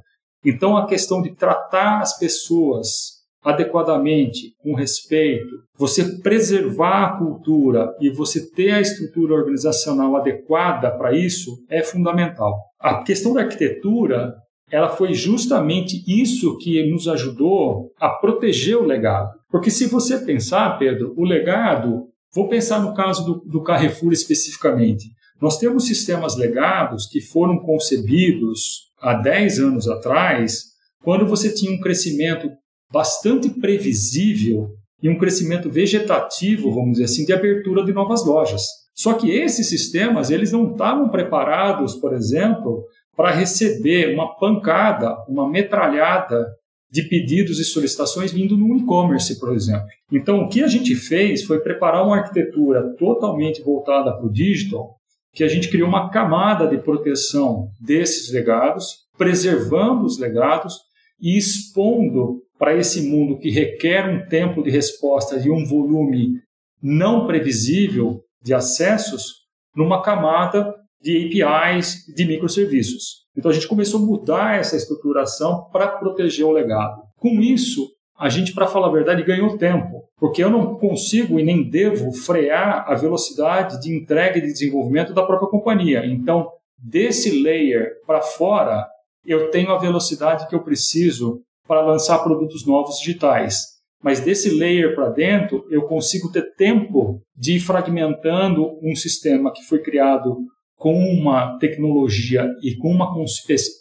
Então, 0.45 0.77
a 0.77 0.87
questão 0.87 1.21
de 1.21 1.35
tratar 1.35 2.01
as 2.01 2.17
pessoas 2.17 3.14
adequadamente, 3.45 4.55
com 4.63 4.75
respeito, 4.75 5.63
você 5.77 6.19
preservar 6.23 7.05
a 7.05 7.19
cultura 7.19 7.95
e 8.01 8.09
você 8.09 8.51
ter 8.51 8.71
a 8.71 8.81
estrutura 8.81 9.35
organizacional 9.35 10.17
adequada 10.17 10.91
para 10.91 11.17
isso 11.17 11.63
é 11.69 11.83
fundamental. 11.83 12.59
A 12.81 13.03
questão 13.03 13.35
da 13.35 13.43
arquitetura, 13.43 14.35
ela 14.71 14.89
foi 14.89 15.13
justamente 15.13 16.03
isso 16.09 16.57
que 16.59 16.91
nos 16.91 17.07
ajudou 17.07 17.93
a 18.01 18.09
proteger 18.09 18.79
o 18.79 18.85
legado. 18.85 19.31
Porque 19.51 19.71
se 19.71 19.87
você 19.87 20.19
pensar, 20.19 20.79
Pedro, 20.79 21.13
o 21.17 21.25
legado, 21.25 22.09
vou 22.35 22.49
pensar 22.49 22.81
no 22.81 22.95
caso 22.95 23.25
do, 23.25 23.35
do 23.47 23.63
Carrefour 23.63 24.13
especificamente. 24.13 25.05
Nós 25.41 25.59
temos 25.59 25.87
sistemas 25.87 26.37
legados 26.37 27.07
que 27.07 27.21
foram 27.21 27.59
concebidos 27.59 28.91
há 29.01 29.15
10 29.15 29.59
anos 29.59 29.89
atrás, 29.89 30.73
quando 31.03 31.27
você 31.27 31.53
tinha 31.53 31.71
um 31.71 31.81
crescimento 31.81 32.49
bastante 32.95 33.51
previsível 33.51 34.69
e 35.03 35.09
um 35.09 35.19
crescimento 35.19 35.69
vegetativo, 35.69 36.73
vamos 36.73 36.93
dizer 36.93 37.05
assim, 37.05 37.25
de 37.27 37.33
abertura 37.33 37.85
de 37.85 37.93
novas 37.93 38.25
lojas. 38.25 38.63
Só 38.95 39.15
que 39.15 39.29
esses 39.29 39.69
sistemas, 39.69 40.31
eles 40.31 40.53
não 40.53 40.71
estavam 40.71 41.09
preparados, 41.09 41.97
por 41.97 42.15
exemplo, 42.15 42.85
para 43.17 43.33
receber 43.33 44.15
uma 44.15 44.37
pancada, 44.37 45.17
uma 45.29 45.51
metralhada 45.51 46.47
de 46.89 47.03
pedidos 47.09 47.59
e 47.59 47.65
solicitações 47.65 48.33
vindo 48.33 48.57
no 48.57 48.77
e-commerce, 48.77 49.41
por 49.41 49.53
exemplo. 49.53 49.87
Então, 50.13 50.43
o 50.43 50.49
que 50.49 50.63
a 50.63 50.69
gente 50.69 50.95
fez 50.95 51.43
foi 51.43 51.59
preparar 51.59 52.07
uma 52.07 52.19
arquitetura 52.19 52.95
totalmente 52.97 53.61
voltada 53.61 54.17
para 54.17 54.25
o 54.25 54.33
digital, 54.33 54.95
que 55.33 55.43
a 55.43 55.49
gente 55.49 55.69
criou 55.69 55.89
uma 55.89 56.09
camada 56.11 56.69
de 56.69 56.79
proteção 56.79 57.67
desses 57.81 58.33
legados, 58.33 58.99
preservando 59.19 60.05
os 60.05 60.17
legados 60.21 60.79
e 61.21 61.37
expondo 61.37 62.44
para 62.59 62.77
esse 62.77 63.09
mundo 63.09 63.39
que 63.39 63.51
requer 63.51 64.09
um 64.09 64.27
tempo 64.29 64.63
de 64.63 64.71
resposta 64.71 65.37
e 65.37 65.51
um 65.51 65.65
volume 65.67 66.41
não 66.83 67.27
previsível 67.27 68.21
de 68.43 68.53
acessos, 68.53 69.45
numa 69.75 70.03
camada 70.03 70.75
de 71.01 71.43
APIs, 71.43 72.05
de 72.15 72.25
microserviços. 72.25 73.25
Então 73.37 73.51
a 73.51 73.55
gente 73.55 73.67
começou 73.67 74.01
a 74.01 74.05
mudar 74.05 74.59
essa 74.59 74.77
estruturação 74.77 75.69
para 75.73 75.89
proteger 75.89 76.47
o 76.47 76.53
legado. 76.53 77.03
Com 77.17 77.41
isso, 77.41 77.91
a 78.17 78.29
gente, 78.29 78.55
para 78.55 78.67
falar 78.67 78.89
a 78.89 78.93
verdade, 78.93 79.25
ganhou 79.25 79.59
tempo, 79.59 80.05
porque 80.17 80.45
eu 80.45 80.51
não 80.51 80.77
consigo 80.77 81.41
e 81.41 81.43
nem 81.43 81.69
devo 81.69 82.13
frear 82.13 82.85
a 82.87 82.95
velocidade 82.95 83.81
de 83.81 83.93
entrega 83.93 84.39
e 84.39 84.43
de 84.43 84.53
desenvolvimento 84.53 85.13
da 85.13 85.25
própria 85.25 85.49
companhia. 85.49 86.07
Então, 86.07 86.49
desse 86.79 87.43
layer 87.43 87.95
para 88.07 88.23
fora, 88.23 88.87
eu 89.25 89.51
tenho 89.51 89.73
a 89.73 89.79
velocidade 89.79 90.47
que 90.49 90.55
eu 90.55 90.63
preciso 90.63 91.41
para 91.67 91.85
lançar 91.85 92.19
produtos 92.19 92.67
novos 92.67 92.99
digitais. 92.99 93.75
Mas 94.03 94.21
desse 94.21 94.51
layer 94.51 94.95
para 94.95 95.09
dentro, 95.09 95.65
eu 95.71 95.83
consigo 95.83 96.31
ter 96.31 96.55
tempo 96.55 97.23
de 97.35 97.57
ir 97.57 97.61
fragmentando 97.61 98.79
um 98.83 98.95
sistema 98.95 99.51
que 99.53 99.63
foi 99.63 99.83
criado 99.83 100.37
com 100.77 100.95
uma 100.95 101.59
tecnologia 101.59 102.47
e 102.63 102.77
com 102.77 102.91
uma 102.91 103.15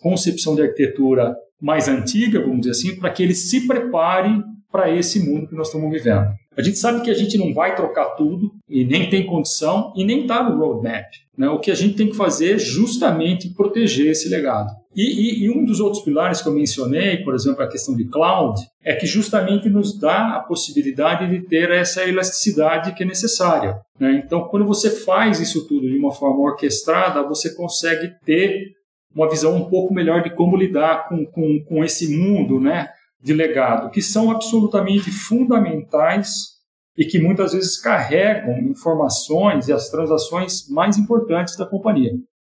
concepção 0.01 0.55
de 0.55 0.61
arquitetura 0.61 1.35
mais 1.61 1.89
antiga, 1.89 2.39
vamos 2.39 2.61
dizer 2.61 2.71
assim, 2.71 2.99
para 2.99 3.09
que 3.09 3.21
ele 3.21 3.35
se 3.35 3.67
prepare 3.67 4.41
para 4.71 4.89
esse 4.89 5.19
mundo 5.19 5.47
que 5.47 5.55
nós 5.55 5.67
estamos 5.67 5.91
vivendo. 5.91 6.27
A 6.57 6.61
gente 6.61 6.77
sabe 6.77 7.01
que 7.01 7.09
a 7.09 7.13
gente 7.13 7.37
não 7.37 7.53
vai 7.53 7.75
trocar 7.75 8.15
tudo 8.15 8.51
e 8.69 8.85
nem 8.85 9.09
tem 9.09 9.25
condição 9.25 9.91
e 9.95 10.05
nem 10.05 10.21
está 10.21 10.43
no 10.43 10.57
roadmap. 10.57 11.07
Né? 11.37 11.49
O 11.49 11.59
que 11.59 11.71
a 11.71 11.75
gente 11.75 11.95
tem 11.95 12.09
que 12.09 12.15
fazer 12.15 12.55
é 12.55 12.59
justamente 12.59 13.49
proteger 13.53 14.11
esse 14.11 14.29
legado. 14.29 14.69
E, 14.95 15.01
e, 15.01 15.45
e, 15.45 15.49
um 15.49 15.65
dos 15.65 15.79
outros 15.79 16.03
pilares 16.03 16.41
que 16.41 16.47
eu 16.47 16.53
mencionei, 16.53 17.17
por 17.17 17.33
exemplo, 17.33 17.63
a 17.63 17.67
questão 17.67 17.95
de 17.95 18.05
cloud, 18.05 18.61
é 18.83 18.93
que 18.93 19.07
justamente 19.07 19.67
nos 19.67 19.97
dá 19.99 20.35
a 20.35 20.39
possibilidade 20.41 21.27
de 21.27 21.47
ter 21.47 21.71
essa 21.71 22.07
elasticidade 22.07 22.93
que 22.93 23.01
é 23.01 23.05
necessária. 23.05 23.75
Né? 23.99 24.21
Então, 24.23 24.47
quando 24.49 24.67
você 24.67 24.91
faz 24.91 25.39
isso 25.39 25.67
tudo 25.67 25.89
de 25.89 25.97
uma 25.97 26.11
forma 26.11 26.43
orquestrada, 26.43 27.23
você 27.23 27.55
consegue 27.55 28.11
ter 28.23 28.73
uma 29.15 29.29
visão 29.29 29.55
um 29.55 29.69
pouco 29.69 29.93
melhor 29.93 30.21
de 30.21 30.29
como 30.35 30.55
lidar 30.55 31.07
com, 31.07 31.25
com, 31.25 31.63
com 31.67 31.83
esse 31.83 32.15
mundo 32.15 32.59
né, 32.59 32.89
de 33.23 33.33
legado, 33.33 33.89
que 33.89 34.01
são 34.01 34.29
absolutamente 34.29 35.09
fundamentais 35.09 36.53
e 36.97 37.05
que 37.05 37.19
muitas 37.19 37.53
vezes 37.53 37.79
carregam 37.79 38.59
informações 38.59 39.67
e 39.67 39.73
as 39.73 39.89
transações 39.89 40.69
mais 40.69 40.97
importantes 40.97 41.55
da 41.55 41.65
companhia. 41.65 42.11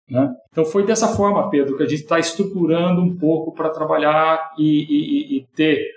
Né? 0.07 0.31
Então 0.51 0.63
foi 0.63 0.85
dessa 0.85 1.07
forma, 1.07 1.49
Pedro, 1.49 1.75
que 1.75 1.83
a 1.83 1.87
gente 1.87 2.03
está 2.03 2.19
estruturando 2.19 3.01
um 3.01 3.17
pouco 3.17 3.51
para 3.51 3.69
trabalhar 3.69 4.51
e, 4.57 4.83
e, 4.83 5.37
e, 5.37 5.47
ter 5.55 5.87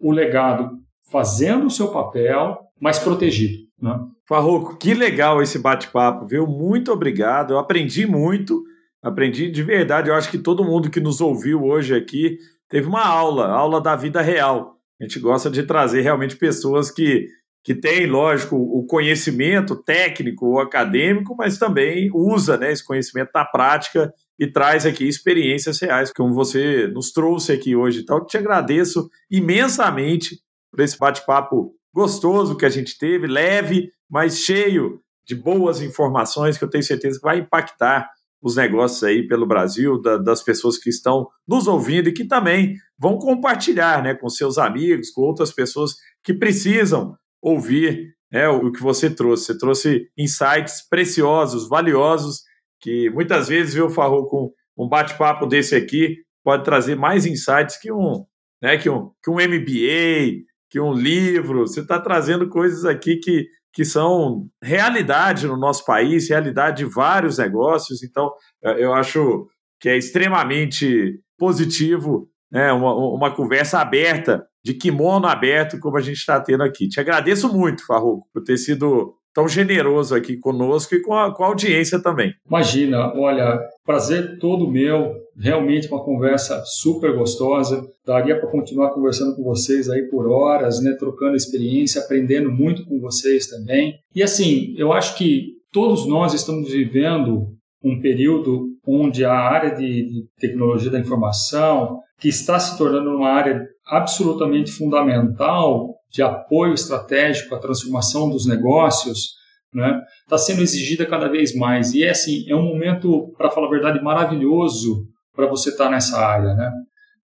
o 0.00 0.10
legado 0.10 0.78
fazendo 1.10 1.66
o 1.66 1.70
seu 1.70 1.88
papel, 1.88 2.58
mas 2.80 2.98
protegido. 2.98 3.64
Né? 3.80 3.98
Farroco, 4.26 4.76
que 4.76 4.94
legal 4.94 5.42
esse 5.42 5.58
bate-papo, 5.58 6.26
viu? 6.26 6.46
Muito 6.46 6.90
obrigado, 6.90 7.52
eu 7.52 7.58
aprendi 7.58 8.06
muito, 8.06 8.62
aprendi 9.02 9.50
de 9.50 9.62
verdade. 9.62 10.08
Eu 10.08 10.14
acho 10.14 10.30
que 10.30 10.38
todo 10.38 10.64
mundo 10.64 10.90
que 10.90 11.00
nos 11.00 11.20
ouviu 11.20 11.64
hoje 11.64 11.94
aqui 11.94 12.38
teve 12.72 12.88
uma 12.88 13.04
aula, 13.04 13.48
aula 13.48 13.80
da 13.80 13.94
vida 13.94 14.22
real. 14.22 14.78
A 14.98 15.04
gente 15.04 15.20
gosta 15.20 15.50
de 15.50 15.62
trazer 15.62 16.00
realmente 16.00 16.36
pessoas 16.36 16.90
que 16.90 17.28
que 17.64 17.76
tem, 17.76 18.06
lógico, 18.06 18.56
o 18.56 18.84
conhecimento 18.84 19.76
técnico 19.76 20.46
ou 20.46 20.58
acadêmico, 20.58 21.36
mas 21.36 21.58
também 21.58 22.10
usa 22.12 22.56
né, 22.56 22.72
esse 22.72 22.84
conhecimento 22.84 23.30
na 23.32 23.44
prática 23.44 24.12
e 24.36 24.48
traz 24.48 24.84
aqui 24.84 25.06
experiências 25.06 25.78
reais, 25.78 26.12
como 26.12 26.34
você 26.34 26.88
nos 26.88 27.12
trouxe 27.12 27.52
aqui 27.52 27.76
hoje. 27.76 28.00
Então, 28.00 28.26
te 28.26 28.36
agradeço 28.36 29.08
imensamente 29.30 30.40
por 30.72 30.80
esse 30.80 30.98
bate-papo 30.98 31.72
gostoso 31.94 32.56
que 32.56 32.66
a 32.66 32.68
gente 32.68 32.98
teve, 32.98 33.28
leve, 33.28 33.92
mas 34.10 34.38
cheio 34.38 35.00
de 35.24 35.36
boas 35.36 35.80
informações 35.80 36.58
que 36.58 36.64
eu 36.64 36.70
tenho 36.70 36.82
certeza 36.82 37.18
que 37.20 37.24
vai 37.24 37.38
impactar 37.38 38.10
os 38.42 38.56
negócios 38.56 39.04
aí 39.04 39.26
pelo 39.26 39.46
Brasil, 39.46 40.00
da, 40.02 40.16
das 40.16 40.42
pessoas 40.42 40.76
que 40.76 40.90
estão 40.90 41.28
nos 41.46 41.68
ouvindo 41.68 42.08
e 42.08 42.12
que 42.12 42.24
também 42.24 42.74
vão 42.98 43.16
compartilhar 43.16 44.02
né, 44.02 44.14
com 44.14 44.28
seus 44.28 44.58
amigos, 44.58 45.10
com 45.10 45.22
outras 45.22 45.52
pessoas 45.52 45.94
que 46.24 46.34
precisam 46.34 47.16
ouvir 47.40 48.14
né, 48.30 48.48
o 48.48 48.72
que 48.72 48.82
você 48.82 49.08
trouxe. 49.08 49.46
Você 49.46 49.58
trouxe 49.58 50.08
insights 50.18 50.86
preciosos, 50.88 51.68
valiosos, 51.68 52.42
que 52.80 53.08
muitas 53.10 53.48
vezes, 53.48 53.74
viu, 53.74 53.88
Farro, 53.88 54.26
com 54.26 54.52
um 54.76 54.88
bate-papo 54.88 55.46
desse 55.46 55.76
aqui, 55.76 56.16
pode 56.42 56.64
trazer 56.64 56.96
mais 56.96 57.24
insights 57.24 57.76
que 57.76 57.92
um, 57.92 58.24
né, 58.60 58.76
que 58.76 58.90
um, 58.90 59.10
que 59.22 59.30
um 59.30 59.34
MBA, 59.34 60.44
que 60.68 60.80
um 60.80 60.92
livro. 60.92 61.60
Você 61.60 61.80
está 61.80 62.00
trazendo 62.00 62.48
coisas 62.48 62.84
aqui 62.84 63.16
que, 63.16 63.46
que 63.72 63.84
são 63.84 64.48
realidade 64.62 65.46
no 65.46 65.56
nosso 65.56 65.84
país, 65.84 66.28
realidade 66.28 66.78
de 66.78 66.84
vários 66.84 67.38
negócios. 67.38 68.02
Então, 68.02 68.30
eu 68.62 68.92
acho 68.92 69.46
que 69.80 69.88
é 69.88 69.96
extremamente 69.96 71.18
positivo 71.38 72.28
né, 72.50 72.72
uma, 72.72 72.94
uma 72.94 73.34
conversa 73.34 73.80
aberta 73.80 74.46
de 74.64 74.74
kimono 74.74 75.26
aberto, 75.26 75.80
como 75.80 75.96
a 75.96 76.00
gente 76.00 76.18
está 76.18 76.40
tendo 76.40 76.62
aqui. 76.62 76.88
Te 76.88 77.00
agradeço 77.00 77.52
muito, 77.52 77.84
Farruco, 77.84 78.28
por 78.32 78.44
ter 78.44 78.58
sido 78.58 79.14
tão 79.34 79.48
generoso 79.48 80.14
aqui 80.14 80.36
conosco 80.36 80.94
e 80.94 81.02
com 81.02 81.14
a, 81.14 81.34
com 81.34 81.44
a 81.44 81.46
audiência 81.46 82.00
também. 82.02 82.32
Imagina, 82.46 83.12
olha, 83.14 83.58
prazer 83.84 84.38
todo 84.38 84.70
meu, 84.70 85.14
realmente 85.38 85.88
uma 85.88 86.04
conversa 86.04 86.62
super 86.64 87.16
gostosa. 87.16 87.82
Daria 88.06 88.38
para 88.38 88.50
continuar 88.50 88.90
conversando 88.90 89.34
com 89.34 89.42
vocês 89.42 89.88
aí 89.88 90.02
por 90.08 90.28
horas, 90.28 90.82
né, 90.82 90.94
trocando 90.98 91.36
experiência, 91.36 92.02
aprendendo 92.02 92.50
muito 92.50 92.84
com 92.84 93.00
vocês 93.00 93.46
também. 93.46 93.94
E 94.14 94.22
assim, 94.22 94.74
eu 94.76 94.92
acho 94.92 95.16
que 95.16 95.52
todos 95.72 96.06
nós 96.06 96.34
estamos 96.34 96.70
vivendo 96.70 97.48
um 97.82 98.00
período 98.00 98.71
onde 98.86 99.24
a 99.24 99.32
área 99.32 99.74
de, 99.74 100.26
tecnologia 100.38 100.90
da 100.90 100.98
informação, 100.98 102.00
que 102.18 102.28
está 102.28 102.58
se 102.58 102.76
tornando 102.76 103.10
uma 103.10 103.30
área 103.30 103.66
absolutamente 103.86 104.70
fundamental 104.70 105.94
de 106.10 106.22
apoio 106.22 106.74
estratégico 106.74 107.54
à 107.54 107.58
transformação 107.58 108.28
dos 108.28 108.46
negócios, 108.46 109.34
né, 109.72 110.00
está 110.22 110.36
sendo 110.36 110.62
exigida 110.62 111.06
cada 111.06 111.28
vez 111.28 111.54
mais. 111.54 111.94
E 111.94 112.04
é 112.04 112.10
assim, 112.10 112.44
é 112.48 112.54
um 112.54 112.62
momento, 112.62 113.32
para 113.38 113.50
falar 113.50 113.68
a 113.68 113.70
verdade, 113.70 114.02
maravilhoso 114.02 115.06
para 115.34 115.46
você 115.46 115.70
estar 115.70 115.84
tá 115.84 115.90
nessa 115.90 116.18
área, 116.18 116.54
né? 116.54 116.70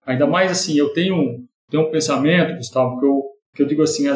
Ainda 0.05 0.25
mais 0.25 0.51
assim, 0.51 0.75
eu 0.75 0.91
tenho, 0.91 1.45
tenho 1.69 1.87
um 1.87 1.91
pensamento, 1.91 2.55
Gustavo, 2.57 2.99
que 2.99 3.05
eu, 3.05 3.21
que 3.53 3.61
eu 3.61 3.67
digo 3.67 3.83
assim, 3.83 4.07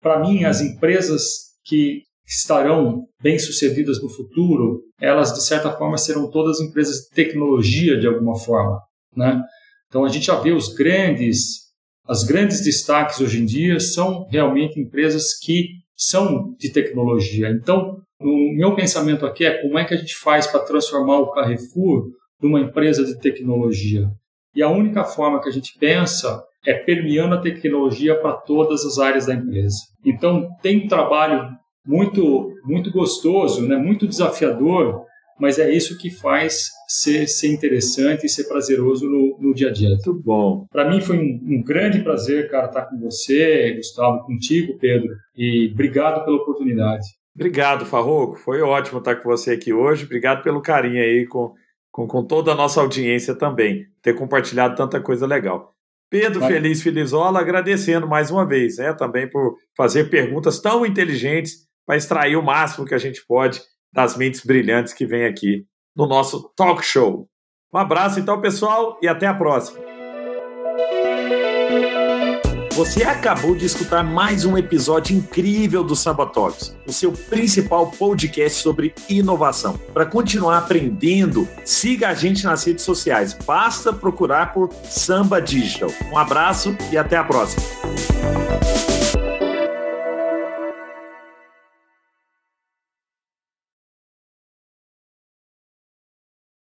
para 0.00 0.18
mim, 0.18 0.44
as 0.44 0.62
empresas 0.62 1.46
que 1.62 2.05
estarão 2.26 3.04
bem-sucedidas 3.22 4.02
no 4.02 4.08
futuro, 4.08 4.82
elas, 5.00 5.32
de 5.32 5.44
certa 5.44 5.70
forma, 5.70 5.96
serão 5.96 6.30
todas 6.30 6.60
empresas 6.60 6.96
de 6.96 7.10
tecnologia, 7.10 7.98
de 7.98 8.06
alguma 8.06 8.36
forma, 8.38 8.80
né? 9.14 9.42
Então, 9.88 10.04
a 10.04 10.08
gente 10.08 10.26
já 10.26 10.38
vê 10.40 10.52
os 10.52 10.74
grandes 10.74 11.66
as 12.08 12.22
grandes 12.22 12.62
destaques 12.62 13.20
hoje 13.20 13.42
em 13.42 13.44
dia 13.44 13.80
são 13.80 14.26
realmente 14.30 14.78
empresas 14.78 15.36
que 15.42 15.70
são 15.96 16.54
de 16.56 16.70
tecnologia. 16.70 17.48
Então, 17.50 17.96
o 18.20 18.54
meu 18.54 18.76
pensamento 18.76 19.26
aqui 19.26 19.44
é 19.44 19.60
como 19.60 19.76
é 19.78 19.84
que 19.84 19.94
a 19.94 19.96
gente 19.96 20.14
faz 20.14 20.46
para 20.46 20.60
transformar 20.60 21.18
o 21.18 21.32
Carrefour 21.32 22.06
numa 22.40 22.60
empresa 22.60 23.04
de 23.04 23.18
tecnologia. 23.18 24.08
E 24.54 24.62
a 24.62 24.68
única 24.68 25.04
forma 25.04 25.40
que 25.40 25.48
a 25.48 25.52
gente 25.52 25.76
pensa 25.78 26.42
é 26.64 26.74
permeando 26.74 27.34
a 27.34 27.40
tecnologia 27.40 28.14
para 28.14 28.34
todas 28.34 28.84
as 28.84 28.98
áreas 28.98 29.26
da 29.26 29.34
empresa. 29.34 29.76
Então, 30.04 30.48
tem 30.62 30.86
trabalho 30.86 31.48
muito, 31.86 32.52
muito 32.64 32.90
gostoso, 32.90 33.66
né, 33.66 33.76
muito 33.76 34.06
desafiador 34.06 35.06
mas 35.38 35.58
é 35.58 35.70
isso 35.70 35.98
que 35.98 36.10
faz 36.10 36.70
ser, 36.88 37.26
ser 37.26 37.48
interessante 37.48 38.24
e 38.24 38.28
ser 38.28 38.44
prazeroso 38.44 39.08
no, 39.08 39.38
no 39.38 39.54
dia 39.54 39.68
a 39.68 39.72
dia. 39.72 39.90
Muito 39.90 40.14
bom. 40.14 40.66
Para 40.70 40.88
mim 40.88 41.00
foi 41.00 41.18
um, 41.18 41.40
um, 41.42 41.62
grande 41.62 42.02
prazer, 42.02 42.50
cara, 42.50 42.66
estar 42.66 42.86
com 42.86 42.98
você, 42.98 43.74
Gustavo, 43.74 44.24
contigo, 44.24 44.78
Pedro, 44.78 45.14
e 45.36 45.70
obrigado 45.72 46.24
pela 46.24 46.36
oportunidade. 46.36 47.06
Obrigado, 47.34 47.84
Farroco. 47.84 48.36
Foi 48.36 48.62
ótimo 48.62 48.98
estar 48.98 49.16
com 49.16 49.28
você 49.28 49.52
aqui 49.52 49.72
hoje. 49.72 50.06
Obrigado 50.06 50.42
pelo 50.42 50.62
carinho 50.62 51.02
aí 51.02 51.26
com, 51.26 51.52
com, 51.92 52.06
com 52.06 52.24
toda 52.24 52.52
a 52.52 52.54
nossa 52.54 52.80
audiência 52.80 53.34
também, 53.34 53.84
ter 54.00 54.14
compartilhado 54.14 54.74
tanta 54.74 55.00
coisa 55.00 55.26
legal. 55.26 55.74
Pedro 56.08 56.40
Vai. 56.40 56.52
Feliz 56.52 56.82
Felizola, 56.82 57.40
agradecendo 57.40 58.06
mais 58.06 58.30
uma 58.30 58.46
vez, 58.46 58.78
né, 58.78 58.94
também 58.94 59.28
por 59.28 59.56
fazer 59.76 60.08
perguntas 60.08 60.60
tão 60.60 60.86
inteligentes 60.86 61.65
para 61.86 61.96
extrair 61.96 62.36
o 62.36 62.42
máximo 62.42 62.84
que 62.84 62.94
a 62.94 62.98
gente 62.98 63.24
pode 63.26 63.62
das 63.92 64.16
mentes 64.16 64.44
brilhantes 64.44 64.92
que 64.92 65.06
vem 65.06 65.24
aqui 65.24 65.64
no 65.96 66.06
nosso 66.06 66.52
talk 66.56 66.84
show. 66.84 67.28
Um 67.72 67.78
abraço 67.78 68.20
então, 68.20 68.40
pessoal, 68.40 68.98
e 69.00 69.08
até 69.08 69.26
a 69.26 69.34
próxima. 69.34 69.86
Você 72.76 73.04
acabou 73.04 73.56
de 73.56 73.64
escutar 73.64 74.04
mais 74.04 74.44
um 74.44 74.58
episódio 74.58 75.16
incrível 75.16 75.82
do 75.82 75.96
Samba 75.96 76.26
Talks, 76.26 76.76
o 76.86 76.92
seu 76.92 77.10
principal 77.10 77.90
podcast 77.90 78.62
sobre 78.62 78.94
inovação. 79.08 79.78
Para 79.94 80.04
continuar 80.04 80.58
aprendendo, 80.58 81.48
siga 81.64 82.10
a 82.10 82.14
gente 82.14 82.44
nas 82.44 82.64
redes 82.64 82.84
sociais. 82.84 83.32
Basta 83.32 83.94
procurar 83.94 84.52
por 84.52 84.70
Samba 84.84 85.40
Digital. 85.40 85.88
Um 86.12 86.18
abraço 86.18 86.76
e 86.92 86.98
até 86.98 87.16
a 87.16 87.24
próxima. 87.24 87.62